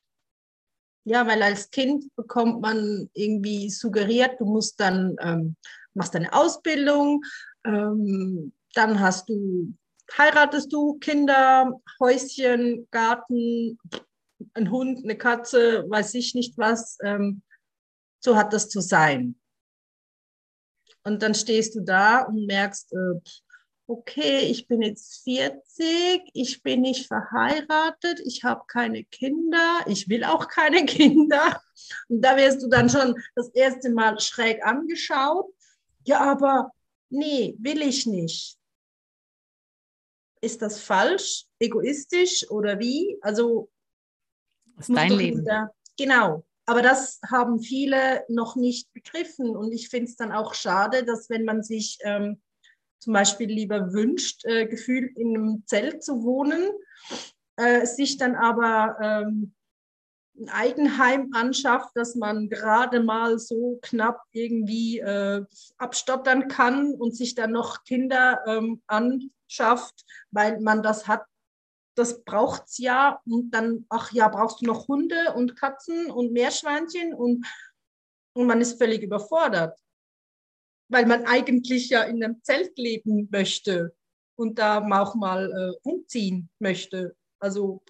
Ja, 1.05 1.25
weil 1.25 1.41
als 1.41 1.69
Kind 1.69 2.13
bekommt 2.15 2.61
man 2.61 3.09
irgendwie 3.13 3.69
suggeriert, 3.69 4.41
du 4.41 4.45
musst 4.45 4.79
dann, 4.79 5.15
ähm, 5.21 5.55
machst 5.93 6.15
deine 6.15 6.33
Ausbildung, 6.33 7.23
ähm, 7.63 8.51
dann 8.73 8.99
hast 8.99 9.29
du 9.29 9.73
heiratest 10.17 10.71
du, 10.71 10.97
Kinder, 10.99 11.79
Häuschen, 11.99 12.87
Garten, 12.91 13.77
ein 14.53 14.71
Hund, 14.71 15.03
eine 15.03 15.17
Katze, 15.17 15.85
weiß 15.89 16.13
ich 16.15 16.35
nicht 16.35 16.57
was. 16.57 16.97
Ähm, 17.03 17.41
so 18.19 18.35
hat 18.35 18.53
das 18.53 18.69
zu 18.69 18.81
sein. 18.81 19.35
Und 21.03 21.21
dann 21.21 21.35
stehst 21.35 21.75
du 21.75 21.81
da 21.81 22.23
und 22.23 22.47
merkst, 22.47 22.93
äh, 22.93 23.19
okay, 23.87 24.39
ich 24.39 24.67
bin 24.67 24.81
jetzt 24.81 25.23
40, 25.23 26.31
ich 26.33 26.63
bin 26.63 26.81
nicht 26.81 27.07
verheiratet, 27.07 28.19
ich 28.25 28.43
habe 28.43 28.63
keine 28.67 29.03
Kinder, 29.03 29.81
ich 29.85 30.09
will 30.09 30.23
auch 30.23 30.47
keine 30.47 30.85
Kinder. 30.85 31.61
Und 32.07 32.21
da 32.21 32.35
wirst 32.35 32.63
du 32.63 32.67
dann 32.67 32.89
schon 32.89 33.15
das 33.35 33.49
erste 33.49 33.91
Mal 33.91 34.19
schräg 34.19 34.65
angeschaut. 34.65 35.53
Ja, 36.05 36.21
aber 36.21 36.71
nee, 37.09 37.55
will 37.59 37.81
ich 37.81 38.07
nicht 38.07 38.57
ist 40.45 40.61
das 40.61 40.79
falsch, 40.79 41.45
egoistisch 41.59 42.49
oder 42.49 42.79
wie? 42.79 43.17
Also 43.21 43.69
ist 44.77 44.89
dein 44.89 45.11
Leben. 45.11 45.41
Wieder, 45.41 45.73
genau. 45.97 46.45
Aber 46.67 46.81
das 46.81 47.19
haben 47.29 47.59
viele 47.59 48.23
noch 48.27 48.55
nicht 48.55 48.91
begriffen. 48.93 49.55
Und 49.55 49.71
ich 49.71 49.89
finde 49.89 50.09
es 50.09 50.15
dann 50.15 50.31
auch 50.31 50.53
schade, 50.53 51.03
dass 51.03 51.29
wenn 51.29 51.45
man 51.45 51.63
sich 51.63 51.99
ähm, 52.03 52.41
zum 52.99 53.13
Beispiel 53.13 53.49
lieber 53.49 53.93
wünscht, 53.93 54.45
äh, 54.45 54.65
gefühlt 54.65 55.15
in 55.17 55.35
einem 55.35 55.63
Zelt 55.67 56.03
zu 56.03 56.23
wohnen, 56.23 56.71
äh, 57.57 57.85
sich 57.85 58.17
dann 58.17 58.35
aber 58.35 58.97
ähm, 59.01 59.53
ein 60.37 60.49
Eigenheim 60.49 61.29
anschafft, 61.33 61.91
dass 61.95 62.15
man 62.15 62.49
gerade 62.49 62.99
mal 63.01 63.39
so 63.39 63.79
knapp 63.81 64.21
irgendwie 64.31 64.99
äh, 64.99 65.43
abstottern 65.77 66.47
kann 66.47 66.93
und 66.93 67.15
sich 67.15 67.35
dann 67.35 67.51
noch 67.51 67.83
Kinder 67.83 68.41
ähm, 68.47 68.81
anschafft, 69.45 70.05
weil 70.31 70.59
man 70.59 70.83
das 70.83 71.07
hat. 71.07 71.25
Das 71.97 72.23
braucht 72.23 72.65
es 72.67 72.77
ja. 72.77 73.21
Und 73.25 73.51
dann, 73.51 73.85
ach 73.89 74.11
ja, 74.11 74.27
brauchst 74.27 74.61
du 74.61 74.65
noch 74.65 74.87
Hunde 74.87 75.33
und 75.33 75.55
Katzen 75.55 76.11
und 76.11 76.33
Meerschweinchen 76.33 77.13
und, 77.13 77.45
und 78.33 78.47
man 78.47 78.59
ist 78.59 78.77
völlig 78.77 79.01
überfordert, 79.01 79.79
weil 80.89 81.05
man 81.05 81.25
eigentlich 81.25 81.89
ja 81.89 82.03
in 82.03 82.21
einem 82.21 82.43
Zelt 82.43 82.77
leben 82.77 83.29
möchte 83.31 83.95
und 84.37 84.59
da 84.59 84.85
auch 85.01 85.15
mal 85.15 85.49
äh, 85.51 85.89
umziehen 85.89 86.49
möchte. 86.59 87.15
Also 87.39 87.81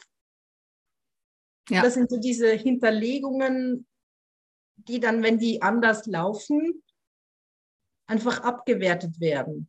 ja. 1.69 1.81
Das 1.81 1.95
sind 1.95 2.11
so 2.11 2.17
diese 2.17 2.51
Hinterlegungen, 2.51 3.87
die 4.75 4.99
dann, 4.99 5.23
wenn 5.23 5.39
die 5.39 5.63
anders 5.63 6.05
laufen, 6.05 6.83
einfach 8.07 8.41
abgewertet 8.41 9.19
werden 9.19 9.67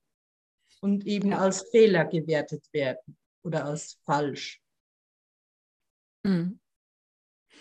und 0.81 1.07
eben 1.07 1.31
ja. 1.31 1.39
als 1.39 1.63
Fehler 1.71 2.05
gewertet 2.05 2.65
werden 2.73 3.17
oder 3.43 3.65
als 3.65 3.99
falsch. 4.05 4.61
Mhm. 6.25 6.59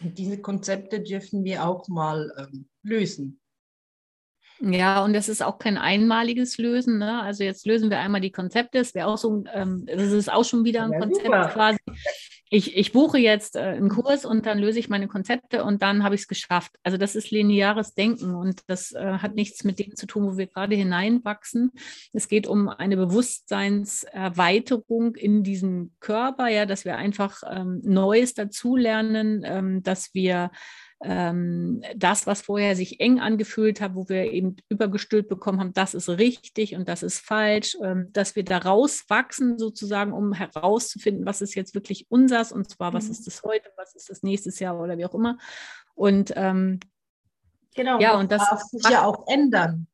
Diese 0.02 0.42
Konzepte 0.42 1.02
dürfen 1.02 1.44
wir 1.44 1.66
auch 1.66 1.88
mal 1.88 2.34
ähm, 2.38 2.68
lösen. 2.84 3.40
Ja, 4.60 5.04
und 5.04 5.14
das 5.14 5.30
ist 5.30 5.44
auch 5.44 5.58
kein 5.58 5.78
einmaliges 5.78 6.58
Lösen. 6.58 6.98
Ne? 6.98 7.22
Also 7.22 7.44
jetzt 7.44 7.66
lösen 7.66 7.90
wir 7.90 8.00
einmal 8.00 8.22
die 8.22 8.32
Konzepte. 8.32 8.78
Das 8.78 8.94
wäre 8.96 9.08
auch 9.08 9.18
so, 9.18 9.44
ähm, 9.54 9.86
das 9.86 10.12
ist 10.12 10.32
auch 10.32 10.46
schon 10.46 10.64
wieder 10.64 10.84
ein 10.84 10.94
ja, 10.94 11.00
Konzept 11.00 11.26
super. 11.26 11.50
quasi. 11.50 11.78
Ich, 12.52 12.78
ich 12.78 12.92
buche 12.92 13.18
jetzt 13.18 13.56
äh, 13.56 13.62
einen 13.62 13.90
Kurs 13.90 14.24
und 14.24 14.46
dann 14.46 14.60
löse 14.60 14.78
ich 14.78 14.88
meine 14.88 15.08
Konzepte 15.08 15.64
und 15.64 15.82
dann 15.82 16.04
habe 16.04 16.14
ich 16.14 16.22
es 16.22 16.28
geschafft. 16.28 16.74
Also 16.84 16.98
das 16.98 17.16
ist 17.16 17.32
lineares 17.32 17.96
Denken 17.96 18.36
und 18.36 18.62
das 18.68 18.92
äh, 18.92 19.18
hat 19.18 19.34
nichts 19.34 19.64
mit 19.64 19.80
dem 19.80 19.96
zu 19.96 20.06
tun, 20.06 20.28
wo 20.28 20.38
wir 20.38 20.46
gerade 20.46 20.76
hineinwachsen. 20.76 21.72
Es 22.14 22.28
geht 22.28 22.46
um 22.46 22.70
eine 22.70 22.98
Bewusstseinserweiterung 22.98 25.16
in 25.16 25.42
diesem 25.44 25.96
Körper, 26.00 26.48
ja, 26.48 26.68
dass 26.68 26.86
wir 26.86 26.98
einfach 26.98 27.42
ähm, 27.50 27.82
Neues 27.84 28.36
dazulernen, 28.36 29.42
ähm, 29.44 29.82
dass 29.82 30.14
wir 30.14 30.52
ähm, 31.04 31.84
das, 31.96 32.26
was 32.26 32.42
vorher 32.42 32.76
sich 32.76 33.00
eng 33.00 33.20
angefühlt 33.20 33.82
hat, 33.82 33.96
wo 33.96 34.08
wir 34.08 34.32
eben 34.32 34.56
übergestülpt 34.70 35.30
bekommen 35.30 35.60
haben, 35.60 35.74
das 35.74 35.94
ist 35.94 36.10
richtig 36.10 36.76
und 36.76 36.88
das 36.88 37.04
ist 37.04 37.20
falsch, 37.20 37.78
ähm, 37.84 38.10
dass 38.14 38.36
wir 38.36 38.44
da 38.44 38.58
rauswachsen 38.60 39.60
sozusagen, 39.60 40.14
um 40.14 40.34
herauszufinden, 40.34 41.26
was 41.26 41.42
ist 41.42 41.56
jetzt 41.56 41.76
wirklich 41.76 42.08
unsers 42.10 42.52
und 42.52 42.70
zwar, 42.70 42.94
was 42.94 43.06
mhm. 43.06 43.12
ist 43.12 43.28
das 43.28 43.44
heute, 43.44 43.70
was 43.78 43.94
ist 43.96 44.10
das 44.10 44.24
nächstes 44.24 44.60
Jahr 44.60 44.80
oder 44.80 44.98
wie 44.98 45.06
auch 45.06 45.14
immer. 45.14 45.38
Und 45.96 46.34
ähm, 46.36 46.80
genau, 47.76 48.00
ja, 48.00 48.18
und 48.18 48.32
das 48.32 48.50
darf 48.50 48.62
sich 48.62 48.84
macht, 48.84 48.94
ja 48.94 49.06
auch 49.06 49.28
ändern. 49.28 49.88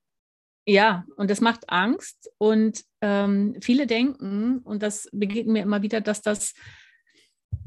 Ja, 0.68 1.06
und 1.16 1.32
das 1.32 1.42
macht 1.42 1.70
Angst 1.70 2.32
und 2.38 2.84
ähm, 3.02 3.58
viele 3.62 3.88
denken, 3.88 4.60
und 4.60 4.84
das 4.84 5.10
begegnet 5.12 5.54
mir 5.54 5.64
immer 5.64 5.82
wieder, 5.82 6.02
dass 6.02 6.22
das 6.22 6.54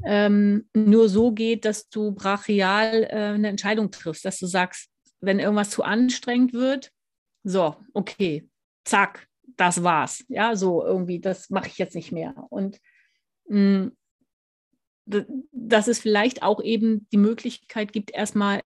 ähm, 0.03 0.69
nur 0.73 1.09
so 1.09 1.31
geht, 1.31 1.65
dass 1.65 1.89
du 1.89 2.11
brachial 2.11 3.03
äh, 3.09 3.15
eine 3.15 3.49
Entscheidung 3.49 3.91
triffst, 3.91 4.25
dass 4.25 4.39
du 4.39 4.45
sagst, 4.45 4.89
wenn 5.19 5.39
irgendwas 5.39 5.71
zu 5.71 5.83
anstrengend 5.83 6.53
wird, 6.53 6.91
so, 7.43 7.75
okay, 7.93 8.47
zack, 8.83 9.27
das 9.57 9.83
war's. 9.83 10.23
Ja, 10.27 10.55
so 10.55 10.83
irgendwie, 10.83 11.19
das 11.19 11.49
mache 11.49 11.67
ich 11.67 11.77
jetzt 11.77 11.95
nicht 11.95 12.11
mehr. 12.11 12.35
Und 12.49 12.79
mh, 13.47 13.59
mm, 13.59 13.91
dass 15.51 15.87
es 15.87 15.99
vielleicht 15.99 16.41
auch 16.41 16.61
eben 16.61 17.07
die 17.11 17.17
Möglichkeit 17.17 17.93
gibt, 17.93 18.11
erstmal 18.11 18.61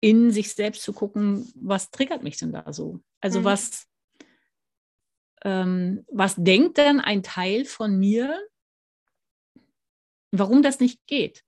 in 0.00 0.30
sich 0.30 0.54
selbst 0.54 0.82
zu 0.82 0.92
gucken, 0.92 1.52
was 1.56 1.90
triggert 1.90 2.22
mich 2.22 2.38
denn 2.38 2.52
da 2.52 2.72
so? 2.72 3.00
Also 3.20 3.40
mhm. 3.40 3.44
was, 3.44 3.86
ähm, 5.44 6.04
was 6.10 6.36
denkt 6.36 6.78
denn 6.78 7.00
ein 7.00 7.22
Teil 7.22 7.64
von 7.64 7.98
mir, 7.98 8.40
warum 10.32 10.62
das 10.62 10.80
nicht 10.80 11.06
geht. 11.06 11.44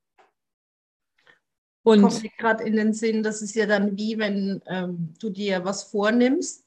Und 1.85 2.03
kommt 2.03 2.23
mir 2.23 2.31
gerade 2.39 2.65
in 2.65 2.77
den 2.77 2.93
Sinn, 2.93 3.23
das 3.23 3.43
ist 3.43 3.57
ja 3.57 3.67
dann 3.67 3.97
wie, 3.97 4.17
wenn 4.19 4.63
ähm, 4.67 5.15
du 5.19 5.31
dir 5.31 5.65
was 5.65 5.83
vornimmst 5.83 6.63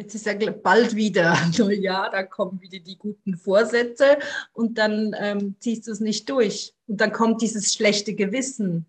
Jetzt 0.00 0.14
ist 0.14 0.24
ja 0.24 0.34
bald 0.50 0.96
wieder 0.96 1.36
Neujahr, 1.58 2.10
da 2.10 2.22
kommen 2.22 2.58
wieder 2.62 2.78
die 2.78 2.96
guten 2.96 3.36
Vorsätze 3.36 4.18
und 4.54 4.78
dann 4.78 5.14
ähm, 5.18 5.56
ziehst 5.60 5.86
du 5.86 5.92
es 5.92 6.00
nicht 6.00 6.28
durch. 6.30 6.74
Und 6.86 7.02
dann 7.02 7.12
kommt 7.12 7.42
dieses 7.42 7.74
schlechte 7.74 8.14
Gewissen, 8.14 8.86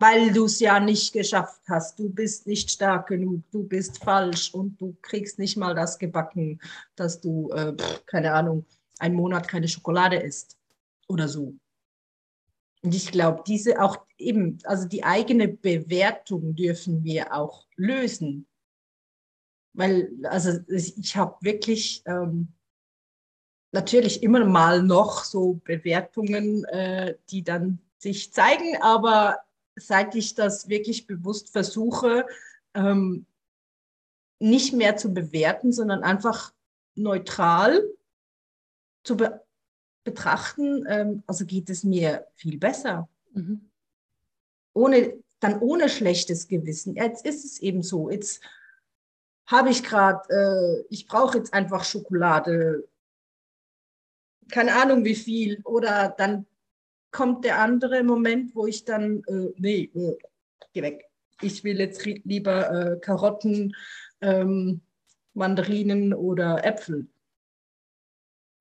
weil 0.00 0.32
du 0.32 0.46
es 0.46 0.58
ja 0.58 0.80
nicht 0.80 1.12
geschafft 1.12 1.60
hast. 1.68 2.00
Du 2.00 2.10
bist 2.10 2.48
nicht 2.48 2.68
stark 2.68 3.06
genug, 3.06 3.44
du 3.52 3.62
bist 3.62 4.02
falsch 4.02 4.52
und 4.52 4.80
du 4.80 4.96
kriegst 5.02 5.38
nicht 5.38 5.56
mal 5.56 5.76
das 5.76 6.00
gebacken, 6.00 6.60
dass 6.96 7.20
du, 7.20 7.50
äh, 7.52 7.76
keine 8.06 8.32
Ahnung, 8.32 8.66
einen 8.98 9.14
Monat 9.14 9.46
keine 9.46 9.68
Schokolade 9.68 10.16
isst 10.16 10.59
oder 11.10 11.28
so. 11.28 11.54
Und 12.82 12.94
ich 12.94 13.10
glaube, 13.10 13.42
diese 13.46 13.82
auch 13.82 13.98
eben, 14.16 14.58
also 14.64 14.88
die 14.88 15.04
eigene 15.04 15.48
Bewertung 15.48 16.54
dürfen 16.54 17.04
wir 17.04 17.34
auch 17.34 17.66
lösen. 17.76 18.46
Weil, 19.74 20.10
also 20.24 20.58
ich 20.68 21.16
habe 21.16 21.36
wirklich 21.42 22.02
ähm, 22.06 22.48
natürlich 23.72 24.22
immer 24.22 24.44
mal 24.44 24.82
noch 24.82 25.24
so 25.24 25.60
Bewertungen, 25.64 26.64
äh, 26.64 27.16
die 27.30 27.44
dann 27.44 27.80
sich 27.98 28.32
zeigen, 28.32 28.80
aber 28.80 29.38
seit 29.76 30.14
ich 30.14 30.34
das 30.34 30.68
wirklich 30.68 31.06
bewusst 31.06 31.50
versuche, 31.50 32.26
ähm, 32.74 33.26
nicht 34.38 34.72
mehr 34.72 34.96
zu 34.96 35.12
bewerten, 35.12 35.72
sondern 35.72 36.02
einfach 36.02 36.52
neutral 36.94 37.82
zu 39.04 39.16
be 39.16 39.42
betrachten, 40.04 40.84
ähm, 40.88 41.22
also 41.26 41.44
geht 41.44 41.70
es 41.70 41.84
mir 41.84 42.26
viel 42.34 42.58
besser. 42.58 43.08
Mhm. 43.32 43.70
Ohne, 44.72 45.14
dann 45.40 45.60
ohne 45.60 45.88
schlechtes 45.88 46.48
Gewissen. 46.48 46.94
Jetzt 46.94 47.26
ist 47.26 47.44
es 47.44 47.60
eben 47.60 47.82
so. 47.82 48.10
Jetzt 48.10 48.40
habe 49.46 49.70
ich 49.70 49.82
gerade, 49.82 50.28
äh, 50.30 50.84
ich 50.90 51.06
brauche 51.06 51.38
jetzt 51.38 51.52
einfach 51.52 51.84
Schokolade, 51.84 52.88
keine 54.50 54.74
Ahnung 54.80 55.04
wie 55.04 55.14
viel. 55.14 55.60
Oder 55.64 56.14
dann 56.16 56.46
kommt 57.10 57.44
der 57.44 57.58
andere 57.58 58.02
Moment, 58.02 58.54
wo 58.54 58.66
ich 58.66 58.84
dann, 58.84 59.22
äh, 59.26 59.52
nee, 59.56 59.90
äh, 59.94 60.16
geh 60.72 60.82
weg. 60.82 61.04
Ich 61.42 61.64
will 61.64 61.80
jetzt 61.80 62.04
lieber 62.04 62.70
äh, 62.70 63.00
Karotten, 63.00 63.74
ähm, 64.20 64.82
Mandarinen 65.34 66.12
oder 66.12 66.64
Äpfel. 66.64 67.08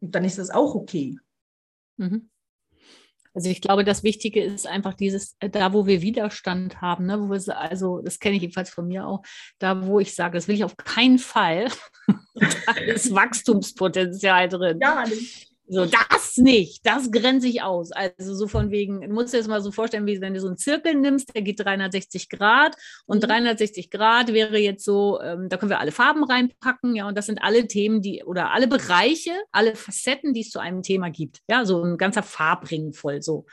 Und 0.02 0.15
dann 0.15 0.23
ist 0.23 0.38
das 0.38 0.49
auch 0.49 0.75
okay. 0.75 1.17
Mhm. 2.00 2.30
Also 3.34 3.50
ich 3.50 3.62
glaube, 3.62 3.84
das 3.84 4.04
Wichtige 4.04 4.44
ist 4.44 4.66
einfach 4.66 4.96
dieses, 4.96 5.36
äh, 5.40 5.50
da 5.50 5.72
wo 5.72 5.86
wir 5.86 6.02
Widerstand 6.02 6.82
haben, 6.82 7.06
ne, 7.06 7.22
wo 7.22 7.30
wir, 7.30 7.58
also 7.58 8.02
das 8.02 8.20
kenne 8.20 8.36
ich 8.36 8.42
jedenfalls 8.42 8.70
von 8.72 8.88
mir 8.88 9.06
auch, 9.06 9.22
da 9.60 9.86
wo 9.86 10.00
ich 10.00 10.16
sage, 10.16 10.36
das 10.36 10.48
will 10.48 10.56
ich 10.56 10.64
auf 10.64 10.78
keinen 10.78 11.20
Fall, 11.20 11.68
da 12.36 12.74
ist 12.88 13.14
Wachstumspotenzial 13.16 14.50
drin. 14.50 14.80
Ja, 14.82 15.04
nicht. 15.06 15.49
So, 15.72 15.86
das 15.86 16.38
nicht, 16.38 16.84
das 16.84 17.12
grenze 17.12 17.48
ich 17.48 17.62
aus. 17.62 17.92
Also 17.92 18.34
so 18.34 18.48
von 18.48 18.72
wegen, 18.72 19.02
du 19.02 19.10
musst 19.10 19.34
dir 19.34 19.38
das 19.38 19.48
mal 19.48 19.62
so 19.62 19.72
vorstellen, 19.72 20.08
wie 20.08 20.20
wenn 20.20 20.34
du 20.34 20.40
so 20.40 20.48
einen 20.48 20.58
Zirkel 20.58 20.96
nimmst, 20.96 21.36
der 21.36 21.44
geht 21.44 21.60
360 21.60 22.28
Grad 22.28 22.76
und 23.06 23.22
360 23.22 23.86
mhm. 23.86 23.98
Grad 23.98 24.34
wäre 24.34 24.58
jetzt 24.58 24.84
so, 24.84 25.22
ähm, 25.22 25.48
da 25.48 25.58
können 25.58 25.70
wir 25.70 25.80
alle 25.80 25.92
Farben 25.92 26.24
reinpacken, 26.24 26.96
ja, 26.96 27.08
und 27.08 27.16
das 27.16 27.28
sind 27.28 27.44
alle 27.44 27.68
Themen, 27.68 28.02
die 28.02 28.24
oder 28.24 28.52
alle 28.52 28.68
Bereiche, 28.68 29.32
alle 29.52 29.76
Facetten, 29.76 30.34
die 30.34 30.42
es 30.42 30.50
zu 30.50 30.60
einem 30.60 30.82
Thema 30.82 31.12
gibt. 31.12 31.40
Ja, 31.48 31.64
so 31.66 31.84
ein 31.84 31.98
ganzer 31.98 32.24
Farbring 32.24 32.92
voll 32.94 33.22
so. 33.22 33.46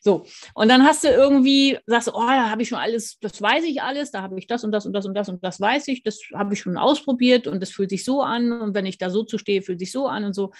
So, 0.00 0.26
und 0.54 0.68
dann 0.68 0.84
hast 0.84 1.04
du 1.04 1.08
irgendwie, 1.08 1.78
sagst 1.86 2.08
du, 2.08 2.12
oh, 2.12 2.26
da 2.26 2.50
habe 2.50 2.62
ich 2.62 2.68
schon 2.68 2.78
alles, 2.78 3.18
das 3.20 3.40
weiß 3.40 3.64
ich 3.64 3.82
alles, 3.82 4.10
da 4.10 4.22
habe 4.22 4.38
ich 4.38 4.46
das 4.46 4.64
und 4.64 4.72
das 4.72 4.86
und 4.86 4.92
das 4.92 5.06
und 5.06 5.14
das 5.14 5.28
und 5.28 5.42
das 5.44 5.60
weiß 5.60 5.88
ich, 5.88 6.02
das 6.02 6.20
habe 6.34 6.54
ich 6.54 6.60
schon 6.60 6.76
ausprobiert 6.76 7.46
und 7.46 7.60
das 7.60 7.70
fühlt 7.70 7.90
sich 7.90 8.04
so 8.04 8.22
an 8.22 8.52
und 8.52 8.74
wenn 8.74 8.86
ich 8.86 8.98
da 8.98 9.10
so 9.10 9.24
zu 9.24 9.38
stehe, 9.38 9.62
fühlt 9.62 9.78
sich 9.78 9.92
so 9.92 10.06
an 10.06 10.24
und 10.24 10.34
so. 10.34 10.52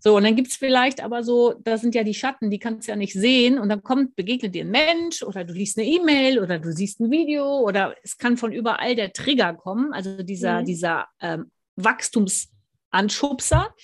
So, 0.00 0.16
und 0.16 0.24
dann 0.24 0.36
gibt 0.36 0.48
es 0.48 0.56
vielleicht 0.56 1.02
aber 1.02 1.22
so, 1.22 1.54
das 1.62 1.80
sind 1.80 1.94
ja 1.94 2.04
die 2.04 2.14
Schatten, 2.14 2.50
die 2.50 2.58
kannst 2.58 2.86
du 2.86 2.92
ja 2.92 2.96
nicht 2.96 3.14
sehen 3.14 3.58
und 3.58 3.68
dann 3.68 3.82
kommt, 3.82 4.16
begegnet 4.16 4.54
dir 4.54 4.64
ein 4.64 4.70
Mensch 4.70 5.22
oder 5.22 5.44
du 5.44 5.54
liest 5.54 5.78
eine 5.78 5.86
E-Mail 5.86 6.38
oder 6.38 6.58
du 6.58 6.72
siehst 6.72 7.00
ein 7.00 7.10
Video 7.10 7.60
oder 7.60 7.94
es 8.02 8.18
kann 8.18 8.36
von 8.36 8.52
überall 8.52 8.94
der 8.94 9.12
Trigger 9.12 9.54
kommen, 9.54 9.92
also 9.92 10.22
dieser, 10.22 10.60
mhm. 10.60 10.64
dieser 10.66 11.06
ähm, 11.20 11.50
Wachstumsanschubser. 11.76 13.74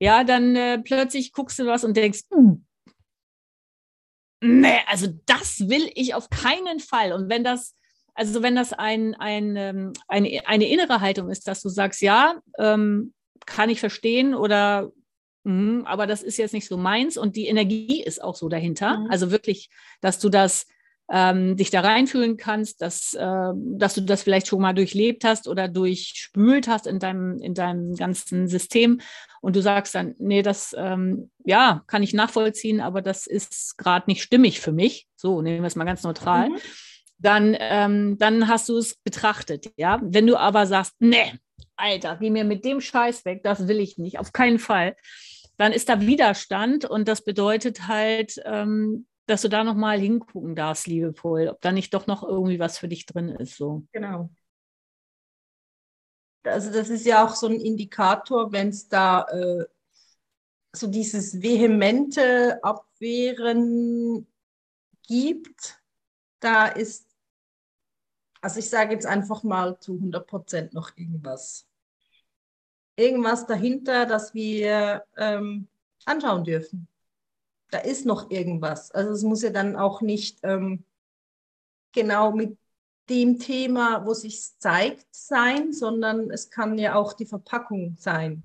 Ja, 0.00 0.22
dann 0.22 0.54
äh, 0.54 0.78
plötzlich 0.78 1.32
guckst 1.32 1.58
du 1.58 1.66
was 1.66 1.84
und 1.84 1.96
denkst, 1.96 2.20
uh, 2.30 2.60
nee, 4.40 4.78
also 4.86 5.08
das 5.26 5.68
will 5.68 5.90
ich 5.94 6.14
auf 6.14 6.30
keinen 6.30 6.80
Fall. 6.80 7.12
Und 7.12 7.28
wenn 7.28 7.44
das, 7.44 7.76
also 8.14 8.42
wenn 8.42 8.56
das 8.56 8.72
ein, 8.72 9.14
ein, 9.14 9.56
ähm, 9.56 9.92
eine, 10.06 10.42
eine 10.46 10.68
innere 10.68 11.00
Haltung 11.00 11.30
ist, 11.30 11.48
dass 11.48 11.62
du 11.62 11.68
sagst, 11.68 12.02
ja, 12.02 12.40
ähm, 12.58 13.14
kann 13.46 13.70
ich 13.70 13.80
verstehen 13.80 14.34
oder 14.34 14.92
mh, 15.44 15.88
aber 15.88 16.06
das 16.06 16.22
ist 16.22 16.36
jetzt 16.36 16.52
nicht 16.52 16.68
so 16.68 16.76
meins 16.76 17.16
und 17.16 17.36
die 17.36 17.46
Energie 17.46 18.02
ist 18.02 18.22
auch 18.22 18.36
so 18.36 18.48
dahinter. 18.48 18.98
Mhm. 18.98 19.10
Also 19.10 19.30
wirklich, 19.30 19.70
dass 20.00 20.18
du 20.18 20.28
das 20.28 20.66
ähm, 21.10 21.56
dich 21.56 21.70
da 21.70 21.80
reinfühlen 21.80 22.36
kannst, 22.36 22.82
dass, 22.82 23.14
äh, 23.14 23.52
dass 23.54 23.94
du 23.94 24.02
das 24.02 24.22
vielleicht 24.22 24.46
schon 24.46 24.60
mal 24.60 24.74
durchlebt 24.74 25.24
hast 25.24 25.48
oder 25.48 25.68
durchspült 25.68 26.68
hast 26.68 26.86
in 26.86 26.98
deinem, 26.98 27.38
in 27.40 27.54
deinem 27.54 27.94
ganzen 27.94 28.48
System 28.48 29.00
und 29.40 29.56
du 29.56 29.62
sagst 29.62 29.94
dann, 29.94 30.14
nee, 30.18 30.42
das 30.42 30.74
ähm, 30.78 31.30
ja, 31.44 31.82
kann 31.86 32.02
ich 32.02 32.12
nachvollziehen, 32.12 32.80
aber 32.80 33.02
das 33.02 33.26
ist 33.26 33.78
gerade 33.78 34.10
nicht 34.10 34.22
stimmig 34.22 34.60
für 34.60 34.72
mich. 34.72 35.06
So, 35.16 35.42
nehmen 35.42 35.62
wir 35.62 35.68
es 35.68 35.76
mal 35.76 35.84
ganz 35.84 36.02
neutral. 36.02 36.50
Mhm. 36.50 36.56
Dann, 37.18 37.56
ähm, 37.58 38.18
dann 38.18 38.48
hast 38.48 38.68
du 38.68 38.76
es 38.76 38.96
betrachtet, 38.96 39.72
ja. 39.76 39.98
Wenn 40.02 40.26
du 40.26 40.36
aber 40.36 40.66
sagst, 40.66 40.94
nee, 41.00 41.32
Alter, 41.76 42.16
geh 42.20 42.30
mir 42.30 42.44
mit 42.44 42.64
dem 42.64 42.80
Scheiß 42.80 43.24
weg, 43.24 43.42
das 43.42 43.66
will 43.68 43.80
ich 43.80 43.98
nicht, 43.98 44.18
auf 44.18 44.32
keinen 44.32 44.58
Fall, 44.58 44.96
dann 45.56 45.72
ist 45.72 45.88
da 45.88 46.00
Widerstand 46.00 46.84
und 46.84 47.08
das 47.08 47.24
bedeutet 47.24 47.88
halt, 47.88 48.40
ähm, 48.44 49.06
dass 49.28 49.42
du 49.42 49.48
da 49.48 49.62
nochmal 49.62 50.00
hingucken 50.00 50.54
darfst, 50.54 50.86
liebevoll, 50.86 51.48
ob 51.48 51.60
da 51.60 51.70
nicht 51.70 51.92
doch 51.92 52.06
noch 52.06 52.22
irgendwie 52.22 52.58
was 52.58 52.78
für 52.78 52.88
dich 52.88 53.04
drin 53.04 53.28
ist. 53.28 53.56
So. 53.56 53.86
Genau. 53.92 54.30
Also 56.44 56.72
das 56.72 56.88
ist 56.88 57.04
ja 57.04 57.24
auch 57.24 57.34
so 57.34 57.46
ein 57.46 57.60
Indikator, 57.60 58.52
wenn 58.52 58.68
es 58.68 58.88
da 58.88 59.24
äh, 59.24 59.66
so 60.72 60.86
dieses 60.86 61.42
vehemente 61.42 62.58
Abwehren 62.64 64.26
gibt, 65.06 65.78
da 66.40 66.66
ist, 66.66 67.06
also 68.40 68.60
ich 68.60 68.70
sage 68.70 68.94
jetzt 68.94 69.06
einfach 69.06 69.42
mal 69.42 69.78
zu 69.78 69.94
100 69.94 70.26
Prozent 70.26 70.72
noch 70.72 70.96
irgendwas. 70.96 71.66
Irgendwas 72.96 73.46
dahinter, 73.46 74.06
das 74.06 74.32
wir 74.32 75.04
ähm, 75.18 75.68
anschauen 76.06 76.44
dürfen 76.44 76.88
da 77.70 77.78
ist 77.78 78.06
noch 78.06 78.30
irgendwas. 78.30 78.90
Also 78.90 79.12
es 79.12 79.22
muss 79.22 79.42
ja 79.42 79.50
dann 79.50 79.76
auch 79.76 80.00
nicht 80.00 80.38
ähm, 80.42 80.84
genau 81.92 82.32
mit 82.32 82.56
dem 83.08 83.38
Thema, 83.38 84.04
wo 84.06 84.14
sich 84.14 84.58
zeigt, 84.58 85.06
sein, 85.10 85.72
sondern 85.72 86.30
es 86.30 86.50
kann 86.50 86.78
ja 86.78 86.94
auch 86.94 87.12
die 87.14 87.26
Verpackung 87.26 87.96
sein. 87.98 88.42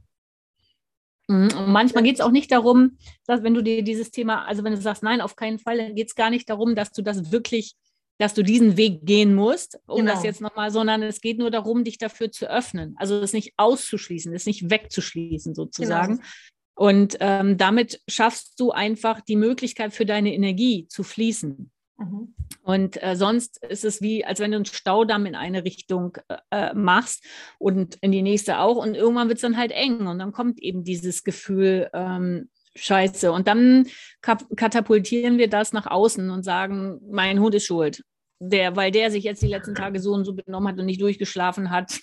Mhm. 1.28 1.50
Und 1.58 1.70
manchmal 1.70 2.04
geht 2.04 2.16
es 2.16 2.22
auch 2.22 2.32
nicht 2.32 2.52
darum, 2.52 2.98
dass 3.26 3.44
wenn 3.44 3.54
du 3.54 3.62
dir 3.62 3.84
dieses 3.84 4.12
Thema, 4.12 4.46
also 4.46 4.64
wenn 4.64 4.74
du 4.74 4.82
sagst, 4.82 5.04
nein, 5.04 5.22
auf 5.22 5.36
keinen 5.36 5.60
Fall, 5.60 5.78
dann 5.78 5.96
geht 5.96 6.08
es 6.08 6.16
gar 6.16 6.30
nicht 6.30 6.50
darum, 6.50 6.76
dass 6.76 6.92
du 6.92 7.02
das 7.02 7.32
wirklich, 7.32 7.76
dass 8.18 8.34
du 8.34 8.44
diesen 8.44 8.78
Weg 8.78 9.06
gehen 9.06 9.34
musst, 9.36 9.80
um 9.86 10.00
genau. 10.00 10.14
das 10.14 10.24
jetzt 10.24 10.42
nochmal, 10.42 10.72
sondern 10.72 11.02
es 11.04 11.22
geht 11.22 11.40
nur 11.40 11.52
darum, 11.52 11.84
dich 11.84 11.98
dafür 11.98 12.32
zu 12.32 12.50
öffnen. 12.50 12.96
Also 12.98 13.20
das 13.20 13.34
nicht 13.34 13.54
auszuschließen, 13.58 14.32
das 14.32 14.46
nicht 14.46 14.70
wegzuschließen 14.70 15.56
sozusagen, 15.56 16.18
genau. 16.18 16.28
Und 16.76 17.18
ähm, 17.20 17.58
damit 17.58 18.02
schaffst 18.08 18.60
du 18.60 18.72
einfach 18.72 19.22
die 19.22 19.36
Möglichkeit 19.36 19.94
für 19.94 20.06
deine 20.06 20.34
Energie 20.34 20.88
zu 20.88 21.04
fließen. 21.04 21.72
Mhm. 21.98 22.36
Und 22.64 23.04
äh, 23.04 23.16
sonst 23.16 23.64
ist 23.64 23.86
es 23.86 24.02
wie, 24.02 24.26
als 24.26 24.40
wenn 24.40 24.52
du 24.52 24.58
einen 24.58 24.66
Staudamm 24.66 25.26
in 25.26 25.36
eine 25.36 25.66
Richtung 25.66 26.18
äh, 26.30 26.38
äh 26.52 26.74
machst 26.74 27.26
und 27.60 27.98
in 28.02 28.12
die 28.12 28.22
nächste 28.22 28.60
auch. 28.60 28.78
Und 28.78 28.96
irgendwann 28.96 29.28
wird 29.28 29.38
es 29.38 29.44
dann 29.44 29.58
halt 29.58 29.72
eng. 29.72 30.08
Und 30.08 30.20
dann 30.20 30.32
kommt 30.32 30.62
eben 30.62 30.84
dieses 30.84 31.24
Gefühl, 31.24 31.90
ähm, 31.94 32.50
Scheiße. 32.76 33.32
Und 33.32 33.48
dann 33.48 33.88
katapultieren 34.22 35.38
wir 35.38 35.50
das 35.50 35.74
nach 35.74 35.86
außen 35.86 36.30
und 36.30 36.44
sagen, 36.44 37.00
mein 37.10 37.40
Hund 37.40 37.54
ist 37.56 37.66
schuld. 37.66 38.04
Der, 38.40 38.76
weil 38.76 38.92
der 38.92 39.12
sich 39.12 39.24
jetzt 39.24 39.42
die 39.42 39.48
letzten 39.48 39.76
Tage 39.76 40.00
so 40.00 40.12
und 40.12 40.26
so 40.26 40.34
benommen 40.34 40.70
hat 40.70 40.80
und 40.80 40.86
nicht 40.86 41.02
durchgeschlafen 41.02 41.70
hat, 41.70 42.00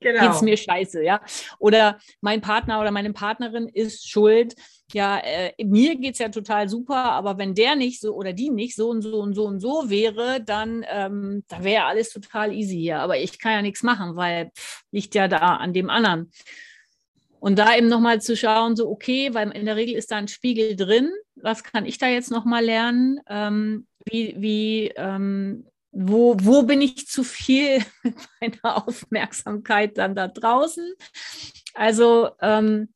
genau. 0.00 0.20
geht 0.20 0.30
es 0.30 0.42
mir 0.42 0.56
scheiße, 0.56 1.02
ja. 1.02 1.20
Oder 1.58 1.98
mein 2.20 2.40
Partner 2.40 2.80
oder 2.80 2.90
meine 2.90 3.12
Partnerin 3.12 3.68
ist 3.68 4.08
schuld. 4.08 4.54
Ja, 4.92 5.18
äh, 5.18 5.52
mir 5.64 5.96
geht 5.96 6.14
es 6.14 6.20
ja 6.20 6.28
total 6.28 6.68
super, 6.68 7.12
aber 7.12 7.38
wenn 7.38 7.54
der 7.54 7.74
nicht 7.74 8.00
so 8.00 8.14
oder 8.14 8.32
die 8.32 8.50
nicht 8.50 8.76
so 8.76 8.88
und 8.90 9.02
so 9.02 9.18
und 9.18 9.34
so 9.34 9.44
und 9.44 9.60
so 9.60 9.90
wäre, 9.90 10.40
dann, 10.44 10.84
ähm, 10.88 11.44
dann 11.48 11.64
wäre 11.64 11.84
alles 11.84 12.10
total 12.10 12.52
easy 12.52 12.76
hier. 12.76 13.00
Aber 13.00 13.18
ich 13.18 13.38
kann 13.38 13.52
ja 13.52 13.62
nichts 13.62 13.82
machen, 13.82 14.16
weil 14.16 14.50
pff, 14.56 14.84
liegt 14.92 15.14
ja 15.14 15.28
da 15.28 15.56
an 15.56 15.72
dem 15.72 15.90
anderen. 15.90 16.30
Und 17.40 17.58
da 17.58 17.76
eben 17.76 17.88
nochmal 17.88 18.20
zu 18.20 18.36
schauen, 18.36 18.76
so 18.76 18.88
okay, 18.88 19.34
weil 19.34 19.50
in 19.50 19.66
der 19.66 19.76
Regel 19.76 19.94
ist 19.94 20.10
da 20.10 20.16
ein 20.16 20.28
Spiegel 20.28 20.74
drin. 20.74 21.10
Was 21.36 21.62
kann 21.62 21.86
ich 21.86 21.98
da 21.98 22.08
jetzt 22.08 22.30
nochmal 22.30 22.64
lernen? 22.64 23.20
Ähm, 23.28 23.86
wie, 24.04 24.34
wie, 24.38 24.92
ähm, 24.96 25.66
wo, 25.98 26.36
wo 26.40 26.62
bin 26.62 26.82
ich 26.82 27.06
zu 27.06 27.24
viel 27.24 27.78
mit 28.02 28.16
meiner 28.40 28.86
Aufmerksamkeit 28.86 29.96
dann 29.96 30.14
da 30.14 30.28
draußen? 30.28 30.92
Also 31.74 32.30
ähm, 32.40 32.92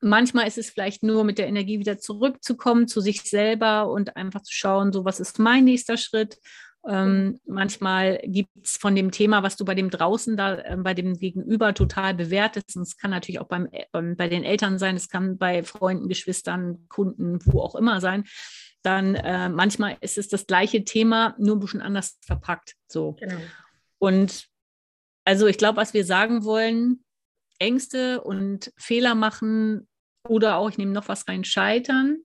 manchmal 0.00 0.46
ist 0.46 0.58
es 0.58 0.70
vielleicht 0.70 1.02
nur 1.02 1.24
mit 1.24 1.38
der 1.38 1.48
Energie 1.48 1.78
wieder 1.78 1.98
zurückzukommen 1.98 2.88
zu 2.88 3.00
sich 3.00 3.22
selber 3.22 3.90
und 3.90 4.16
einfach 4.16 4.42
zu 4.42 4.52
schauen, 4.52 4.92
so 4.92 5.04
was 5.04 5.20
ist 5.20 5.38
mein 5.38 5.64
nächster 5.64 5.96
Schritt. 5.96 6.38
Ähm, 6.88 7.40
manchmal 7.46 8.18
gibt 8.24 8.50
es 8.62 8.76
von 8.76 8.94
dem 8.94 9.10
Thema, 9.10 9.42
was 9.42 9.56
du 9.56 9.64
bei 9.64 9.74
dem 9.74 9.90
draußen 9.90 10.36
da, 10.36 10.56
äh, 10.56 10.76
bei 10.76 10.94
dem 10.94 11.18
Gegenüber 11.18 11.74
total 11.74 12.14
bewertest. 12.14 12.76
Und 12.76 12.82
es 12.82 12.96
kann 12.96 13.10
natürlich 13.10 13.40
auch 13.40 13.48
beim, 13.48 13.68
äh, 13.72 13.84
bei 14.14 14.28
den 14.28 14.44
Eltern 14.44 14.78
sein, 14.78 14.96
es 14.96 15.08
kann 15.08 15.36
bei 15.38 15.62
Freunden, 15.64 16.08
Geschwistern, 16.08 16.86
Kunden, 16.88 17.38
wo 17.44 17.60
auch 17.60 17.74
immer 17.74 18.00
sein. 18.00 18.24
Dann 18.82 19.16
äh, 19.16 19.48
manchmal 19.48 19.96
ist 20.00 20.16
es 20.16 20.28
das 20.28 20.46
gleiche 20.46 20.84
Thema, 20.84 21.34
nur 21.38 21.56
ein 21.56 21.60
bisschen 21.60 21.82
anders 21.82 22.18
verpackt. 22.24 22.74
So. 22.86 23.14
Genau. 23.14 23.40
Und 23.98 24.46
also 25.24 25.48
ich 25.48 25.58
glaube, 25.58 25.78
was 25.78 25.92
wir 25.92 26.04
sagen 26.04 26.44
wollen, 26.44 27.04
Ängste 27.58 28.20
und 28.20 28.72
Fehler 28.76 29.14
machen 29.14 29.88
oder 30.28 30.56
auch, 30.56 30.70
ich 30.70 30.78
nehme 30.78 30.92
noch 30.92 31.08
was 31.08 31.26
rein, 31.26 31.42
scheitern, 31.42 32.18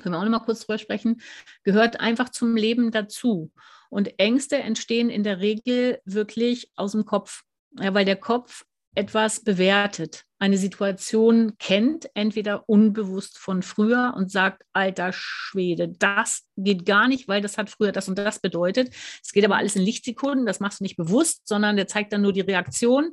können 0.00 0.14
wir 0.14 0.18
auch 0.18 0.24
noch 0.24 0.30
mal 0.30 0.44
kurz 0.44 0.60
drüber 0.60 0.78
sprechen, 0.78 1.20
gehört 1.64 2.00
einfach 2.00 2.28
zum 2.30 2.56
Leben 2.56 2.90
dazu. 2.90 3.50
Und 3.90 4.18
Ängste 4.18 4.56
entstehen 4.56 5.10
in 5.10 5.22
der 5.22 5.40
Regel 5.40 6.00
wirklich 6.04 6.70
aus 6.76 6.92
dem 6.92 7.04
Kopf, 7.04 7.42
ja, 7.78 7.92
weil 7.92 8.04
der 8.04 8.16
Kopf 8.16 8.64
etwas 8.94 9.40
bewertet, 9.40 10.24
eine 10.38 10.58
Situation 10.58 11.52
kennt, 11.58 12.10
entweder 12.14 12.68
unbewusst 12.68 13.38
von 13.38 13.62
früher 13.62 14.12
und 14.16 14.30
sagt, 14.30 14.64
alter 14.72 15.12
Schwede, 15.12 15.88
das 15.88 16.42
geht 16.56 16.84
gar 16.84 17.08
nicht, 17.08 17.28
weil 17.28 17.40
das 17.40 17.56
hat 17.56 17.70
früher 17.70 17.92
das 17.92 18.08
und 18.08 18.18
das 18.18 18.40
bedeutet. 18.40 18.92
Es 19.22 19.32
geht 19.32 19.44
aber 19.44 19.56
alles 19.56 19.76
in 19.76 19.82
Lichtsekunden, 19.82 20.44
das 20.44 20.60
machst 20.60 20.80
du 20.80 20.84
nicht 20.84 20.96
bewusst, 20.96 21.46
sondern 21.46 21.76
der 21.76 21.86
zeigt 21.86 22.12
dann 22.12 22.22
nur 22.22 22.32
die 22.32 22.40
Reaktion 22.40 23.12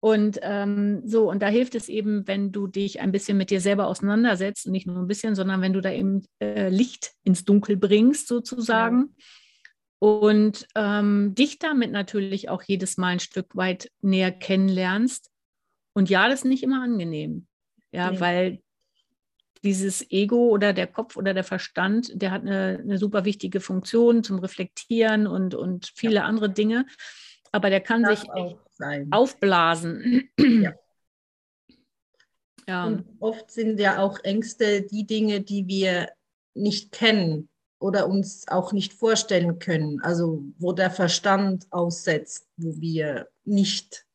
und 0.00 0.38
ähm, 0.42 1.02
so, 1.06 1.30
und 1.30 1.42
da 1.42 1.48
hilft 1.48 1.74
es 1.74 1.88
eben, 1.88 2.26
wenn 2.28 2.52
du 2.52 2.66
dich 2.66 3.00
ein 3.00 3.12
bisschen 3.12 3.38
mit 3.38 3.50
dir 3.50 3.60
selber 3.60 3.86
auseinandersetzt, 3.86 4.66
und 4.66 4.72
nicht 4.72 4.86
nur 4.86 4.98
ein 4.98 5.06
bisschen, 5.06 5.34
sondern 5.34 5.62
wenn 5.62 5.72
du 5.72 5.80
da 5.80 5.90
eben 5.90 6.26
äh, 6.40 6.68
Licht 6.68 7.12
ins 7.24 7.44
Dunkel 7.44 7.76
bringst, 7.76 8.28
sozusagen. 8.28 9.14
Ja. 9.16 9.24
Und 9.98 10.68
ähm, 10.74 11.34
dich 11.34 11.58
damit 11.58 11.90
natürlich 11.90 12.50
auch 12.50 12.62
jedes 12.62 12.98
Mal 12.98 13.14
ein 13.14 13.20
Stück 13.20 13.56
weit 13.56 13.90
näher 14.02 14.30
kennenlernst. 14.30 15.30
Und 15.94 16.10
ja, 16.10 16.28
das 16.28 16.40
ist 16.40 16.44
nicht 16.44 16.62
immer 16.62 16.82
angenehm. 16.82 17.46
Ja, 17.92 18.12
ja. 18.12 18.20
weil 18.20 18.60
dieses 19.64 20.08
Ego 20.10 20.50
oder 20.50 20.74
der 20.74 20.86
Kopf 20.86 21.16
oder 21.16 21.32
der 21.32 21.44
Verstand, 21.44 22.12
der 22.14 22.30
hat 22.30 22.42
eine, 22.42 22.78
eine 22.82 22.98
super 22.98 23.24
wichtige 23.24 23.60
Funktion 23.60 24.22
zum 24.22 24.38
Reflektieren 24.38 25.26
und, 25.26 25.54
und 25.54 25.90
viele 25.94 26.16
ja. 26.16 26.24
andere 26.24 26.50
Dinge. 26.50 26.84
Aber 27.50 27.70
der 27.70 27.80
kann 27.80 28.02
das 28.02 28.20
sich 28.20 28.30
auch 28.30 28.65
sein. 28.76 29.08
Aufblasen. 29.10 30.28
Ja. 30.38 30.74
ja. 32.68 32.86
Und 32.86 33.04
oft 33.20 33.50
sind 33.50 33.80
ja 33.80 33.98
auch 33.98 34.18
Ängste 34.22 34.82
die 34.82 35.06
Dinge, 35.06 35.40
die 35.40 35.66
wir 35.66 36.10
nicht 36.54 36.92
kennen 36.92 37.48
oder 37.78 38.08
uns 38.08 38.48
auch 38.48 38.72
nicht 38.72 38.92
vorstellen 38.92 39.58
können. 39.58 40.00
Also 40.00 40.44
wo 40.58 40.72
der 40.72 40.90
Verstand 40.90 41.66
aussetzt, 41.70 42.48
wo 42.56 42.80
wir 42.80 43.28
nicht, 43.44 44.06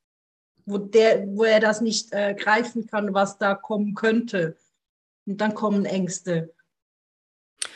wo, 0.65 0.77
der, 0.77 1.27
wo 1.27 1.43
er 1.43 1.59
das 1.59 1.81
nicht 1.81 2.11
äh, 2.11 2.33
greifen 2.33 2.87
kann, 2.87 3.13
was 3.13 3.37
da 3.37 3.55
kommen 3.55 3.93
könnte. 3.93 4.57
Und 5.25 5.39
dann 5.41 5.53
kommen 5.53 5.85
Ängste. 5.85 6.53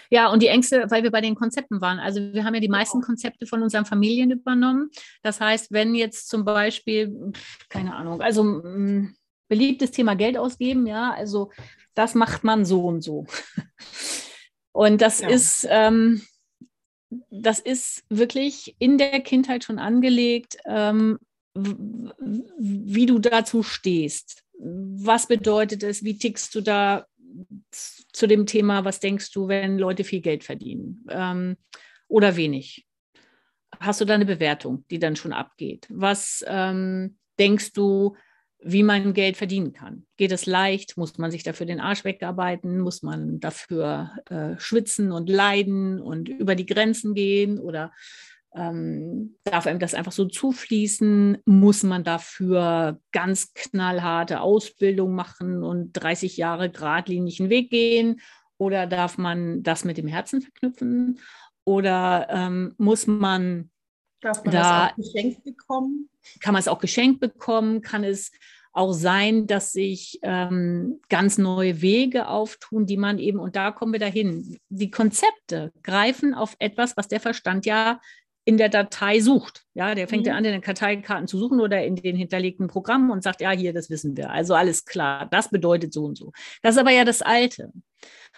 Ja, 0.09 0.29
und 0.31 0.41
die 0.41 0.47
Ängste, 0.47 0.85
weil 0.89 1.03
wir 1.03 1.11
bei 1.11 1.21
den 1.21 1.35
Konzepten 1.35 1.81
waren. 1.81 1.99
Also 1.99 2.21
wir 2.21 2.43
haben 2.43 2.53
ja 2.53 2.59
die 2.59 2.69
meisten 2.69 3.01
Konzepte 3.01 3.45
von 3.45 3.61
unseren 3.61 3.85
Familien 3.85 4.31
übernommen. 4.31 4.89
Das 5.23 5.39
heißt, 5.39 5.71
wenn 5.71 5.95
jetzt 5.95 6.29
zum 6.29 6.45
Beispiel, 6.45 7.31
keine 7.69 7.95
Ahnung, 7.95 8.21
also 8.21 8.43
mm, 8.43 9.15
beliebtes 9.47 9.91
Thema 9.91 10.15
Geld 10.15 10.37
ausgeben, 10.37 10.87
ja, 10.87 11.11
also 11.11 11.51
das 11.93 12.15
macht 12.15 12.43
man 12.43 12.65
so 12.65 12.85
und 12.85 13.01
so. 13.01 13.25
Und 14.75 15.01
das 15.01 15.21
ja. 15.21 15.29
ist, 15.29 15.65
ähm, 15.69 16.21
das 17.29 17.59
ist 17.59 18.03
wirklich 18.09 18.75
in 18.77 18.97
der 18.97 19.21
Kindheit 19.21 19.63
schon 19.63 19.79
angelegt, 19.79 20.57
ähm, 20.65 21.17
wie 21.55 23.05
du 23.05 23.19
dazu 23.19 23.63
stehst. 23.63 24.43
Was 24.59 25.27
bedeutet 25.27 25.83
es? 25.83 26.03
Wie 26.03 26.17
tickst 26.17 26.53
du 26.55 26.61
da? 26.61 27.07
Zu 28.11 28.27
dem 28.27 28.45
Thema, 28.45 28.85
was 28.85 28.99
denkst 28.99 29.31
du, 29.31 29.47
wenn 29.47 29.77
Leute 29.77 30.03
viel 30.03 30.21
Geld 30.21 30.43
verdienen 30.43 31.05
ähm, 31.09 31.57
oder 32.07 32.35
wenig? 32.35 32.87
Hast 33.79 34.01
du 34.01 34.05
da 34.05 34.13
eine 34.13 34.25
Bewertung, 34.25 34.85
die 34.89 34.99
dann 34.99 35.15
schon 35.15 35.33
abgeht? 35.33 35.87
Was 35.89 36.43
ähm, 36.47 37.17
denkst 37.39 37.73
du, 37.73 38.15
wie 38.59 38.83
man 38.83 39.13
Geld 39.13 39.37
verdienen 39.37 39.73
kann? 39.73 40.05
Geht 40.17 40.31
es 40.31 40.45
leicht? 40.45 40.97
Muss 40.97 41.17
man 41.17 41.29
sich 41.29 41.43
dafür 41.43 41.65
den 41.65 41.79
Arsch 41.79 42.03
wegarbeiten? 42.03 42.79
Muss 42.79 43.03
man 43.03 43.39
dafür 43.39 44.11
äh, 44.29 44.59
schwitzen 44.59 45.11
und 45.11 45.29
leiden 45.29 46.01
und 46.01 46.29
über 46.29 46.55
die 46.55 46.65
Grenzen 46.65 47.13
gehen? 47.13 47.59
Oder 47.59 47.91
ähm, 48.55 49.35
darf 49.43 49.67
einem 49.67 49.79
das 49.79 49.93
einfach 49.93 50.11
so 50.11 50.25
zufließen? 50.25 51.37
Muss 51.45 51.83
man 51.83 52.03
dafür 52.03 52.99
ganz 53.11 53.53
knallharte 53.53 54.41
Ausbildung 54.41 55.13
machen 55.13 55.63
und 55.63 55.93
30 55.93 56.37
Jahre 56.37 56.69
geradlinigen 56.69 57.49
Weg 57.49 57.69
gehen? 57.69 58.21
Oder 58.57 58.87
darf 58.87 59.17
man 59.17 59.63
das 59.63 59.83
mit 59.83 59.97
dem 59.97 60.07
Herzen 60.07 60.41
verknüpfen? 60.41 61.19
Oder 61.65 62.27
ähm, 62.29 62.73
muss 62.77 63.07
man, 63.07 63.69
darf 64.21 64.43
man 64.43 64.53
da, 64.53 64.61
das 64.61 64.91
auch 64.91 64.95
geschenkt 64.95 65.43
bekommen? 65.43 66.09
Kann 66.39 66.53
man 66.53 66.59
es 66.59 66.67
auch 66.67 66.79
geschenkt 66.79 67.19
bekommen? 67.19 67.81
Kann 67.81 68.03
es 68.03 68.31
auch 68.71 68.91
sein, 68.91 69.47
dass 69.47 69.71
sich 69.71 70.19
ähm, 70.21 70.99
ganz 71.07 71.37
neue 71.37 71.81
Wege 71.81 72.27
auftun, 72.27 72.85
die 72.85 72.97
man 72.97 73.19
eben, 73.19 73.39
und 73.39 73.55
da 73.55 73.71
kommen 73.71 73.93
wir 73.93 74.01
dahin, 74.01 74.59
die 74.67 74.91
Konzepte 74.91 75.71
greifen 75.81 76.33
auf 76.33 76.55
etwas, 76.59 76.97
was 76.97 77.07
der 77.07 77.21
Verstand 77.21 77.65
ja 77.65 78.01
in 78.45 78.57
der 78.57 78.69
Datei 78.69 79.19
sucht. 79.19 79.65
Ja, 79.73 79.95
der 79.95 80.07
fängt 80.07 80.23
mhm. 80.23 80.29
ja 80.29 80.35
an, 80.35 80.45
in 80.45 80.51
den 80.53 80.61
Karteikarten 80.61 81.27
zu 81.27 81.37
suchen 81.37 81.59
oder 81.59 81.83
in 81.83 81.95
den 81.95 82.15
hinterlegten 82.15 82.67
Programmen 82.67 83.09
und 83.09 83.23
sagt, 83.23 83.41
ja, 83.41 83.51
hier, 83.51 83.73
das 83.73 83.89
wissen 83.89 84.15
wir. 84.15 84.29
Also 84.29 84.53
alles 84.53 84.85
klar, 84.85 85.27
das 85.31 85.49
bedeutet 85.49 85.91
so 85.91 86.05
und 86.05 86.17
so. 86.17 86.31
Das 86.61 86.75
ist 86.75 86.79
aber 86.79 86.91
ja 86.91 87.03
das 87.03 87.23
Alte. 87.23 87.71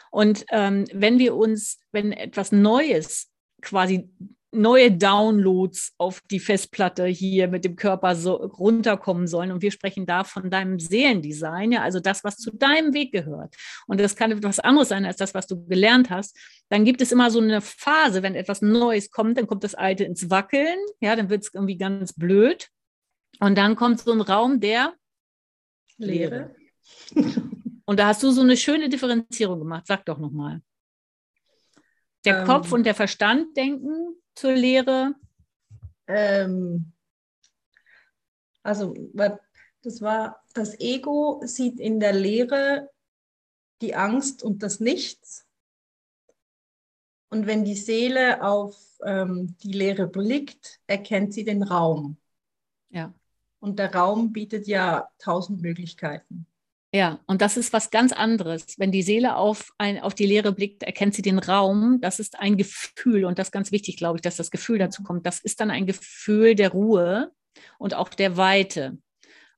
Und 0.09 0.45
ähm, 0.51 0.85
wenn 0.93 1.19
wir 1.19 1.35
uns, 1.35 1.79
wenn 1.91 2.13
etwas 2.13 2.51
Neues 2.53 3.29
quasi 3.61 4.09
neue 4.51 4.91
Downloads 4.91 5.93
auf 5.97 6.21
die 6.31 6.39
Festplatte 6.39 7.05
hier 7.05 7.47
mit 7.47 7.65
dem 7.65 7.75
Körper 7.75 8.15
so 8.15 8.35
runterkommen 8.35 9.27
sollen. 9.27 9.51
Und 9.51 9.61
wir 9.61 9.71
sprechen 9.71 10.05
da 10.05 10.23
von 10.23 10.49
deinem 10.49 10.79
Seelendesign, 10.79 11.73
ja, 11.73 11.81
also 11.81 11.99
das, 11.99 12.23
was 12.23 12.37
zu 12.37 12.51
deinem 12.51 12.93
Weg 12.93 13.11
gehört. 13.11 13.55
Und 13.87 13.99
das 13.99 14.15
kann 14.15 14.31
etwas 14.31 14.59
anderes 14.59 14.89
sein 14.89 15.05
als 15.05 15.17
das, 15.17 15.33
was 15.33 15.47
du 15.47 15.65
gelernt 15.67 16.09
hast. 16.09 16.37
Dann 16.69 16.85
gibt 16.85 17.01
es 17.01 17.11
immer 17.11 17.29
so 17.29 17.39
eine 17.39 17.61
Phase, 17.61 18.23
wenn 18.23 18.35
etwas 18.35 18.61
Neues 18.61 19.11
kommt, 19.11 19.37
dann 19.37 19.47
kommt 19.47 19.63
das 19.63 19.75
Alte 19.75 20.05
ins 20.05 20.29
Wackeln, 20.29 20.77
ja, 20.99 21.15
dann 21.15 21.29
wird 21.29 21.43
es 21.43 21.53
irgendwie 21.53 21.77
ganz 21.77 22.13
blöd. 22.13 22.69
Und 23.39 23.57
dann 23.57 23.75
kommt 23.75 23.99
so 23.99 24.11
ein 24.11 24.21
Raum 24.21 24.59
der 24.59 24.93
Leere. 25.97 26.55
Und 27.85 27.99
da 27.99 28.07
hast 28.07 28.23
du 28.23 28.31
so 28.31 28.41
eine 28.41 28.57
schöne 28.57 28.89
Differenzierung 28.89 29.59
gemacht. 29.59 29.87
Sag 29.87 30.05
doch 30.05 30.17
nochmal. 30.17 30.61
Der 32.27 32.39
ähm, 32.41 32.45
Kopf 32.45 32.71
und 32.71 32.83
der 32.83 32.95
Verstand 32.95 33.55
denken, 33.55 34.15
zur 34.35 34.53
Lehre? 34.53 35.15
Ähm, 36.07 36.91
also, 38.63 38.93
das 39.81 40.01
war, 40.01 40.43
das 40.53 40.79
Ego 40.79 41.41
sieht 41.45 41.79
in 41.79 41.99
der 41.99 42.13
Lehre 42.13 42.89
die 43.81 43.95
Angst 43.95 44.43
und 44.43 44.63
das 44.63 44.79
Nichts. 44.79 45.47
Und 47.29 47.45
wenn 47.45 47.63
die 47.63 47.75
Seele 47.75 48.43
auf 48.43 48.75
ähm, 49.05 49.55
die 49.61 49.73
Lehre 49.73 50.07
blickt, 50.07 50.79
erkennt 50.87 51.33
sie 51.33 51.43
den 51.43 51.63
Raum. 51.63 52.17
Ja. 52.89 53.13
Und 53.59 53.79
der 53.79 53.93
Raum 53.93 54.33
bietet 54.33 54.67
ja 54.67 55.09
tausend 55.19 55.61
Möglichkeiten. 55.61 56.47
Ja, 56.97 57.19
und 57.27 57.43
das 57.43 57.57
ist 57.57 57.73
was 57.73 57.91
ganz 57.91 58.11
anderes. 58.11 58.73
Wenn 58.79 58.91
die 58.91 59.03
Seele 59.03 59.35
auf, 59.35 59.71
ein, 59.77 59.99
auf 59.99 60.15
die 60.15 60.25
Leere 60.25 60.51
blickt, 60.51 60.81
erkennt 60.81 61.13
sie 61.13 61.21
den 61.21 61.37
Raum. 61.37 61.99
Das 62.01 62.19
ist 62.19 62.39
ein 62.39 62.57
Gefühl 62.57 63.23
und 63.23 63.37
das 63.37 63.49
ist 63.49 63.51
ganz 63.51 63.71
wichtig, 63.71 63.97
glaube 63.97 64.17
ich, 64.17 64.23
dass 64.23 64.35
das 64.35 64.49
Gefühl 64.49 64.79
dazu 64.79 65.03
kommt. 65.03 65.23
Das 65.27 65.39
ist 65.39 65.59
dann 65.59 65.69
ein 65.69 65.85
Gefühl 65.85 66.55
der 66.55 66.71
Ruhe 66.71 67.31
und 67.77 67.93
auch 67.93 68.09
der 68.09 68.35
Weite. 68.35 68.97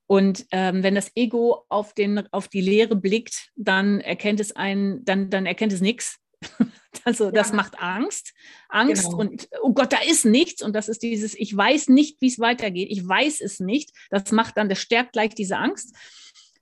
Und 0.05 0.47
ähm, 0.51 0.83
wenn 0.83 0.95
das 0.95 1.13
Ego 1.15 1.63
auf, 1.69 1.93
den, 1.93 2.27
auf 2.33 2.49
die 2.49 2.59
Leere 2.59 2.97
blickt, 2.97 3.51
dann 3.55 4.01
erkennt 4.01 4.41
es 4.41 4.53
ein, 4.53 5.05
dann, 5.05 5.29
dann 5.29 5.45
erkennt 5.45 5.71
es 5.71 5.79
nichts. 5.79 6.19
Also 7.05 7.25
ja. 7.25 7.31
das 7.31 7.53
macht 7.53 7.79
Angst. 7.79 8.33
Angst 8.67 9.05
genau. 9.05 9.19
und 9.19 9.47
oh 9.61 9.73
Gott, 9.73 9.93
da 9.93 9.99
ist 10.01 10.25
nichts. 10.25 10.61
Und 10.61 10.73
das 10.73 10.89
ist 10.89 11.01
dieses, 11.01 11.33
ich 11.33 11.55
weiß 11.55 11.87
nicht, 11.87 12.19
wie 12.19 12.27
es 12.27 12.39
weitergeht. 12.39 12.89
Ich 12.91 13.07
weiß 13.07 13.39
es 13.41 13.59
nicht. 13.59 13.91
Das 14.09 14.31
macht 14.31 14.57
dann, 14.57 14.67
das 14.67 14.79
stärkt 14.79 15.13
gleich 15.13 15.33
diese 15.33 15.57
Angst. 15.57 15.95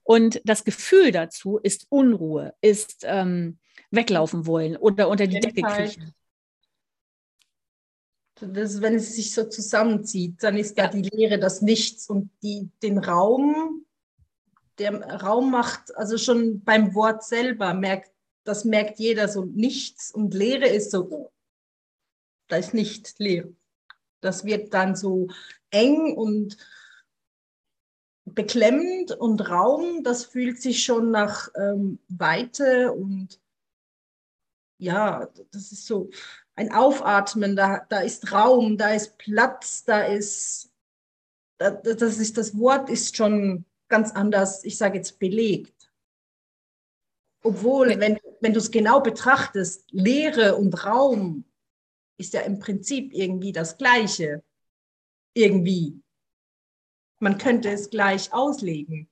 Und 0.08 0.40
das 0.46 0.64
Gefühl 0.64 1.12
dazu 1.12 1.58
ist 1.58 1.86
Unruhe, 1.90 2.54
ist 2.62 3.02
ähm, 3.02 3.58
weglaufen 3.90 4.46
wollen 4.46 4.78
oder 4.78 5.06
unter 5.06 5.26
die 5.26 5.38
Decke 5.38 5.60
kriechen. 5.60 6.14
das, 8.40 8.80
wenn 8.80 8.94
es 8.94 9.16
sich 9.16 9.34
so 9.34 9.44
zusammenzieht, 9.44 10.42
dann 10.42 10.56
ist 10.56 10.78
da 10.78 10.86
die 10.86 11.02
Leere 11.02 11.38
das 11.38 11.60
Nichts 11.60 12.08
und 12.08 12.30
die, 12.42 12.70
den 12.82 12.96
Raum, 12.96 13.84
der 14.78 14.98
Raum 15.20 15.50
macht, 15.50 15.94
also 15.94 16.16
schon 16.16 16.64
beim 16.64 16.94
Wort 16.94 17.22
selber 17.22 17.74
merkt, 17.74 18.10
das 18.44 18.64
merkt 18.64 18.98
jeder 18.98 19.28
so 19.28 19.44
nichts 19.44 20.10
und 20.10 20.32
Leere 20.32 20.68
ist 20.68 20.90
so, 20.90 21.30
da 22.46 22.56
ist 22.56 22.72
nicht 22.72 23.18
Leere. 23.18 23.52
Das 24.22 24.46
wird 24.46 24.72
dann 24.72 24.96
so 24.96 25.28
eng 25.70 26.16
und 26.16 26.56
beklemmend 28.34 29.12
und 29.12 29.48
Raum, 29.48 30.02
das 30.02 30.24
fühlt 30.24 30.60
sich 30.60 30.84
schon 30.84 31.10
nach 31.10 31.48
ähm, 31.56 31.98
Weite 32.08 32.92
und 32.92 33.40
ja, 34.78 35.28
das 35.50 35.72
ist 35.72 35.86
so 35.86 36.10
ein 36.54 36.72
Aufatmen, 36.72 37.56
da, 37.56 37.84
da 37.88 38.00
ist 38.00 38.32
Raum, 38.32 38.76
da 38.76 38.90
ist 38.90 39.18
Platz, 39.18 39.84
da 39.84 40.02
ist, 40.02 40.72
das 41.58 42.18
ist, 42.18 42.38
das 42.38 42.56
Wort 42.58 42.88
ist 42.88 43.16
schon 43.16 43.64
ganz 43.88 44.12
anders, 44.12 44.64
ich 44.64 44.76
sage 44.76 44.98
jetzt 44.98 45.18
belegt. 45.18 45.90
Obwohl, 47.42 47.98
wenn, 48.00 48.18
wenn 48.40 48.52
du 48.52 48.58
es 48.58 48.70
genau 48.70 49.00
betrachtest, 49.00 49.90
Leere 49.90 50.56
und 50.56 50.84
Raum 50.84 51.44
ist 52.18 52.34
ja 52.34 52.40
im 52.42 52.58
Prinzip 52.58 53.14
irgendwie 53.14 53.52
das 53.52 53.78
Gleiche. 53.78 54.42
Irgendwie. 55.34 56.02
Man 57.18 57.38
könnte 57.38 57.70
es 57.70 57.90
gleich 57.90 58.32
auslegen. 58.32 59.08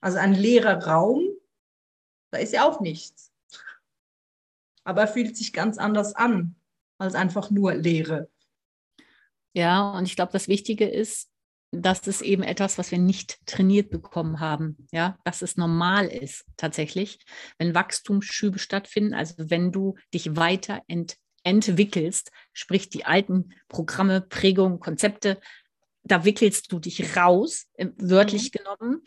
Also 0.00 0.18
ein 0.18 0.34
leerer 0.34 0.86
Raum, 0.86 1.24
da 2.30 2.38
ist 2.38 2.52
ja 2.52 2.68
auch 2.68 2.80
nichts. 2.80 3.32
Aber 4.84 5.02
er 5.02 5.08
fühlt 5.08 5.36
sich 5.36 5.52
ganz 5.52 5.78
anders 5.78 6.14
an 6.14 6.54
als 6.98 7.14
einfach 7.14 7.50
nur 7.50 7.74
Leere. 7.74 8.30
Ja, 9.52 9.90
und 9.92 10.04
ich 10.04 10.16
glaube, 10.16 10.32
das 10.32 10.48
Wichtige 10.48 10.86
ist, 10.86 11.30
das 11.72 12.06
ist 12.06 12.22
eben 12.22 12.42
etwas, 12.42 12.78
was 12.78 12.90
wir 12.90 12.98
nicht 12.98 13.44
trainiert 13.46 13.90
bekommen 13.90 14.40
haben. 14.40 14.86
Ja, 14.92 15.18
dass 15.24 15.42
es 15.42 15.56
normal 15.56 16.06
ist 16.06 16.44
tatsächlich, 16.56 17.18
wenn 17.58 17.74
Wachstumsschübe 17.74 18.58
stattfinden, 18.58 19.14
also 19.14 19.34
wenn 19.38 19.72
du 19.72 19.96
dich 20.14 20.36
weiter 20.36 20.82
ent 20.86 21.16
entwickelst, 21.42 22.32
sprich 22.52 22.88
die 22.88 23.04
alten 23.04 23.54
Programme, 23.68 24.20
Prägungen, 24.20 24.80
Konzepte, 24.80 25.40
da 26.06 26.24
wickelst 26.24 26.70
du 26.70 26.78
dich 26.78 27.16
raus, 27.16 27.66
wörtlich 27.96 28.52
mhm. 28.52 28.58
genommen, 28.58 29.02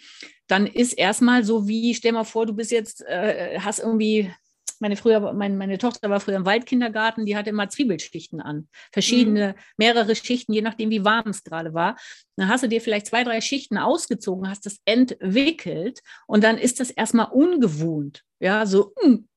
dann 0.47 0.67
ist 0.67 0.93
erstmal 0.93 1.43
so 1.43 1.67
wie, 1.67 1.93
stell 1.95 2.11
mal 2.11 2.23
vor, 2.23 2.45
du 2.45 2.53
bist 2.53 2.71
jetzt, 2.71 3.01
äh, 3.05 3.59
hast 3.59 3.79
irgendwie 3.79 4.31
meine, 4.79 4.95
früher, 4.95 5.33
mein, 5.33 5.57
meine 5.57 5.77
Tochter 5.77 6.09
war 6.09 6.19
früher 6.19 6.37
im 6.37 6.45
Waldkindergarten, 6.45 7.25
die 7.25 7.35
hatte 7.35 7.49
immer 7.49 7.69
Zwiebelschichten 7.69 8.41
an. 8.41 8.69
Verschiedene, 8.91 9.49
mhm. 9.49 9.61
mehrere 9.77 10.15
Schichten, 10.15 10.53
je 10.53 10.61
nachdem, 10.61 10.89
wie 10.89 11.03
warm 11.03 11.29
es 11.29 11.43
gerade 11.43 11.73
war. 11.73 11.97
Dann 12.37 12.47
hast 12.47 12.63
du 12.63 12.67
dir 12.67 12.81
vielleicht 12.81 13.07
zwei, 13.07 13.23
drei 13.23 13.41
Schichten 13.41 13.77
ausgezogen, 13.77 14.49
hast 14.49 14.65
das 14.65 14.77
entwickelt 14.85 16.01
und 16.27 16.43
dann 16.43 16.57
ist 16.57 16.79
das 16.79 16.91
erstmal 16.91 17.27
ungewohnt. 17.27 18.23
Ja, 18.39 18.65
so, 18.65 18.93
mh, 19.01 19.05
hm, 19.05 19.27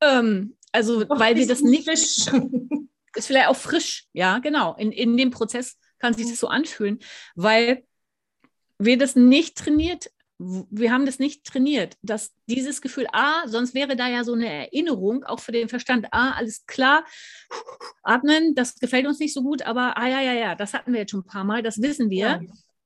ähm, 0.00 0.56
also, 0.70 1.02
Och, 1.02 1.18
weil 1.18 1.36
wir 1.36 1.46
das 1.46 1.60
nicht. 1.60 1.84
Frisch. 1.84 2.26
Ist 3.14 3.26
vielleicht 3.26 3.48
auch 3.48 3.56
frisch, 3.56 4.06
ja, 4.14 4.38
genau. 4.38 4.74
In, 4.76 4.90
in 4.90 5.18
dem 5.18 5.30
Prozess 5.30 5.76
kann 6.02 6.14
sich 6.14 6.28
das 6.28 6.38
so 6.38 6.48
anfühlen, 6.48 6.98
weil 7.34 7.84
wir 8.78 8.98
das 8.98 9.16
nicht 9.16 9.56
trainiert 9.56 10.10
wir 10.38 10.92
haben 10.92 11.06
das 11.06 11.18
nicht 11.18 11.44
trainiert, 11.44 11.96
dass 12.02 12.32
dieses 12.46 12.80
Gefühl, 12.82 13.06
ah, 13.12 13.46
sonst 13.46 13.74
wäre 13.74 13.96
da 13.96 14.08
ja 14.08 14.24
so 14.24 14.32
eine 14.32 14.48
Erinnerung, 14.48 15.24
auch 15.24 15.40
für 15.40 15.52
den 15.52 15.68
Verstand, 15.68 16.06
ah, 16.10 16.32
alles 16.32 16.66
klar, 16.66 17.04
atmen, 18.02 18.54
das 18.54 18.78
gefällt 18.78 19.06
uns 19.06 19.20
nicht 19.20 19.34
so 19.34 19.42
gut, 19.42 19.62
aber 19.62 19.96
ah, 19.96 20.08
ja, 20.08 20.20
ja, 20.20 20.32
ja, 20.32 20.54
das 20.54 20.74
hatten 20.74 20.92
wir 20.92 21.00
jetzt 21.00 21.10
schon 21.10 21.20
ein 21.20 21.26
paar 21.26 21.44
Mal, 21.44 21.62
das 21.62 21.80
wissen 21.80 22.10
wir. 22.10 22.18
Ja. 22.18 22.40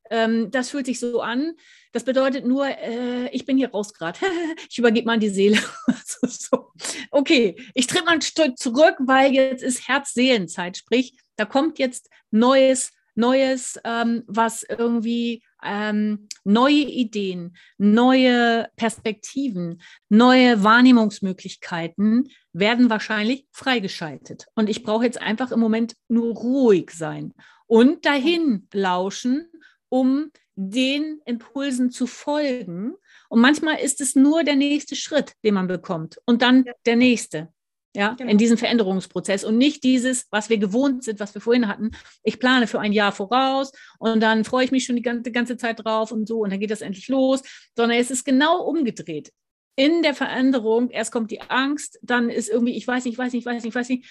Ähm, 0.09 0.51
das 0.53 0.71
fühlt 0.71 0.87
sich 0.87 1.01
so 1.01 1.21
an. 1.21 1.55
Das 1.93 2.05
bedeutet 2.05 2.47
nur, 2.47 2.67
äh, 2.67 3.29
ich 3.31 3.45
bin 3.45 3.57
hier 3.57 3.71
raus 3.71 3.93
gerade. 3.93 4.21
ich 4.71 4.79
übergebe 4.79 5.07
mal 5.07 5.19
die 5.19 5.31
Seele. 5.31 5.59
so. 6.23 6.71
Okay, 7.11 7.57
ich 7.75 7.89
tritt 7.89 8.05
mal 8.05 8.12
ein 8.12 8.23
Stück 8.23 8.57
zurück, 8.57 8.95
weil 9.01 9.33
jetzt 9.33 9.64
ist 9.64 9.89
Herz-Seelen-Zeit. 9.89 10.77
Sprich, 10.77 11.19
da 11.35 11.45
kommt 11.45 11.81
jetzt 11.81 12.09
Neues, 12.31 12.93
Neues, 13.17 13.79
ähm, 13.85 14.23
was 14.27 14.62
irgendwie 14.62 15.43
ähm, 15.64 16.29
neue 16.45 16.85
Ideen, 16.85 17.57
neue 17.79 18.69
Perspektiven, 18.77 19.83
neue 20.09 20.62
Wahrnehmungsmöglichkeiten 20.62 22.29
werden 22.53 22.91
wahrscheinlich 22.91 23.47
freigeschaltet. 23.51 24.47
Und 24.55 24.69
ich 24.69 24.83
brauche 24.83 25.05
jetzt 25.05 25.21
einfach 25.21 25.51
im 25.51 25.61
Moment 25.61 25.95
nur 26.09 26.35
ruhig 26.35 26.91
sein 26.91 27.35
und 27.67 28.07
dahin 28.07 28.69
lauschen, 28.73 29.49
um 29.89 30.31
den 30.55 31.21
Impulsen 31.27 31.91
zu 31.91 32.07
folgen. 32.07 32.95
Und 33.29 33.41
manchmal 33.41 33.79
ist 33.81 34.01
es 34.01 34.14
nur 34.14 34.45
der 34.45 34.57
nächste 34.57 34.97
Schritt, 34.97 35.33
den 35.45 35.55
man 35.55 35.67
bekommt 35.67 36.19
und 36.27 36.43
dann 36.43 36.64
der 36.87 36.97
nächste 36.97 37.53
ja, 37.97 38.14
genau. 38.14 38.30
in 38.30 38.38
diesem 38.38 38.59
Veränderungsprozess 38.59 39.42
und 39.42 39.57
nicht 39.57 39.82
dieses, 39.82 40.26
was 40.30 40.51
wir 40.51 40.59
gewohnt 40.59 41.03
sind, 41.03 41.18
was 41.18 41.34
wir 41.34 41.40
vorhin 41.40 41.66
hatten. 41.66 41.90
Ich 42.22 42.38
plane 42.38 42.66
für 42.66 42.78
ein 42.78 42.92
Jahr 42.92 43.12
voraus 43.12 43.72
und 43.99 44.20
dann 44.20 44.44
freue 44.44 44.64
ich 44.64 44.70
mich 44.70 44.84
schon 44.84 44.97
die 44.97 45.03
ganze, 45.03 45.32
ganze 45.32 45.57
Zeit 45.57 45.84
drauf 45.84 46.12
und 46.12 46.28
so 46.28 46.40
und 46.40 46.51
dann 46.51 46.61
geht 46.61 46.70
das 46.70 46.82
endlich 46.82 47.09
los, 47.09 47.42
sondern 47.74 47.99
es 47.99 48.11
ist 48.11 48.24
genau 48.24 48.62
umgedreht. 48.62 49.32
In 49.76 50.03
der 50.03 50.14
Veränderung, 50.14 50.90
erst 50.90 51.11
kommt 51.11 51.30
die 51.30 51.40
Angst, 51.40 51.99
dann 52.03 52.30
ist 52.30 52.49
irgendwie, 52.49 52.76
ich 52.76 52.86
weiß 52.86 53.05
nicht, 53.05 53.14
ich 53.14 53.18
weiß 53.18 53.32
nicht, 53.32 53.42
ich 53.42 53.47
weiß 53.47 53.62
nicht, 53.62 53.68
ich 53.68 53.74
weiß 53.74 53.88
nicht, 53.88 54.07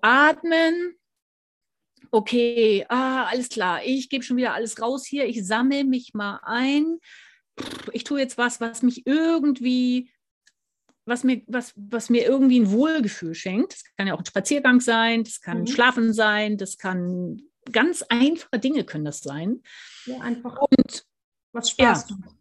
atmen, 0.00 0.96
okay, 2.10 2.86
ah, 2.88 3.24
alles 3.24 3.48
klar, 3.48 3.84
ich 3.84 4.08
gebe 4.08 4.24
schon 4.24 4.36
wieder 4.36 4.54
alles 4.54 4.80
raus 4.80 5.04
hier, 5.04 5.26
ich 5.26 5.46
sammle 5.46 5.84
mich 5.84 6.14
mal 6.14 6.40
ein, 6.44 6.98
ich 7.92 8.04
tue 8.04 8.20
jetzt 8.20 8.38
was, 8.38 8.60
was 8.60 8.82
mich 8.82 9.06
irgendwie 9.06 10.10
was 11.06 11.24
mir, 11.24 11.42
was, 11.46 11.72
was 11.76 12.10
mir 12.10 12.24
irgendwie 12.24 12.60
ein 12.60 12.70
Wohlgefühl 12.70 13.34
schenkt. 13.34 13.74
Das 13.74 13.84
kann 13.96 14.06
ja 14.06 14.14
auch 14.14 14.20
ein 14.20 14.26
Spaziergang 14.26 14.80
sein, 14.80 15.24
das 15.24 15.40
kann 15.40 15.60
mhm. 15.60 15.66
Schlafen 15.66 16.12
sein, 16.12 16.56
das 16.56 16.78
kann 16.78 17.42
ganz 17.72 18.02
einfache 18.02 18.58
Dinge 18.58 18.84
können 18.84 19.04
das 19.04 19.20
sein. 19.20 19.62
Ja, 20.06 20.20
einfach. 20.20 20.58
Und 20.60 21.06
was 21.52 21.70
Spaß 21.70 22.10
ja. 22.10 22.16
macht. 22.16 22.34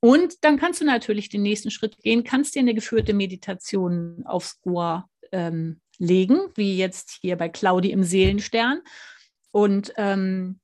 Und 0.00 0.44
dann 0.44 0.58
kannst 0.58 0.80
du 0.80 0.84
natürlich 0.86 1.28
den 1.28 1.42
nächsten 1.42 1.70
Schritt 1.70 1.98
gehen, 1.98 2.24
kannst 2.24 2.54
dir 2.54 2.60
eine 2.60 2.74
geführte 2.74 3.12
Meditation 3.12 4.22
aufs 4.24 4.58
Ohr 4.64 5.08
ähm, 5.30 5.80
legen, 5.98 6.38
wie 6.54 6.78
jetzt 6.78 7.18
hier 7.20 7.36
bei 7.36 7.50
Claudi 7.50 7.90
im 7.90 8.02
Seelenstern. 8.02 8.80
Und 9.50 9.92
ähm, 9.96 10.58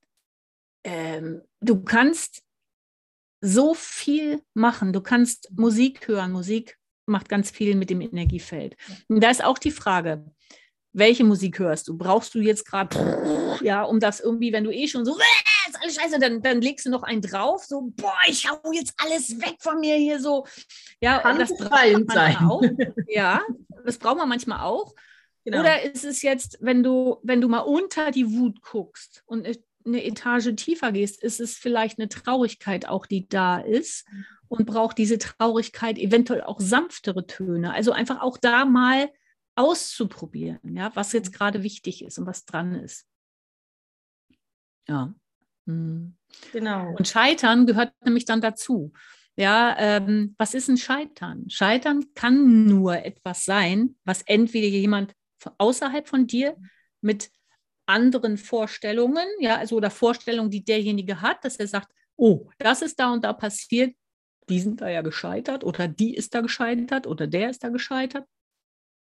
ähm, 0.84 1.42
du 1.60 1.82
kannst 1.82 2.45
so 3.40 3.74
viel 3.74 4.42
machen. 4.54 4.92
Du 4.92 5.00
kannst 5.00 5.50
Musik 5.56 6.08
hören. 6.08 6.32
Musik 6.32 6.76
macht 7.06 7.28
ganz 7.28 7.50
viel 7.50 7.74
mit 7.76 7.90
dem 7.90 8.00
Energiefeld. 8.00 8.76
Und 9.08 9.22
da 9.22 9.30
ist 9.30 9.44
auch 9.44 9.58
die 9.58 9.70
Frage, 9.70 10.24
welche 10.92 11.24
Musik 11.24 11.58
hörst 11.58 11.88
du? 11.88 11.96
Brauchst 11.96 12.34
du 12.34 12.40
jetzt 12.40 12.64
gerade, 12.64 13.58
ja, 13.62 13.82
um 13.82 14.00
das 14.00 14.20
irgendwie, 14.20 14.52
wenn 14.52 14.64
du 14.64 14.70
eh 14.72 14.88
schon 14.88 15.04
so, 15.04 15.16
ist 15.68 15.80
alles 15.80 15.94
scheiße, 15.94 16.18
dann, 16.18 16.42
dann 16.42 16.60
legst 16.60 16.86
du 16.86 16.90
noch 16.90 17.02
einen 17.02 17.20
drauf, 17.20 17.64
so, 17.64 17.92
boah, 17.96 18.16
ich 18.26 18.48
hau 18.48 18.60
jetzt 18.72 18.94
alles 18.98 19.40
weg 19.40 19.56
von 19.60 19.80
mir 19.80 19.96
hier 19.96 20.20
so. 20.20 20.46
Ja, 21.00 21.18
Kann 21.18 21.38
das 21.38 21.54
braucht 21.56 22.06
man 22.06 22.36
auch. 22.36 22.62
Ja, 23.08 23.42
das 23.84 23.98
braucht 23.98 24.18
man 24.18 24.28
manchmal 24.28 24.60
auch. 24.60 24.94
Genau. 25.44 25.60
Oder 25.60 25.82
ist 25.82 26.04
es 26.04 26.22
jetzt, 26.22 26.58
wenn 26.60 26.82
du, 26.82 27.18
wenn 27.22 27.40
du 27.40 27.48
mal 27.48 27.60
unter 27.60 28.10
die 28.10 28.32
Wut 28.32 28.60
guckst 28.62 29.22
und 29.26 29.46
eine 29.86 30.04
Etage 30.04 30.54
tiefer 30.56 30.92
gehst, 30.92 31.22
ist 31.22 31.40
es 31.40 31.56
vielleicht 31.56 31.98
eine 31.98 32.08
Traurigkeit 32.08 32.88
auch, 32.88 33.06
die 33.06 33.28
da 33.28 33.58
ist 33.58 34.06
und 34.48 34.66
braucht 34.66 34.98
diese 34.98 35.18
Traurigkeit 35.18 35.98
eventuell 35.98 36.42
auch 36.42 36.60
sanftere 36.60 37.26
Töne. 37.26 37.72
Also 37.72 37.92
einfach 37.92 38.20
auch 38.20 38.38
da 38.38 38.64
mal 38.64 39.10
auszuprobieren, 39.54 40.76
ja, 40.76 40.94
was 40.94 41.12
jetzt 41.12 41.32
gerade 41.32 41.62
wichtig 41.62 42.04
ist 42.04 42.18
und 42.18 42.26
was 42.26 42.44
dran 42.44 42.74
ist. 42.74 43.06
Ja. 44.86 45.14
Hm. 45.66 46.16
Genau. 46.52 46.94
Und 46.94 47.08
Scheitern 47.08 47.66
gehört 47.66 47.92
nämlich 48.04 48.24
dann 48.24 48.40
dazu. 48.40 48.92
Ja, 49.36 49.76
ähm, 49.78 50.34
was 50.38 50.54
ist 50.54 50.68
ein 50.68 50.78
Scheitern? 50.78 51.50
Scheitern 51.50 52.06
kann 52.14 52.64
nur 52.64 53.04
etwas 53.04 53.44
sein, 53.44 53.96
was 54.04 54.22
entweder 54.22 54.68
jemand 54.68 55.14
außerhalb 55.58 56.08
von 56.08 56.26
dir 56.26 56.56
mit 57.02 57.30
anderen 57.86 58.36
Vorstellungen, 58.36 59.26
ja, 59.38 59.56
also 59.56 59.76
oder 59.76 59.90
Vorstellungen, 59.90 60.50
die 60.50 60.64
derjenige 60.64 61.20
hat, 61.20 61.44
dass 61.44 61.56
er 61.56 61.68
sagt, 61.68 61.88
oh, 62.16 62.50
das 62.58 62.82
ist 62.82 62.98
da 62.98 63.12
und 63.12 63.24
da 63.24 63.32
passiert, 63.32 63.94
die 64.48 64.60
sind 64.60 64.80
da 64.80 64.88
ja 64.88 65.02
gescheitert 65.02 65.64
oder 65.64 65.88
die 65.88 66.14
ist 66.14 66.34
da 66.34 66.40
gescheitert 66.40 67.06
oder 67.06 67.26
der 67.26 67.50
ist 67.50 67.64
da 67.64 67.68
gescheitert. 67.68 68.26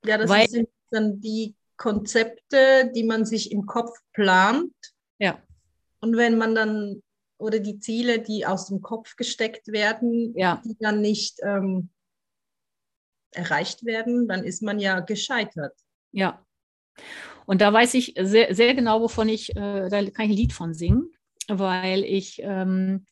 Ja, 0.05 0.17
das 0.17 0.29
Weil, 0.29 0.47
sind 0.47 0.69
dann 0.89 1.19
die 1.21 1.55
Konzepte, 1.77 2.91
die 2.93 3.03
man 3.03 3.25
sich 3.25 3.51
im 3.51 3.65
Kopf 3.65 3.97
plant. 4.13 4.73
Ja. 5.19 5.41
Und 6.01 6.17
wenn 6.17 6.37
man 6.37 6.55
dann, 6.55 7.01
oder 7.37 7.59
die 7.59 7.79
Ziele, 7.79 8.19
die 8.19 8.45
aus 8.45 8.67
dem 8.67 8.81
Kopf 8.81 9.15
gesteckt 9.15 9.67
werden, 9.69 10.33
ja. 10.37 10.61
die 10.65 10.75
dann 10.79 11.01
nicht 11.01 11.39
ähm, 11.41 11.89
erreicht 13.31 13.85
werden, 13.85 14.27
dann 14.27 14.43
ist 14.43 14.61
man 14.61 14.79
ja 14.79 14.99
gescheitert. 14.99 15.73
Ja, 16.11 16.45
Und 17.45 17.61
da 17.61 17.71
weiß 17.71 17.93
ich 17.95 18.15
sehr, 18.19 18.53
sehr 18.55 18.73
genau, 18.73 19.01
wovon 19.01 19.29
ich, 19.29 19.55
äh, 19.55 19.89
da 19.89 20.03
kann 20.03 20.25
ich 20.25 20.31
ein 20.31 20.31
Lied 20.31 20.53
von 20.53 20.73
singen, 20.73 21.11
weil 21.47 22.03
ich 22.03 22.39
ähm, 22.41 23.05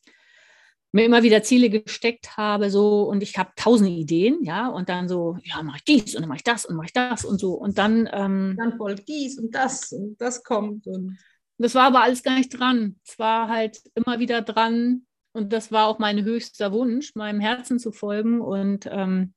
mir 0.92 1.04
immer 1.04 1.22
wieder 1.22 1.42
Ziele 1.42 1.70
gesteckt 1.70 2.36
habe, 2.36 2.70
so 2.70 3.02
und 3.04 3.22
ich 3.22 3.38
habe 3.38 3.50
tausende 3.56 3.92
Ideen, 3.92 4.42
ja, 4.42 4.68
und 4.68 4.88
dann 4.88 5.08
so, 5.08 5.38
ja, 5.42 5.62
mache 5.62 5.78
ich 5.78 5.84
dies 5.84 6.14
und 6.14 6.22
dann 6.22 6.28
mache 6.28 6.38
ich 6.38 6.44
das 6.44 6.66
und 6.66 6.76
mache 6.76 6.86
ich 6.86 6.92
das 6.92 7.24
und 7.24 7.38
so. 7.38 7.54
Und 7.54 7.78
dann. 7.78 8.08
Ähm, 8.12 8.56
dann 8.58 8.76
folgt 8.76 9.08
dies 9.08 9.38
und 9.38 9.54
das 9.54 9.92
und 9.92 10.20
das 10.20 10.44
kommt. 10.44 10.86
Und 10.86 11.18
das 11.58 11.74
war 11.74 11.84
aber 11.84 12.02
alles 12.02 12.22
gar 12.22 12.36
nicht 12.36 12.50
dran. 12.50 12.96
Es 13.06 13.18
war 13.18 13.48
halt 13.48 13.80
immer 13.94 14.18
wieder 14.18 14.42
dran 14.42 15.06
und 15.32 15.52
das 15.52 15.72
war 15.72 15.86
auch 15.86 15.98
mein 15.98 16.24
höchster 16.24 16.72
Wunsch, 16.72 17.14
meinem 17.14 17.40
Herzen 17.40 17.78
zu 17.78 17.90
folgen. 17.90 18.40
Und 18.40 18.86
ähm, 18.90 19.32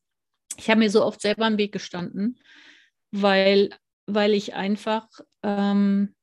ich 0.58 0.70
habe 0.70 0.80
mir 0.80 0.89
so 0.89 1.04
oft 1.04 1.22
selber 1.22 1.48
im 1.48 1.58
Weg 1.58 1.72
gestanden, 1.72 2.39
weil, 3.12 3.70
weil 4.06 4.34
ich 4.34 4.53
einfach. 4.53 5.08
Ähm, 5.43 6.16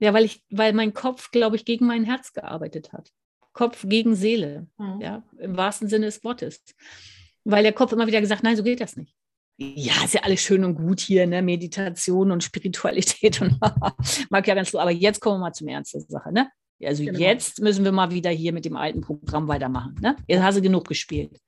ja, 0.00 0.14
weil 0.14 0.24
ich, 0.24 0.44
weil 0.50 0.72
mein 0.72 0.94
Kopf, 0.94 1.30
glaube 1.30 1.56
ich, 1.56 1.64
gegen 1.64 1.86
mein 1.86 2.04
Herz 2.04 2.32
gearbeitet 2.32 2.92
hat. 2.92 3.10
Kopf 3.52 3.84
gegen 3.88 4.14
Seele, 4.14 4.68
mhm. 4.78 5.00
ja, 5.00 5.24
im 5.38 5.56
wahrsten 5.56 5.88
Sinne 5.88 6.06
des 6.06 6.22
Wortes. 6.22 6.62
Weil 7.44 7.64
der 7.64 7.72
Kopf 7.72 7.92
immer 7.92 8.06
wieder 8.06 8.20
gesagt, 8.20 8.44
nein, 8.44 8.56
so 8.56 8.62
geht 8.62 8.80
das 8.80 8.96
nicht. 8.96 9.16
Ja, 9.56 10.04
ist 10.04 10.14
ja 10.14 10.22
alles 10.22 10.40
schön 10.40 10.64
und 10.64 10.76
gut 10.76 11.00
hier, 11.00 11.26
ne? 11.26 11.42
Meditation 11.42 12.30
und 12.30 12.44
Spiritualität 12.44 13.40
und 13.42 13.58
mag 14.30 14.46
ja 14.46 14.54
ganz 14.54 14.70
so, 14.70 14.78
aber 14.78 14.92
jetzt 14.92 15.20
kommen 15.20 15.40
wir 15.40 15.46
mal 15.46 15.52
zum 15.52 15.66
Ernst 15.66 15.94
der 15.94 16.02
Sache, 16.02 16.32
ne? 16.32 16.48
Also 16.80 17.04
genau. 17.04 17.18
jetzt 17.18 17.60
müssen 17.60 17.84
wir 17.84 17.90
mal 17.90 18.12
wieder 18.12 18.30
hier 18.30 18.52
mit 18.52 18.64
dem 18.64 18.76
alten 18.76 19.00
Programm 19.00 19.48
weitermachen, 19.48 19.96
ne? 20.00 20.14
Jetzt 20.28 20.42
hast 20.42 20.58
du 20.58 20.62
genug 20.62 20.86
gespielt. 20.86 21.40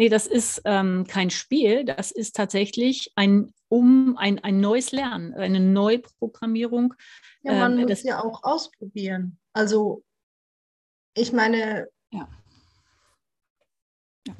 Nee, 0.00 0.08
das 0.08 0.26
ist 0.26 0.62
ähm, 0.64 1.04
kein 1.06 1.28
Spiel, 1.28 1.84
das 1.84 2.10
ist 2.10 2.34
tatsächlich 2.34 3.12
ein 3.16 3.52
um 3.68 4.16
ein, 4.16 4.38
ein 4.38 4.58
neues 4.58 4.92
Lernen, 4.92 5.34
eine 5.34 5.60
Neuprogrammierung. 5.60 6.94
Ja, 7.42 7.52
man 7.52 7.78
äh, 7.78 7.82
muss 7.82 8.02
ja 8.02 8.24
auch 8.24 8.42
ausprobieren. 8.42 9.38
Also 9.52 10.02
ich 11.12 11.34
meine, 11.34 11.86
ja. 12.12 12.26
ja. 14.26 14.34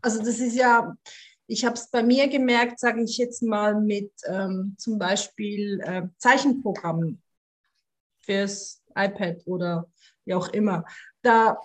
also 0.00 0.18
das 0.20 0.38
ist 0.38 0.54
ja, 0.54 0.96
ich 1.48 1.64
habe 1.64 1.74
es 1.74 1.90
bei 1.90 2.04
mir 2.04 2.28
gemerkt, 2.28 2.78
sage 2.78 3.02
ich 3.02 3.18
jetzt 3.18 3.42
mal, 3.42 3.80
mit 3.80 4.12
ähm, 4.26 4.76
zum 4.78 4.96
Beispiel 4.96 5.80
äh, 5.80 6.02
Zeichenprogrammen 6.18 7.20
fürs 8.20 8.80
iPad 8.94 9.44
oder 9.44 9.90
wie 10.24 10.34
auch 10.34 10.46
immer. 10.50 10.84
Da 11.22 11.58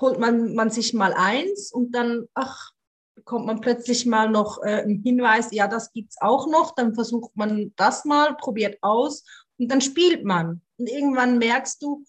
holt 0.00 0.18
man, 0.18 0.54
man 0.54 0.70
sich 0.70 0.94
mal 0.94 1.14
eins 1.14 1.72
und 1.72 1.94
dann, 1.94 2.26
ach, 2.34 2.72
bekommt 3.14 3.46
man 3.46 3.60
plötzlich 3.60 4.06
mal 4.06 4.28
noch 4.28 4.62
äh, 4.62 4.82
einen 4.82 5.02
Hinweis, 5.02 5.48
ja, 5.52 5.68
das 5.68 5.92
gibt 5.92 6.10
es 6.10 6.20
auch 6.20 6.46
noch, 6.46 6.74
dann 6.74 6.94
versucht 6.94 7.34
man 7.36 7.72
das 7.76 8.04
mal, 8.04 8.36
probiert 8.36 8.78
aus 8.82 9.24
und 9.58 9.70
dann 9.70 9.80
spielt 9.80 10.24
man. 10.24 10.62
Und 10.76 10.88
irgendwann 10.90 11.38
merkst 11.38 11.82
du, 11.82 12.04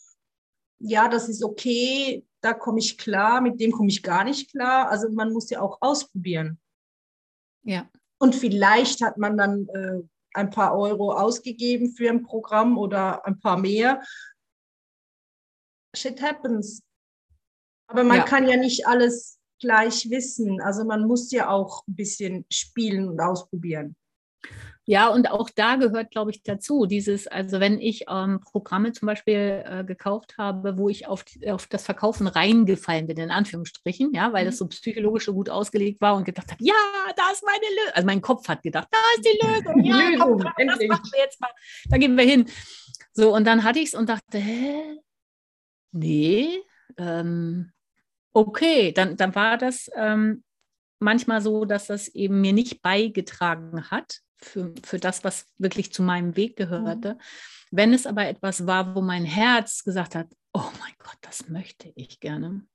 ja, 0.79 1.07
das 1.07 1.29
ist 1.29 1.43
okay, 1.43 2.25
da 2.41 2.53
komme 2.53 2.79
ich 2.79 2.97
klar, 2.97 3.41
mit 3.41 3.59
dem 3.59 3.71
komme 3.71 3.89
ich 3.89 4.03
gar 4.03 4.23
nicht 4.23 4.51
klar. 4.51 4.89
Also 4.89 5.09
man 5.09 5.31
muss 5.31 5.49
ja 5.49 5.61
auch 5.61 5.77
ausprobieren. 5.81 6.59
Ja. 7.63 7.89
Und 8.19 8.35
vielleicht 8.35 9.01
hat 9.01 9.17
man 9.17 9.37
dann 9.37 9.67
äh, 9.69 10.01
ein 10.33 10.49
paar 10.49 10.77
Euro 10.77 11.13
ausgegeben 11.13 11.91
für 11.91 12.09
ein 12.09 12.23
Programm 12.23 12.77
oder 12.77 13.25
ein 13.25 13.39
paar 13.39 13.57
mehr. 13.57 14.01
Shit 15.95 16.21
happens. 16.21 16.84
Aber 17.87 18.03
man 18.03 18.17
ja. 18.17 18.23
kann 18.23 18.47
ja 18.47 18.57
nicht 18.57 18.87
alles 18.87 19.39
gleich 19.59 20.09
wissen. 20.09 20.61
Also 20.61 20.85
man 20.85 21.07
muss 21.07 21.31
ja 21.31 21.49
auch 21.49 21.85
ein 21.87 21.95
bisschen 21.95 22.45
spielen 22.49 23.07
und 23.09 23.19
ausprobieren. 23.19 23.95
Ja, 24.87 25.07
und 25.07 25.31
auch 25.31 25.49
da 25.49 25.77
gehört, 25.77 26.11
glaube 26.11 26.29
ich, 26.29 26.43
dazu, 26.43 26.85
dieses, 26.85 27.25
also 27.25 27.59
wenn 27.59 27.81
ich 27.81 28.05
ähm, 28.07 28.39
Programme 28.39 28.91
zum 28.91 29.07
Beispiel 29.07 29.63
äh, 29.65 29.83
gekauft 29.83 30.35
habe, 30.37 30.77
wo 30.77 30.89
ich 30.89 31.07
auf, 31.07 31.25
auf 31.47 31.65
das 31.65 31.85
Verkaufen 31.85 32.27
reingefallen 32.27 33.07
bin, 33.07 33.17
in 33.17 33.31
Anführungsstrichen, 33.31 34.13
ja, 34.13 34.31
weil 34.31 34.45
das 34.45 34.55
mhm. 34.55 34.57
so 34.59 34.67
psychologisch 34.67 35.25
so 35.25 35.33
gut 35.33 35.49
ausgelegt 35.49 36.01
war 36.01 36.15
und 36.15 36.23
gedacht 36.23 36.51
habe, 36.51 36.63
ja, 36.63 36.75
da 37.15 37.31
ist 37.31 37.43
meine 37.43 37.65
Lösung. 37.65 37.93
Also 37.95 38.05
mein 38.05 38.21
Kopf 38.21 38.47
hat 38.47 38.61
gedacht, 38.61 38.87
da 38.91 38.97
ist 39.15 39.25
die 39.25 39.47
Lösung, 39.47 39.83
ja, 39.83 39.95
Lösung, 40.09 40.39
komm, 40.39 40.67
das 40.67 40.79
machen 40.87 41.09
wir 41.11 41.19
jetzt 41.19 41.41
mal, 41.41 41.49
da 41.89 41.97
gehen 41.97 42.15
wir 42.15 42.25
hin. 42.25 42.45
So, 43.11 43.33
und 43.33 43.45
dann 43.45 43.63
hatte 43.63 43.79
ich 43.79 43.87
es 43.87 43.95
und 43.95 44.07
dachte, 44.07 44.37
hä? 44.37 44.99
Nee, 45.93 46.61
ähm, 46.97 47.71
okay, 48.35 48.91
dann, 48.91 49.15
dann 49.15 49.33
war 49.33 49.57
das 49.57 49.89
ähm, 49.95 50.43
manchmal 50.99 51.41
so, 51.41 51.63
dass 51.63 51.87
das 51.87 52.09
eben 52.09 52.41
mir 52.41 52.51
nicht 52.51 52.81
beigetragen 52.81 53.89
hat 53.89 54.19
für, 54.35 54.73
für 54.83 54.99
das, 54.99 55.23
was 55.23 55.47
wirklich 55.57 55.93
zu 55.93 56.03
meinem 56.03 56.35
Weg 56.35 56.57
gehörte. 56.57 57.13
Mhm. 57.13 57.19
Wenn 57.71 57.93
es 57.93 58.05
aber 58.05 58.27
etwas 58.27 58.67
war, 58.67 58.93
wo 58.93 59.01
mein 59.01 59.23
Herz 59.23 59.85
gesagt 59.85 60.15
hat, 60.15 60.27
oh 60.53 60.69
mein 60.81 60.93
Gott, 60.99 61.17
das 61.21 61.47
möchte 61.47 61.91
ich 61.95 62.19
gerne, 62.19 62.65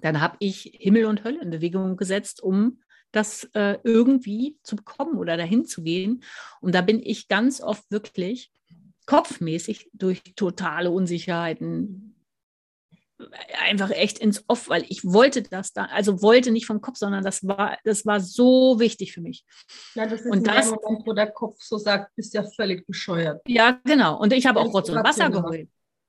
dann 0.00 0.20
habe 0.20 0.36
ich 0.40 0.72
Himmel 0.74 1.04
und 1.04 1.24
Hölle 1.24 1.42
in 1.42 1.50
Bewegung 1.50 1.96
gesetzt, 1.96 2.42
um 2.42 2.80
das 3.12 3.44
äh, 3.52 3.78
irgendwie 3.82 4.58
zu 4.62 4.76
bekommen 4.76 5.18
oder 5.18 5.36
dahin 5.36 5.66
zu 5.66 5.82
gehen. 5.82 6.22
Und 6.60 6.74
da 6.74 6.80
bin 6.80 7.00
ich 7.02 7.28
ganz 7.28 7.60
oft 7.60 7.90
wirklich 7.90 8.50
kopfmäßig 9.04 9.90
durch 9.92 10.22
totale 10.36 10.90
Unsicherheiten 10.90 12.15
einfach 13.60 13.90
echt 13.90 14.18
ins 14.18 14.44
Off, 14.46 14.68
weil 14.68 14.84
ich 14.88 15.04
wollte 15.04 15.42
das 15.42 15.72
da, 15.72 15.86
also 15.86 16.22
wollte 16.22 16.50
nicht 16.50 16.66
vom 16.66 16.80
Kopf, 16.80 16.98
sondern 16.98 17.24
das 17.24 17.46
war, 17.46 17.78
das 17.84 18.04
war 18.04 18.20
so 18.20 18.78
wichtig 18.78 19.12
für 19.12 19.20
mich. 19.20 19.44
Ja, 19.94 20.06
das 20.06 20.20
ist 20.20 20.30
und 20.30 20.46
das, 20.46 20.70
Moment, 20.70 21.06
wo 21.06 21.12
der 21.12 21.30
Kopf 21.30 21.56
so 21.60 21.78
sagt, 21.78 22.14
bist 22.14 22.34
ja 22.34 22.44
völlig 22.56 22.86
bescheuert. 22.86 23.40
Ja, 23.46 23.80
genau. 23.84 24.18
Und 24.18 24.32
ich 24.32 24.46
habe 24.46 24.60
auch 24.60 24.72
Rotz 24.72 24.90
und 24.90 25.02
Wasser 25.02 25.30
geholt. 25.30 25.68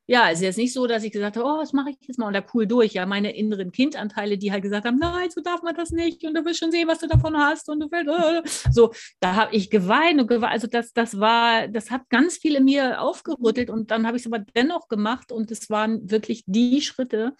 Ja, 0.09 0.29
es 0.29 0.39
ist 0.39 0.43
jetzt 0.43 0.57
nicht 0.57 0.71
so, 0.71 0.87
dass 0.87 1.03
ich 1.03 1.11
gesagt 1.11 1.35
habe, 1.35 1.45
oh, 1.45 1.57
was 1.57 1.73
mache 1.73 1.89
ich 1.89 1.97
jetzt 2.07 2.17
mal 2.17 2.27
und 2.27 2.33
da 2.33 2.41
cool 2.53 2.65
durch. 2.65 2.93
Ja, 2.93 3.05
meine 3.05 3.35
inneren 3.35 3.73
Kindanteile, 3.73 4.37
die 4.37 4.53
halt 4.53 4.63
gesagt 4.63 4.85
haben, 4.85 4.97
nein, 4.97 5.29
so 5.29 5.41
darf 5.41 5.61
man 5.63 5.75
das 5.75 5.91
nicht 5.91 6.23
und 6.23 6.33
du 6.33 6.45
willst 6.45 6.61
schon 6.61 6.71
sehen, 6.71 6.87
was 6.87 6.99
du 6.99 7.07
davon 7.07 7.37
hast 7.37 7.67
und 7.67 7.81
du 7.81 7.91
willst, 7.91 8.07
äh. 8.07 8.71
so, 8.71 8.93
da 9.19 9.35
habe 9.35 9.53
ich 9.53 9.69
geweint 9.69 10.21
und 10.21 10.27
geweint. 10.27 10.53
Also 10.53 10.67
das, 10.67 10.93
das 10.93 11.19
war, 11.19 11.67
das 11.67 11.91
hat 11.91 12.09
ganz 12.09 12.37
viel 12.37 12.55
in 12.55 12.63
mir 12.63 13.01
aufgerüttelt 13.01 13.69
und 13.69 13.91
dann 13.91 14.07
habe 14.07 14.15
ich 14.15 14.25
es 14.25 14.31
aber 14.31 14.45
dennoch 14.55 14.87
gemacht 14.87 15.33
und 15.33 15.51
es 15.51 15.69
waren 15.69 16.09
wirklich 16.09 16.43
die 16.45 16.81
Schritte, 16.81 17.35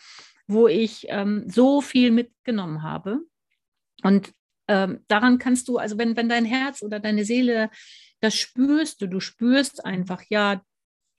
wo 0.46 0.68
ich 0.68 1.06
ähm, 1.08 1.46
so 1.50 1.80
viel 1.80 2.12
mitgenommen 2.12 2.84
habe. 2.84 3.22
Und 4.04 4.32
ähm, 4.68 5.00
daran 5.08 5.40
kannst 5.40 5.70
du, 5.70 5.78
also 5.78 5.98
wenn, 5.98 6.18
wenn 6.18 6.28
dein 6.28 6.44
Herz 6.44 6.84
oder 6.84 7.00
deine 7.00 7.24
Seele 7.24 7.70
das 8.20 8.36
spürst 8.36 9.02
du, 9.02 9.08
du 9.08 9.20
spürst 9.20 9.86
einfach, 9.86 10.24
ja, 10.30 10.62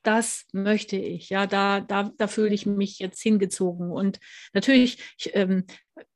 das 0.08 0.46
möchte 0.54 0.96
ich, 0.96 1.28
ja, 1.28 1.46
da, 1.46 1.80
da, 1.80 2.10
da 2.16 2.28
fühle 2.28 2.54
ich 2.54 2.64
mich 2.64 2.98
jetzt 2.98 3.20
hingezogen. 3.20 3.90
Und 3.90 4.20
natürlich, 4.54 4.98
ich, 5.18 5.34
ähm, 5.34 5.66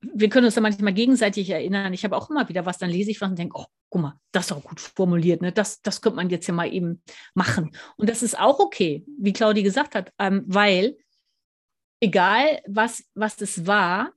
wir 0.01 0.30
können 0.30 0.47
uns 0.47 0.55
da 0.55 0.62
manchmal 0.62 0.95
gegenseitig 0.95 1.51
erinnern. 1.51 1.93
Ich 1.93 2.03
habe 2.03 2.16
auch 2.16 2.30
immer 2.30 2.49
wieder 2.49 2.64
was, 2.64 2.78
dann 2.78 2.88
lese 2.88 3.11
ich 3.11 3.20
was 3.20 3.28
und 3.28 3.38
denke, 3.38 3.59
oh, 3.59 3.66
guck 3.90 4.01
mal, 4.01 4.18
das 4.32 4.47
ist 4.47 4.53
auch 4.53 4.62
gut 4.62 4.80
formuliert, 4.80 5.43
ne? 5.43 5.53
das, 5.53 5.82
das 5.82 6.01
könnte 6.01 6.16
man 6.16 6.30
jetzt 6.30 6.47
ja 6.47 6.55
mal 6.55 6.72
eben 6.72 7.03
machen. 7.34 7.76
Und 7.99 8.09
das 8.09 8.22
ist 8.22 8.38
auch 8.40 8.61
okay, 8.61 9.05
wie 9.18 9.34
Claudi 9.34 9.62
gesagt 9.62 9.95
hat, 9.95 10.11
ähm, 10.18 10.45
weil 10.47 10.97
egal 12.01 12.62
was, 12.66 13.05
was 13.14 13.43
es 13.43 13.66
war, 13.66 14.14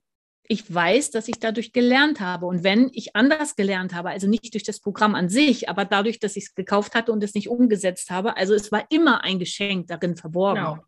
ich 0.47 0.73
weiß, 0.73 1.11
dass 1.11 1.27
ich 1.27 1.39
dadurch 1.39 1.73
gelernt 1.73 2.19
habe. 2.19 2.45
Und 2.45 2.63
wenn 2.63 2.89
ich 2.93 3.15
anders 3.15 3.55
gelernt 3.55 3.93
habe, 3.93 4.09
also 4.09 4.27
nicht 4.27 4.53
durch 4.53 4.63
das 4.63 4.79
Programm 4.79 5.15
an 5.15 5.29
sich, 5.29 5.69
aber 5.69 5.85
dadurch, 5.85 6.19
dass 6.19 6.35
ich 6.35 6.45
es 6.45 6.55
gekauft 6.55 6.95
hatte 6.95 7.11
und 7.11 7.23
es 7.23 7.33
nicht 7.33 7.49
umgesetzt 7.49 8.09
habe, 8.09 8.37
also 8.37 8.53
es 8.53 8.71
war 8.71 8.85
immer 8.89 9.23
ein 9.23 9.39
Geschenk 9.39 9.87
darin 9.87 10.15
verborgen. 10.15 10.63
Genau. 10.63 10.83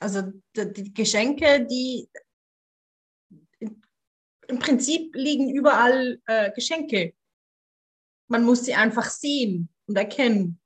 Also 0.00 0.32
die 0.56 0.92
Geschenke, 0.92 1.64
die 1.64 2.08
im 4.48 4.58
Prinzip 4.58 5.14
liegen 5.14 5.50
überall 5.50 6.20
äh, 6.26 6.50
Geschenke. 6.52 7.14
Man 8.28 8.44
muss 8.44 8.64
sie 8.64 8.74
einfach 8.74 9.08
sehen 9.08 9.68
und 9.86 9.96
erkennen. 9.96 10.60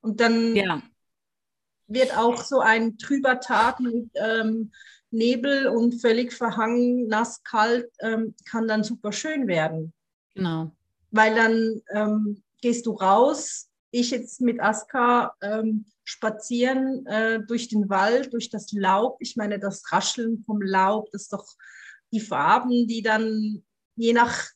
Und 0.00 0.20
dann 0.20 0.54
ja. 0.54 0.82
wird 1.86 2.16
auch 2.16 2.42
so 2.42 2.60
ein 2.60 2.98
trüber 2.98 3.40
Tag 3.40 3.80
mit 3.80 4.10
ähm, 4.14 4.72
Nebel 5.10 5.68
und 5.68 6.00
völlig 6.00 6.32
verhangen, 6.32 7.06
nass, 7.06 7.42
kalt, 7.44 7.90
ähm, 8.00 8.34
kann 8.44 8.68
dann 8.68 8.84
super 8.84 9.12
schön 9.12 9.46
werden. 9.46 9.92
Genau. 10.34 10.72
Weil 11.10 11.34
dann 11.34 11.82
ähm, 11.90 12.42
gehst 12.60 12.86
du 12.86 12.92
raus, 12.92 13.68
ich 13.90 14.10
jetzt 14.10 14.40
mit 14.40 14.60
Aska 14.60 15.34
ähm, 15.40 15.86
spazieren 16.04 17.06
äh, 17.06 17.40
durch 17.40 17.68
den 17.68 17.88
Wald, 17.88 18.32
durch 18.32 18.50
das 18.50 18.72
Laub. 18.72 19.16
Ich 19.20 19.36
meine, 19.36 19.58
das 19.58 19.90
Rascheln 19.90 20.42
vom 20.44 20.60
Laub, 20.60 21.10
das 21.12 21.22
ist 21.22 21.32
doch 21.32 21.46
die 22.12 22.20
Farben, 22.20 22.86
die 22.86 23.02
dann 23.02 23.64
je 23.96 24.12
nach 24.12 24.50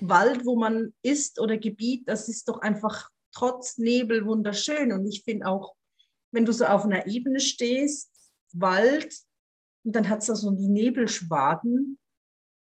Wald, 0.00 0.46
wo 0.46 0.56
man 0.56 0.94
ist 1.02 1.40
oder 1.40 1.58
Gebiet, 1.58 2.08
das 2.08 2.28
ist 2.28 2.48
doch 2.48 2.60
einfach 2.60 3.10
trotz 3.32 3.78
Nebel 3.78 4.26
wunderschön. 4.26 4.92
Und 4.92 5.06
ich 5.06 5.22
finde 5.24 5.46
auch, 5.46 5.74
wenn 6.30 6.44
du 6.44 6.52
so 6.52 6.64
auf 6.64 6.84
einer 6.84 7.06
Ebene 7.06 7.40
stehst, 7.40 8.10
Wald, 8.52 9.14
und 9.84 9.94
dann 9.94 10.08
hat 10.08 10.20
es 10.20 10.26
da 10.26 10.36
so 10.36 10.50
die 10.50 10.68
Nebelschwaden. 10.68 11.98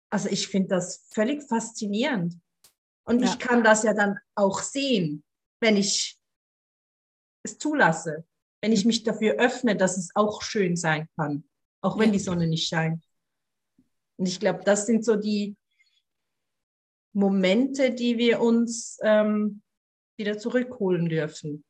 Also 0.10 0.30
ich 0.30 0.48
finde 0.48 0.70
das 0.70 1.06
völlig 1.10 1.44
faszinierend. 1.44 2.40
Und 3.04 3.22
ja. 3.22 3.28
ich 3.28 3.40
kann 3.40 3.64
das 3.64 3.84
ja 3.84 3.94
dann 3.94 4.18
auch 4.36 4.62
sehen, 4.62 5.24
wenn 5.60 5.78
ich 5.78 6.18
es 7.44 7.58
zulasse, 7.58 8.26
wenn 8.62 8.72
ich 8.72 8.84
mhm. 8.84 8.88
mich 8.88 9.04
dafür 9.04 9.36
öffne, 9.36 9.76
dass 9.76 9.98
es 9.98 10.12
auch 10.16 10.42
schön 10.42 10.76
sein 10.76 11.08
kann, 11.16 11.44
auch 11.82 11.98
wenn 11.98 12.12
die 12.12 12.20
Sonne 12.20 12.48
nicht 12.48 12.68
scheint. 12.68 13.04
Und 14.18 14.28
ich 14.28 14.40
glaube, 14.40 14.64
das 14.64 14.86
sind 14.86 15.04
so 15.04 15.16
die 15.16 15.56
Momente, 17.14 17.92
die 17.92 18.18
wir 18.18 18.40
uns 18.40 19.00
ähm, 19.02 19.62
wieder 20.18 20.38
zurückholen 20.38 21.10
dürfen. 21.10 21.64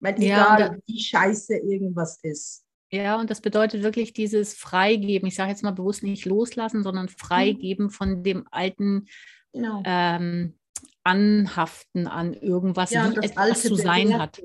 Weil 0.00 0.20
egal, 0.22 0.60
ja, 0.60 0.76
wie 0.86 1.00
scheiße 1.00 1.56
irgendwas 1.56 2.18
ist. 2.22 2.65
Ja, 2.90 3.18
und 3.18 3.30
das 3.30 3.40
bedeutet 3.40 3.82
wirklich 3.82 4.12
dieses 4.12 4.54
Freigeben. 4.54 5.26
Ich 5.26 5.34
sage 5.34 5.50
jetzt 5.50 5.64
mal 5.64 5.72
bewusst 5.72 6.02
nicht 6.02 6.24
loslassen, 6.24 6.82
sondern 6.82 7.08
Freigeben 7.08 7.86
mhm. 7.86 7.90
von 7.90 8.22
dem 8.22 8.46
alten 8.50 9.06
genau. 9.52 9.82
ähm, 9.84 10.56
Anhaften 11.02 12.06
an 12.06 12.34
irgendwas, 12.34 12.90
ja, 12.90 13.10
wie 13.10 13.24
etwas 13.24 13.62
zu 13.62 13.74
sein 13.74 14.08
bewerten. 14.08 14.20
hat. 14.20 14.42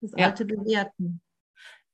Das 0.00 0.14
alte 0.14 0.46
ja. 0.48 0.56
Bewerten. 0.56 1.20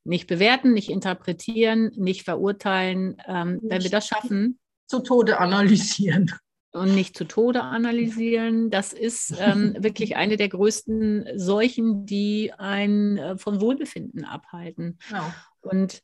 Nicht 0.05 0.27
bewerten, 0.27 0.73
nicht 0.73 0.91
interpretieren, 0.91 1.93
nicht 1.97 2.25
verurteilen. 2.25 3.16
Ähm, 3.27 3.55
nicht 3.55 3.71
wenn 3.71 3.83
wir 3.83 3.91
das 3.91 4.09
schaffen. 4.09 4.59
Zu 4.87 5.01
Tode 5.01 5.39
analysieren 5.39 6.33
und 6.73 6.95
nicht 6.95 7.16
zu 7.16 7.25
Tode 7.25 7.62
analysieren. 7.62 8.71
Das 8.71 8.93
ist 8.93 9.35
ähm, 9.39 9.75
wirklich 9.81 10.16
eine 10.16 10.37
der 10.37 10.49
größten 10.49 11.27
Seuchen, 11.37 12.07
die 12.07 12.53
einen 12.57 13.18
äh, 13.18 13.39
von 13.39 13.61
Wohlbefinden 13.61 14.25
abhalten. 14.25 14.99
Ja. 15.11 15.35
Und 15.62 16.02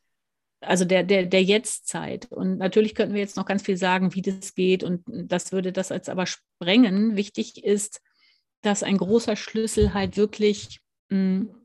also 0.61 0.85
der, 0.85 1.03
der, 1.03 1.25
der 1.25 1.43
Jetztzeit. 1.43 2.31
Und 2.31 2.57
natürlich 2.57 2.95
könnten 2.95 3.13
wir 3.13 3.21
jetzt 3.21 3.37
noch 3.37 3.45
ganz 3.45 3.61
viel 3.61 3.77
sagen, 3.77 4.15
wie 4.15 4.21
das 4.21 4.55
geht. 4.55 4.83
Und 4.83 5.03
das 5.07 5.51
würde 5.51 5.71
das 5.71 5.89
jetzt 5.89 6.09
aber 6.09 6.25
sprengen. 6.25 7.15
Wichtig 7.15 7.63
ist, 7.63 8.01
dass 8.61 8.83
ein 8.83 8.97
großer 8.97 9.35
Schlüssel 9.35 9.93
halt 9.93 10.17
wirklich 10.17 10.79
mh, 11.09 11.17
hm, 11.17 11.55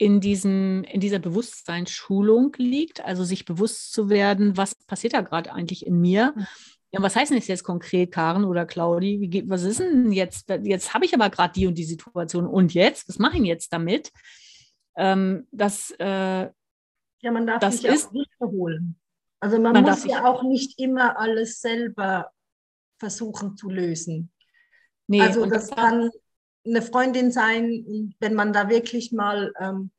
in, 0.00 0.20
diesem, 0.20 0.84
in 0.84 1.00
dieser 1.00 1.18
Bewusstseinsschulung 1.18 2.54
liegt, 2.56 3.04
also 3.04 3.24
sich 3.24 3.44
bewusst 3.44 3.92
zu 3.92 4.08
werden, 4.08 4.56
was 4.56 4.76
passiert 4.86 5.14
da 5.14 5.22
gerade 5.22 5.52
eigentlich 5.52 5.84
in 5.84 6.00
mir 6.00 6.34
ja, 6.90 7.02
was 7.02 7.16
heißt 7.16 7.30
denn 7.30 7.38
das 7.38 7.48
jetzt 7.48 7.64
konkret, 7.64 8.12
Karen 8.12 8.44
oder 8.44 8.64
Claudi? 8.64 9.20
Wie, 9.20 9.48
was 9.48 9.62
ist 9.62 9.80
denn 9.80 10.10
jetzt? 10.10 10.48
Jetzt 10.62 10.94
habe 10.94 11.04
ich 11.04 11.14
aber 11.14 11.28
gerade 11.28 11.52
die 11.52 11.66
und 11.66 11.76
die 11.76 11.84
Situation. 11.84 12.46
Und 12.46 12.72
jetzt? 12.72 13.08
Was 13.08 13.18
mache 13.18 13.36
ich 13.36 13.44
jetzt 13.44 13.72
damit? 13.72 14.10
Ähm, 14.96 15.46
das, 15.52 15.90
äh, 15.98 16.48
ja, 17.20 17.30
man 17.30 17.46
darf 17.46 17.60
das 17.60 17.78
sich 17.78 17.90
ist, 17.90 18.08
auch 18.08 18.12
Hilfe 18.12 18.52
holen. 18.52 19.00
Also 19.40 19.58
man, 19.58 19.72
man 19.72 19.84
muss 19.84 20.04
ja 20.04 20.24
auch 20.24 20.42
nicht 20.42 20.78
immer 20.80 21.18
alles 21.18 21.60
selber 21.60 22.32
versuchen 22.98 23.56
zu 23.56 23.70
lösen. 23.70 24.32
Nee, 25.06 25.22
also 25.22 25.46
das, 25.46 25.70
kann 25.70 26.10
eine 26.66 26.82
Freundin 26.82 27.32
sein, 27.32 28.14
wenn 28.20 28.34
man 28.34 28.52
da 28.52 28.68
wirklich 28.68 29.12
mal, 29.12 29.52
ähm, 29.58 29.90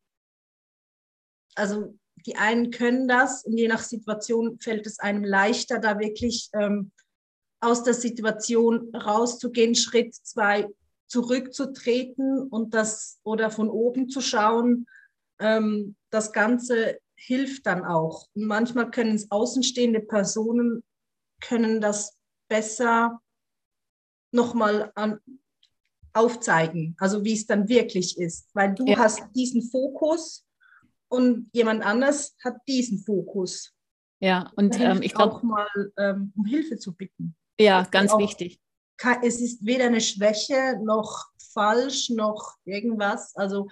also 1.56 1.98
die 2.26 2.36
einen 2.36 2.70
können 2.70 3.08
das 3.08 3.46
und 3.46 3.58
je 3.58 3.68
nach 3.68 3.82
Situation 3.82 4.60
fällt 4.60 4.86
es 4.86 5.00
einem 5.00 5.24
leichter, 5.24 5.80
da 5.80 6.00
wirklich 6.00 6.50
ähm, 6.54 6.92
aus 7.62 7.84
der 7.84 7.94
Situation 7.94 8.94
rauszugehen, 8.96 9.76
Schritt 9.76 10.14
zwei 10.14 10.68
zurückzutreten 11.08 12.44
und 12.44 12.74
das 12.74 13.20
oder 13.24 13.50
von 13.50 13.70
oben 13.70 14.10
zu 14.10 14.22
schauen. 14.22 14.86
Ähm, 15.40 15.96
das 16.12 16.32
Ganze 16.34 17.00
hilft 17.20 17.66
dann 17.66 17.84
auch. 17.84 18.28
Und 18.34 18.46
manchmal 18.46 18.90
können 18.92 19.16
es 19.16 19.30
außenstehende 19.30 20.00
Personen 20.00 20.84
können 21.42 21.82
das 21.82 22.18
besser 22.48 23.22
nochmal 24.32 24.92
an, 24.96 25.20
aufzeigen, 26.14 26.96
also 27.00 27.24
wie 27.24 27.34
es 27.34 27.46
dann 27.46 27.70
wirklich 27.70 28.18
ist, 28.18 28.50
weil 28.54 28.74
du 28.74 28.86
ja. 28.86 28.98
hast 28.98 29.24
diesen 29.36 29.62
Fokus 29.62 30.46
und 31.08 31.50
jemand 31.54 31.84
anders 31.86 32.36
hat 32.44 32.58
diesen 32.68 33.00
Fokus. 33.00 33.74
Ja, 34.20 34.52
und 34.56 34.80
ähm, 34.80 35.02
ich 35.02 35.14
glaube 35.14 35.36
auch 35.36 35.44
mal 35.44 35.68
ähm, 35.98 36.34
um 36.36 36.46
Hilfe 36.46 36.78
zu 36.78 36.94
bitten. 36.94 37.36
Ja, 37.60 37.84
ganz 37.84 38.12
auch, 38.12 38.20
wichtig. 38.20 38.60
Es 39.24 39.40
ist 39.40 39.66
weder 39.66 39.86
eine 39.86 40.02
Schwäche 40.02 40.78
noch 40.84 41.28
falsch 41.54 42.10
noch 42.10 42.58
irgendwas. 42.66 43.36
Also 43.36 43.70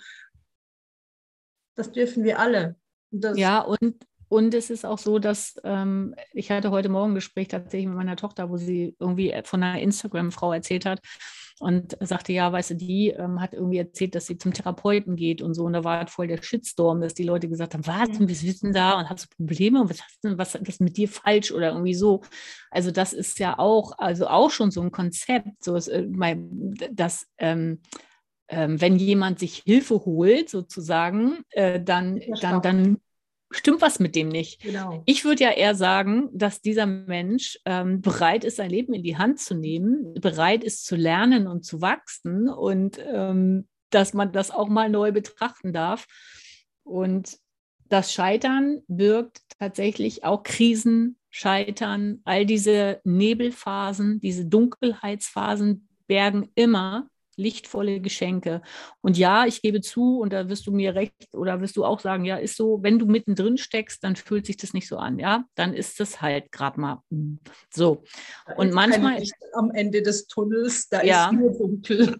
das 1.75 1.91
dürfen 1.91 2.23
wir 2.23 2.39
alle. 2.39 2.75
Das 3.11 3.37
ja, 3.37 3.61
und, 3.61 3.95
und 4.29 4.53
es 4.53 4.69
ist 4.69 4.85
auch 4.85 4.97
so, 4.97 5.19
dass 5.19 5.55
ähm, 5.63 6.15
ich 6.33 6.51
hatte 6.51 6.71
heute 6.71 6.89
Morgen 6.89 7.11
ein 7.11 7.15
Gespräch 7.15 7.47
tatsächlich 7.47 7.87
mit 7.87 7.97
meiner 7.97 8.15
Tochter, 8.15 8.49
wo 8.49 8.57
sie 8.57 8.95
irgendwie 8.99 9.33
von 9.43 9.63
einer 9.63 9.81
Instagram-Frau 9.81 10.53
erzählt 10.53 10.85
hat, 10.85 10.99
und 11.59 11.97
sagte, 12.01 12.33
ja, 12.33 12.51
weißt 12.51 12.71
du, 12.71 12.75
die 12.75 13.09
ähm, 13.09 13.41
hat 13.41 13.53
irgendwie 13.53 13.79
erzählt, 13.79 14.13
dass 14.13 14.27
sie 14.27 14.37
zum 14.37 14.53
Therapeuten 14.53 15.15
geht 15.15 15.41
und 15.41 15.55
so. 15.55 15.63
Und 15.63 15.73
da 15.73 15.83
war 15.83 15.97
halt 15.97 16.09
voll 16.11 16.27
der 16.27 16.41
Shitstorm, 16.41 17.01
dass 17.01 17.15
die 17.15 17.23
Leute 17.23 17.49
gesagt 17.49 17.73
haben, 17.73 17.87
was, 17.87 18.19
mhm. 18.19 18.27
ist 18.27 18.63
denn 18.63 18.73
da 18.73 18.99
und 18.99 19.09
hast 19.09 19.25
du 19.25 19.35
Probleme 19.35 19.81
und 19.81 19.89
was 19.89 20.03
hast 20.03 20.23
denn, 20.23 20.37
was 20.37 20.53
ist 20.53 20.81
mit 20.81 20.97
dir 20.97 21.09
falsch 21.09 21.51
oder 21.51 21.69
irgendwie 21.69 21.95
so. 21.95 22.21
Also 22.69 22.91
das 22.91 23.11
ist 23.11 23.39
ja 23.39 23.57
auch, 23.57 23.97
also 23.97 24.27
auch 24.27 24.51
schon 24.51 24.69
so 24.69 24.81
ein 24.81 24.91
Konzept, 24.91 25.63
so 25.63 25.75
ist, 25.75 25.87
äh, 25.87 26.05
dass 26.91 27.25
ähm, 27.39 27.81
ähm, 28.49 28.79
wenn 28.79 28.97
jemand 28.97 29.39
sich 29.39 29.63
Hilfe 29.65 30.05
holt, 30.05 30.49
sozusagen, 30.49 31.39
äh, 31.51 31.81
dann, 31.81 32.21
dann, 32.41 32.61
dann 32.61 33.01
stimmt 33.51 33.81
was 33.81 33.99
mit 33.99 34.15
dem 34.15 34.29
nicht. 34.29 34.61
Genau. 34.61 35.03
Ich 35.05 35.25
würde 35.25 35.43
ja 35.43 35.51
eher 35.51 35.75
sagen, 35.75 36.29
dass 36.33 36.61
dieser 36.61 36.85
Mensch 36.85 37.59
ähm, 37.65 38.01
bereit 38.01 38.43
ist, 38.43 38.57
sein 38.57 38.69
Leben 38.69 38.93
in 38.93 39.03
die 39.03 39.17
Hand 39.17 39.39
zu 39.39 39.55
nehmen, 39.55 40.13
bereit 40.15 40.63
ist 40.63 40.85
zu 40.85 40.95
lernen 40.95 41.47
und 41.47 41.65
zu 41.65 41.81
wachsen 41.81 42.49
und 42.49 42.99
ähm, 43.05 43.67
dass 43.89 44.13
man 44.13 44.31
das 44.31 44.51
auch 44.51 44.67
mal 44.67 44.89
neu 44.89 45.11
betrachten 45.11 45.71
darf. 45.71 46.07
Und 46.83 47.37
das 47.85 48.13
Scheitern 48.13 48.81
birgt 48.87 49.41
tatsächlich 49.59 50.23
auch 50.25 50.43
Krisen, 50.43 51.17
Scheitern, 51.29 52.21
all 52.25 52.45
diese 52.45 52.99
Nebelphasen, 53.03 54.19
diese 54.19 54.45
Dunkelheitsphasen 54.45 55.87
bergen 56.07 56.49
immer 56.55 57.09
lichtvolle 57.37 58.01
Geschenke. 58.01 58.61
Und 59.01 59.17
ja, 59.17 59.45
ich 59.45 59.61
gebe 59.61 59.81
zu, 59.81 60.19
und 60.19 60.33
da 60.33 60.49
wirst 60.49 60.67
du 60.67 60.71
mir 60.71 60.95
recht 60.95 61.13
oder 61.31 61.61
wirst 61.61 61.77
du 61.77 61.85
auch 61.85 61.99
sagen, 61.99 62.25
ja, 62.25 62.35
ist 62.35 62.57
so, 62.57 62.79
wenn 62.81 62.99
du 62.99 63.05
mittendrin 63.05 63.57
steckst, 63.57 64.03
dann 64.03 64.15
fühlt 64.15 64.45
sich 64.45 64.57
das 64.57 64.73
nicht 64.73 64.87
so 64.87 64.97
an, 64.97 65.19
ja, 65.19 65.45
dann 65.55 65.73
ist 65.73 65.99
das 65.99 66.21
halt 66.21 66.51
gerade 66.51 66.79
mal 66.79 67.01
hm, 67.09 67.39
so. 67.73 68.03
Und 68.57 68.73
manchmal 68.73 69.21
ist 69.21 69.35
am 69.53 69.71
Ende 69.71 70.01
des 70.01 70.27
Tunnels, 70.27 70.89
da 70.89 71.03
ja, 71.03 71.27
ist 71.27 71.33
nur 71.33 71.51
dunkel. 71.57 72.17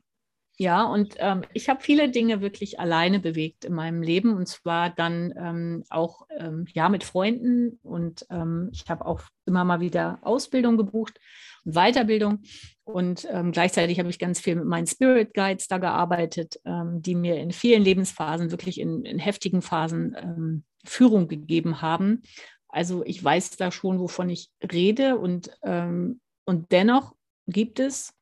Ja, 0.60 0.86
und 0.86 1.14
ähm, 1.20 1.44
ich 1.54 1.70
habe 1.70 1.82
viele 1.82 2.10
Dinge 2.10 2.42
wirklich 2.42 2.80
alleine 2.80 3.20
bewegt 3.20 3.64
in 3.64 3.74
meinem 3.74 4.02
Leben 4.02 4.36
und 4.36 4.48
zwar 4.48 4.90
dann 4.90 5.32
ähm, 5.38 5.84
auch 5.90 6.26
ähm, 6.36 6.66
ja 6.74 6.90
mit 6.90 7.04
Freunden 7.04 7.80
und 7.84 8.26
ähm, 8.32 8.70
ich 8.74 8.90
habe 8.90 9.06
auch 9.06 9.22
immer 9.46 9.64
mal 9.66 9.82
wieder 9.82 10.18
Ausbildung 10.24 10.76
gebucht 10.76 11.20
und 11.64 11.76
Weiterbildung 11.76 12.42
und 12.88 13.28
ähm, 13.30 13.52
gleichzeitig 13.52 14.00
habe 14.00 14.10
ich 14.10 14.20
ganz 14.20 14.40
viel 14.40 14.56
mit 14.56 14.66
meinen 14.66 14.88
Spirit 14.88 15.34
Guides 15.34 15.68
da 15.68 15.78
gearbeitet, 15.78 16.60
ähm, 16.66 17.02
die 17.02 17.16
mir 17.16 17.36
in 17.38 17.52
vielen 17.52 17.84
Lebensphasen, 17.84 18.52
wirklich 18.52 18.80
in, 18.80 19.04
in 19.04 19.20
heftigen 19.20 19.62
Phasen 19.62 20.64
Führung 20.86 21.28
gegeben 21.28 21.82
haben. 21.82 22.24
Also 22.70 23.04
ich 23.06 23.22
weiß 23.22 23.52
da 23.58 23.72
schon, 23.72 24.00
wovon 24.00 24.30
ich 24.30 24.50
rede 24.72 25.18
und, 25.18 25.52
und 25.62 26.72
dennoch 26.72 27.14
gibt 27.48 27.80
es 27.80 28.14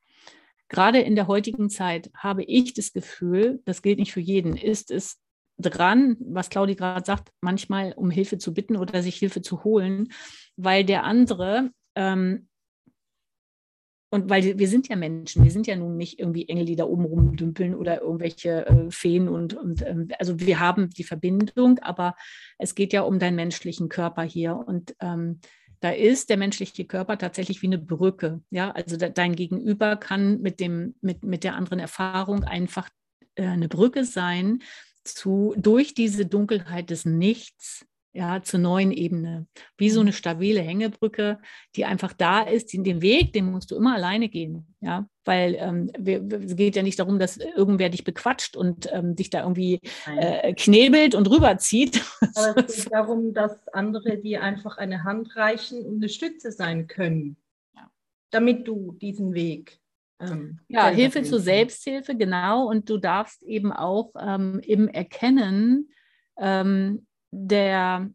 gerade 0.70 1.00
in 1.00 1.16
der 1.16 1.28
heutigen 1.28 1.70
Zeit 1.70 2.10
habe 2.16 2.44
ich 2.44 2.74
das 2.74 2.94
Gefühl, 2.94 3.62
das 3.66 3.82
gilt 3.82 4.00
nicht 4.00 4.14
für 4.14 4.20
jeden, 4.20 4.58
ist 4.58 4.92
es 4.92 5.20
dran, 5.58 6.18
was 6.20 6.50
Claudi 6.50 6.76
gerade 6.76 7.06
sagt, 7.06 7.32
manchmal 7.42 7.94
um 7.94 8.10
Hilfe 8.10 8.38
zu 8.38 8.54
bitten 8.54 8.76
oder 8.76 9.02
sich 9.02 9.16
Hilfe 9.16 9.42
zu 9.42 9.64
holen, 9.64 10.10
weil 10.58 10.84
der 10.84 11.04
andere 11.04 11.72
ähm, 11.96 12.48
und 14.16 14.30
weil 14.30 14.58
wir 14.58 14.68
sind 14.70 14.88
ja 14.88 14.96
Menschen, 14.96 15.44
wir 15.44 15.52
sind 15.52 15.68
ja 15.68 15.76
nun 15.76 15.98
nicht 15.98 16.20
irgendwie 16.20 16.48
Engel, 16.48 16.66
die 16.66 16.78
da 16.78 16.86
oben 16.86 17.04
rumdümpeln 17.04 17.76
oder 17.76 18.02
irgendwelche 18.02 18.66
äh, 18.66 18.90
Feen 18.90 19.28
und, 19.28 19.54
und 19.56 19.86
ähm, 19.86 20.08
also 20.18 20.40
wir 20.40 20.60
haben 20.60 20.90
die 20.90 21.04
Verbindung, 21.04 21.80
aber 21.80 22.16
es 22.58 22.76
geht 22.76 22.94
ja 22.94 23.02
um 23.02 23.20
deinen 23.20 23.36
menschlichen 23.36 23.90
Körper 23.90 24.24
hier 24.24 24.56
und 24.56 24.96
ähm, 25.02 25.42
da 25.82 25.92
ist 25.92 26.30
der 26.30 26.38
menschliche 26.38 26.86
Körper 26.86 27.18
tatsächlich 27.18 27.62
wie 27.62 27.68
eine 27.68 27.78
Brücke. 27.78 28.42
Ja, 28.50 28.72
also 28.72 28.96
dein 28.96 29.36
Gegenüber 29.36 29.98
kann 29.98 30.42
mit 30.42 30.62
dem, 30.62 30.96
mit, 31.02 31.24
mit 31.24 31.44
der 31.44 31.56
anderen 31.56 31.80
Erfahrung 31.80 32.46
einfach 32.46 32.90
äh, 33.36 33.46
eine 33.46 33.68
Brücke 33.68 34.06
sein 34.06 34.60
zu, 35.04 35.54
durch 35.58 35.94
diese 35.94 36.26
Dunkelheit 36.26 36.90
des 36.90 37.04
Nichts 37.04 37.86
ja, 38.16 38.42
zur 38.42 38.62
neuen 38.62 38.92
Ebene. 38.92 39.46
Wie 39.78 39.90
so 39.90 40.00
mhm. 40.00 40.08
eine 40.08 40.14
stabile 40.14 40.62
Hängebrücke, 40.62 41.38
die 41.76 41.84
einfach 41.84 42.14
da 42.14 42.42
ist. 42.42 42.72
Den 42.72 43.02
Weg, 43.02 43.34
den 43.34 43.52
musst 43.52 43.72
du 43.72 43.76
immer 43.76 43.94
alleine 43.94 44.30
gehen. 44.30 44.74
Ja, 44.80 45.10
weil 45.26 45.56
ähm, 45.60 45.92
wir, 46.00 46.24
es 46.24 46.56
geht 46.56 46.78
ja 46.78 46.84
nicht 46.84 46.98
darum, 46.98 47.20
dass 47.20 47.36
irgendwer 47.38 47.90
dich 47.90 48.06
bequatscht 48.06 48.56
und 48.56 48.88
ähm, 48.94 49.18
dich 49.18 49.32
da 49.32 49.42
irgendwie 49.42 49.82
äh, 50.06 50.54
knebelt 50.54 51.14
und 51.14 51.30
rüberzieht. 51.30 52.06
Aber 52.36 52.64
es 52.66 52.76
geht 52.84 52.94
darum, 52.94 53.34
dass 53.34 53.68
andere 53.70 54.18
dir 54.18 54.42
einfach 54.42 54.78
eine 54.78 55.04
Hand 55.04 55.36
reichen 55.36 55.86
und 55.86 55.96
eine 55.96 56.08
Stütze 56.08 56.54
sein 56.54 56.88
können, 56.88 57.36
ja. 57.76 57.92
damit 58.32 58.66
du 58.66 58.94
diesen 58.94 59.34
Weg 59.34 59.78
Ähm, 60.22 60.60
ja, 60.70 60.88
Hilfe 60.88 61.24
zur 61.24 61.42
Selbsthilfe, 61.42 62.16
genau. 62.16 62.70
Und 62.70 62.90
du 62.90 62.98
darfst 62.98 63.44
eben 63.44 63.74
auch 63.74 64.14
ähm, 64.18 64.62
im 64.64 64.88
Erkennen 64.88 65.90
ähm, 66.38 67.06
der, 67.36 68.10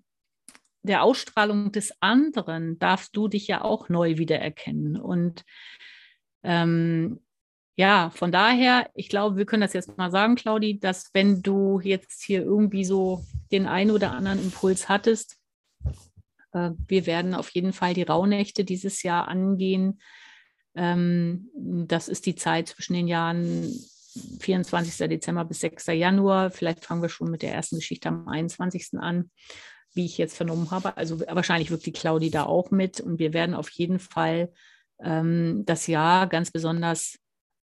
der 0.82 1.02
Ausstrahlung 1.02 1.72
des 1.72 1.92
anderen, 2.00 2.78
darfst 2.78 3.14
du 3.16 3.28
dich 3.28 3.46
ja 3.46 3.62
auch 3.62 3.88
neu 3.88 4.16
wiedererkennen. 4.16 4.96
Und 4.96 5.44
ähm, 6.42 7.20
ja, 7.76 8.10
von 8.10 8.32
daher, 8.32 8.90
ich 8.94 9.08
glaube, 9.08 9.36
wir 9.36 9.46
können 9.46 9.62
das 9.62 9.72
jetzt 9.72 9.96
mal 9.96 10.10
sagen, 10.10 10.36
Claudi, 10.36 10.78
dass 10.78 11.10
wenn 11.12 11.42
du 11.42 11.80
jetzt 11.80 12.22
hier 12.22 12.42
irgendwie 12.42 12.84
so 12.84 13.24
den 13.52 13.66
einen 13.66 13.90
oder 13.90 14.12
anderen 14.12 14.42
Impuls 14.42 14.88
hattest, 14.88 15.38
äh, 16.52 16.70
wir 16.88 17.06
werden 17.06 17.34
auf 17.34 17.50
jeden 17.50 17.72
Fall 17.72 17.94
die 17.94 18.02
Rauhnächte 18.02 18.64
dieses 18.64 19.02
Jahr 19.02 19.28
angehen. 19.28 20.00
Ähm, 20.74 21.48
das 21.54 22.08
ist 22.08 22.26
die 22.26 22.34
Zeit 22.34 22.68
zwischen 22.68 22.94
den 22.94 23.08
Jahren 23.08 23.74
24. 24.40 25.08
Dezember 25.08 25.44
bis 25.44 25.60
6. 25.60 25.86
Januar. 25.88 26.50
Vielleicht 26.50 26.84
fangen 26.84 27.02
wir 27.02 27.08
schon 27.08 27.30
mit 27.30 27.42
der 27.42 27.52
ersten 27.52 27.76
Geschichte 27.76 28.08
am 28.08 28.28
21. 28.28 28.98
an, 28.98 29.30
wie 29.94 30.04
ich 30.04 30.18
jetzt 30.18 30.36
vernommen 30.36 30.70
habe. 30.70 30.96
Also 30.96 31.20
wahrscheinlich 31.20 31.70
wirkt 31.70 31.86
die 31.86 31.92
Claudi 31.92 32.30
da 32.30 32.44
auch 32.44 32.70
mit. 32.70 33.00
Und 33.00 33.18
wir 33.18 33.32
werden 33.32 33.54
auf 33.54 33.70
jeden 33.70 33.98
Fall 33.98 34.52
ähm, 35.02 35.64
das 35.66 35.86
Jahr 35.86 36.26
ganz 36.26 36.50
besonders 36.50 37.18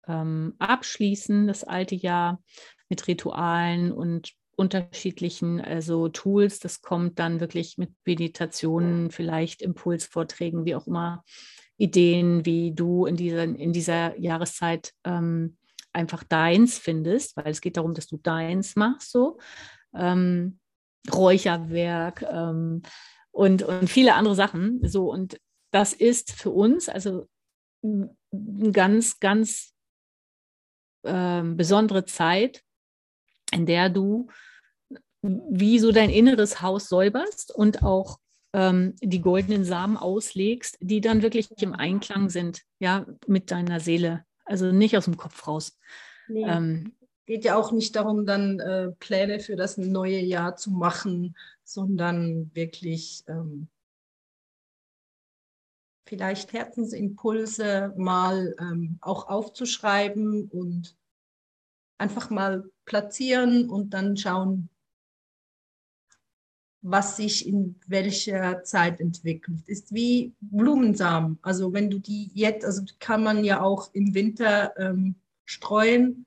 ähm, 0.07 0.55
abschließen, 0.59 1.47
das 1.47 1.63
alte 1.63 1.95
Jahr 1.95 2.41
mit 2.89 3.07
Ritualen 3.07 3.91
und 3.91 4.33
unterschiedlichen 4.55 5.61
also 5.61 6.09
Tools. 6.09 6.59
Das 6.59 6.81
kommt 6.81 7.19
dann 7.19 7.39
wirklich 7.39 7.77
mit 7.77 7.91
Meditationen, 8.05 9.11
vielleicht 9.11 9.61
Impulsvorträgen, 9.61 10.65
wie 10.65 10.75
auch 10.75 10.87
immer, 10.87 11.23
Ideen, 11.77 12.45
wie 12.45 12.73
du 12.73 13.05
in 13.05 13.15
dieser, 13.15 13.43
in 13.43 13.71
dieser 13.71 14.17
Jahreszeit 14.19 14.93
ähm, 15.03 15.57
einfach 15.97 16.23
deins 16.23 16.77
findest, 16.77 17.35
weil 17.35 17.47
es 17.47 17.61
geht 17.61 17.77
darum, 17.77 17.93
dass 17.93 18.07
du 18.07 18.17
deins 18.17 18.75
machst, 18.75 19.11
so. 19.11 19.39
Ähm, 19.93 20.59
Räucherwerk 21.13 22.23
ähm, 22.23 22.81
und, 23.31 23.63
und 23.63 23.89
viele 23.89 24.15
andere 24.15 24.35
Sachen. 24.35 24.79
So, 24.87 25.11
und 25.11 25.39
das 25.71 25.93
ist 25.93 26.31
für 26.31 26.49
uns 26.49 26.89
also 26.89 27.27
eine 27.81 28.71
ganz, 28.71 29.19
ganz 29.19 29.73
äh, 31.03 31.43
besondere 31.43 32.05
Zeit, 32.05 32.63
in 33.51 33.65
der 33.65 33.89
du 33.89 34.27
wie 35.21 35.79
so 35.79 35.91
dein 35.91 36.09
inneres 36.09 36.61
Haus 36.61 36.89
säuberst 36.89 37.53
und 37.53 37.83
auch 37.83 38.19
ähm, 38.53 38.95
die 39.01 39.21
goldenen 39.21 39.65
Samen 39.65 39.97
auslegst, 39.97 40.77
die 40.79 41.01
dann 41.01 41.21
wirklich 41.21 41.49
im 41.61 41.73
Einklang 41.73 42.29
sind, 42.29 42.61
ja, 42.79 43.05
mit 43.25 43.51
deiner 43.51 43.79
Seele. 43.79 44.25
Also 44.47 44.71
nicht 44.71 44.97
aus 44.97 45.05
dem 45.05 45.17
Kopf 45.17 45.47
raus. 45.47 45.77
Nee. 46.27 46.45
Ähm, 46.47 46.93
geht 47.25 47.43
ja 47.43 47.55
auch 47.55 47.71
nicht 47.71 47.95
darum, 47.95 48.25
dann 48.25 48.59
äh, 48.59 48.91
Pläne 48.99 49.39
für 49.39 49.55
das 49.55 49.77
neue 49.77 50.19
Jahr 50.19 50.55
zu 50.55 50.71
machen, 50.71 51.35
sondern 51.63 52.49
wirklich 52.55 53.23
ähm, 53.27 53.67
vielleicht 56.07 56.53
Herzensimpulse 56.53 57.93
mal 57.97 58.55
ähm, 58.59 58.97
auch 59.01 59.27
aufzuschreiben 59.27 60.47
und 60.49 60.95
einfach 61.97 62.29
mal 62.29 62.69
platzieren 62.85 63.69
und 63.69 63.89
dann 63.89 64.15
schauen, 64.15 64.69
was 66.89 67.17
sich 67.17 67.47
in 67.47 67.75
welcher 67.87 68.63
Zeit 68.63 69.01
entwickelt. 69.01 69.67
Ist 69.67 69.93
wie 69.93 70.33
Blumensamen. 70.39 71.37
Also 71.41 71.73
wenn 71.73 71.89
du 71.89 71.99
die 71.99 72.31
jetzt, 72.33 72.65
also 72.65 72.83
kann 72.99 73.23
man 73.23 73.43
ja 73.43 73.61
auch 73.61 73.89
im 73.93 74.13
Winter 74.13 74.73
ähm, 74.77 75.15
streuen 75.45 76.25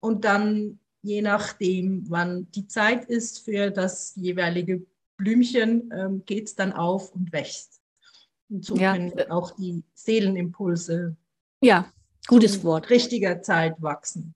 und 0.00 0.24
dann 0.24 0.80
je 1.02 1.22
nachdem, 1.22 2.04
wann 2.10 2.50
die 2.52 2.66
Zeit 2.66 3.04
ist 3.04 3.44
für 3.44 3.70
das 3.70 4.14
jeweilige 4.16 4.84
Blümchen, 5.16 5.92
ähm, 5.92 6.22
geht 6.26 6.48
es 6.48 6.54
dann 6.56 6.72
auf 6.72 7.14
und 7.14 7.32
wächst. 7.32 7.80
Und 8.50 8.64
so 8.64 8.76
ja. 8.76 8.92
können 8.92 9.30
auch 9.30 9.52
die 9.52 9.84
Seelenimpulse 9.94 11.16
ja, 11.60 11.92
gutes 12.26 12.64
Wort. 12.64 12.90
richtiger 12.90 13.42
Zeit 13.42 13.80
wachsen. 13.80 14.34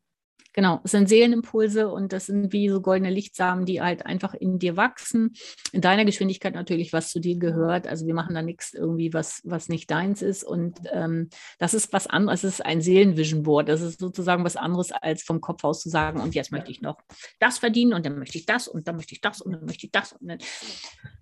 Genau, 0.55 0.81
es 0.85 0.91
sind 0.91 1.09
Seelenimpulse 1.09 1.89
und 1.89 2.13
das 2.13 2.27
sind 2.27 2.53
wie 2.53 2.69
so 2.69 2.81
goldene 2.81 3.11
Lichtsamen, 3.11 3.65
die 3.65 3.81
halt 3.81 4.05
einfach 4.05 4.35
in 4.35 4.59
dir 4.59 4.77
wachsen. 4.77 5.33
In 5.73 5.81
deiner 5.81 6.05
Geschwindigkeit 6.05 6.55
natürlich, 6.55 6.93
was 6.93 7.11
zu 7.11 7.21
dir 7.21 7.39
gehört. 7.39 7.87
Also 7.87 8.07
wir 8.07 8.15
machen 8.15 8.35
da 8.35 8.43
nichts 8.43 8.75
irgendwie, 8.75 9.15
was, 9.15 9.41
was 9.45 9.69
nicht 9.69 9.91
deins 9.91 10.21
ist. 10.21 10.45
Und 10.45 10.81
ähm, 10.93 11.31
das 11.59 11.73
ist 11.73 11.93
was 11.93 12.07
anderes, 12.07 12.45
es 12.45 12.55
ist 12.55 12.67
ein 12.67 12.83
Seelenvision 12.83 13.43
Board. 13.43 13.69
Das 13.69 13.81
ist 13.81 13.99
sozusagen 13.99 14.45
was 14.45 14.57
anderes, 14.57 14.93
als 14.93 15.23
vom 15.23 15.41
Kopf 15.41 15.65
aus 15.65 15.81
zu 15.81 15.89
sagen, 15.89 16.21
und 16.21 16.35
jetzt 16.35 16.53
möchte 16.53 16.71
ich 16.71 16.83
noch 16.83 16.99
das 17.39 17.59
verdienen 17.59 17.95
und 17.95 18.05
dann 18.05 18.19
möchte 18.19 18.37
ich 18.37 18.45
das 18.45 18.69
und 18.69 18.87
dann 18.89 18.97
möchte 18.97 19.15
ich 19.15 19.21
das 19.21 19.41
und 19.41 19.53
dann 19.53 19.65
möchte 19.65 19.87
ich 19.87 19.93
das. 19.93 20.13
Und 20.13 20.29
dann, 20.29 20.39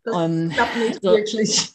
das 0.04 0.16
ähm, 0.16 0.50
klappt 0.50 0.76
nicht 0.76 1.02
so. 1.02 1.10
wirklich. 1.10 1.70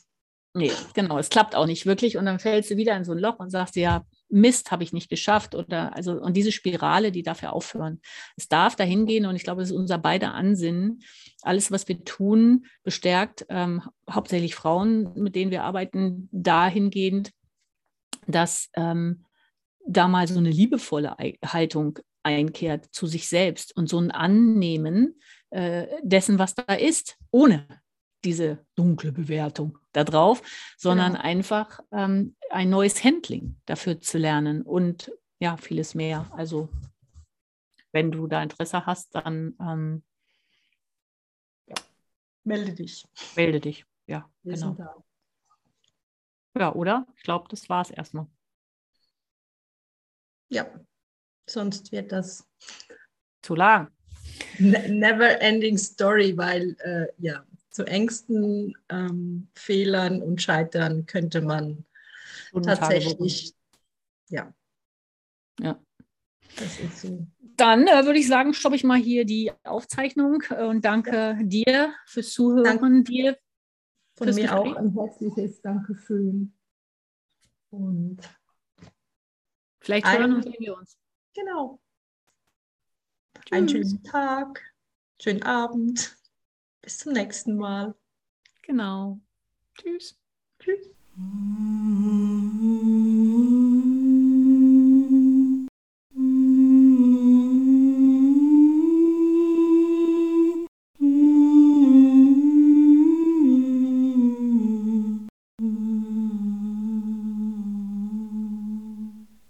Nee, 0.58 0.72
genau, 0.94 1.20
es 1.20 1.30
klappt 1.30 1.54
auch 1.54 1.66
nicht 1.66 1.86
wirklich. 1.86 2.16
Und 2.18 2.26
dann 2.26 2.40
fällst 2.40 2.72
du 2.72 2.78
wieder 2.78 2.96
in 2.96 3.04
so 3.04 3.12
ein 3.12 3.20
Loch 3.20 3.40
und 3.40 3.50
sagst, 3.50 3.76
ja, 3.76 4.06
Mist, 4.30 4.72
habe 4.72 4.84
ich 4.84 4.94
nicht 4.94 5.10
geschafft 5.10 5.56
oder 5.56 5.96
also 5.96 6.14
und 6.14 6.36
diese 6.36 6.52
Spirale, 6.52 7.12
die 7.12 7.24
darf 7.24 7.42
ja 7.42 7.52
aufhören. 7.52 8.02
Es 8.36 8.48
darf 8.48 8.76
dahin 8.76 9.06
gehen 9.06 9.26
und 9.26 9.36
ich 9.36 9.44
glaube, 9.44 9.62
das 9.62 9.70
ist 9.70 9.78
unser 9.78 9.98
beider 9.98 10.34
Ansinnen. 10.34 11.02
Alles, 11.42 11.72
was 11.72 11.88
wir 11.88 12.04
tun, 12.04 12.66
bestärkt 12.84 13.46
ähm, 13.50 13.82
hauptsächlich 14.10 14.56
Frauen, 14.56 15.14
mit 15.16 15.36
denen 15.36 15.52
wir 15.52 15.64
arbeiten, 15.64 16.28
dahingehend, 16.32 17.32
dass 18.28 18.70
ähm, 18.76 19.26
da 19.88 20.08
mal 20.08 20.28
so 20.28 20.40
eine 20.40 20.50
liebevolle 20.50 21.16
Haltung 21.46 22.00
einkehrt 22.24 22.88
zu 22.92 23.06
sich 23.06 23.30
selbst 23.30 23.76
und 23.78 23.88
so 23.88 24.00
ein 24.00 24.10
Annehmen 24.12 25.20
äh, 25.52 25.86
dessen, 26.02 26.40
was 26.40 26.56
da 26.56 26.74
ist, 26.74 27.18
ohne 27.32 27.68
diese 28.26 28.66
dunkle 28.76 29.12
Bewertung 29.12 29.78
da 29.94 30.04
drauf, 30.04 30.42
sondern 30.78 31.14
genau. 31.14 31.24
einfach 31.24 31.80
ähm, 31.92 32.36
ein 32.50 32.70
neues 32.70 33.04
Handling 33.04 33.60
dafür 33.66 34.02
zu 34.02 34.18
lernen 34.18 34.62
und 34.64 35.12
ja, 35.40 35.58
vieles 35.58 35.96
mehr. 35.96 36.30
Also 36.32 36.70
wenn 37.92 38.12
du 38.12 38.28
da 38.28 38.44
Interesse 38.44 38.86
hast, 38.86 39.16
dann 39.16 39.56
ähm, 39.60 40.04
ja. 41.68 41.76
melde 42.44 42.74
dich. 42.74 43.06
Melde 43.36 43.62
dich, 43.62 43.86
ja, 44.08 44.30
Wir 44.44 44.56
genau. 44.56 45.06
Ja, 46.58 46.74
oder? 46.74 47.06
Ich 47.16 47.24
glaube, 47.24 47.48
das 47.50 47.70
war 47.70 47.82
es 47.82 47.92
erstmal. 47.92 48.28
Ja, 50.50 50.68
sonst 51.50 51.92
wird 51.92 52.12
das 52.12 52.48
zu 53.42 53.56
lang. 53.56 53.92
Ne-, 54.60 54.90
never 54.90 55.42
ending 55.42 55.78
story, 55.78 56.36
weil 56.38 56.76
äh, 56.80 57.08
ja, 57.18 57.46
zu 57.76 57.86
Ängsten, 57.86 58.74
ähm, 58.90 59.50
Fehlern 59.54 60.22
und 60.22 60.42
Scheitern 60.42 61.06
könnte 61.06 61.42
man 61.42 61.86
tatsächlich, 62.64 63.54
ja. 64.30 64.54
Ja. 65.60 65.80
Das 66.56 66.80
ist 66.80 67.02
so. 67.02 67.28
Dann 67.58 67.88
äh, 67.88 68.06
würde 68.06 68.20
ich 68.20 68.28
sagen, 68.28 68.54
stoppe 68.54 68.78
ich 68.78 68.86
mal 68.86 68.98
hier 68.98 69.26
die 69.26 69.52
Aufzeichnung 69.64 70.42
äh, 70.50 70.64
und 70.64 70.86
danke 70.86 71.12
ja. 71.12 71.44
dir 71.44 71.94
fürs 72.06 72.32
Zuhören, 72.32 72.64
danke. 72.64 73.04
dir. 73.04 73.38
Von 74.16 74.28
mir 74.28 74.34
Gespräch. 74.34 74.52
auch 74.52 74.76
ein 74.78 74.94
herzliches 74.94 75.62
Dankeschön. 75.62 76.54
Und 77.72 78.20
vielleicht 79.82 80.08
hören 80.08 80.36
und 80.36 80.44
sehen 80.44 80.56
wir 80.60 80.78
uns. 80.78 80.98
Genau. 81.34 81.82
Tschüss. 83.42 83.52
Einen 83.52 83.68
schönen 83.68 84.04
Tag, 84.04 84.74
schönen 85.20 85.44
Abend. 85.44 86.18
Bis 86.86 87.00
zum 87.00 87.14
nächsten 87.14 87.58
Mal. 87.58 87.96
Genau. 88.62 89.20
Tschüss. 89.74 90.22
Tschüss. 90.60 90.92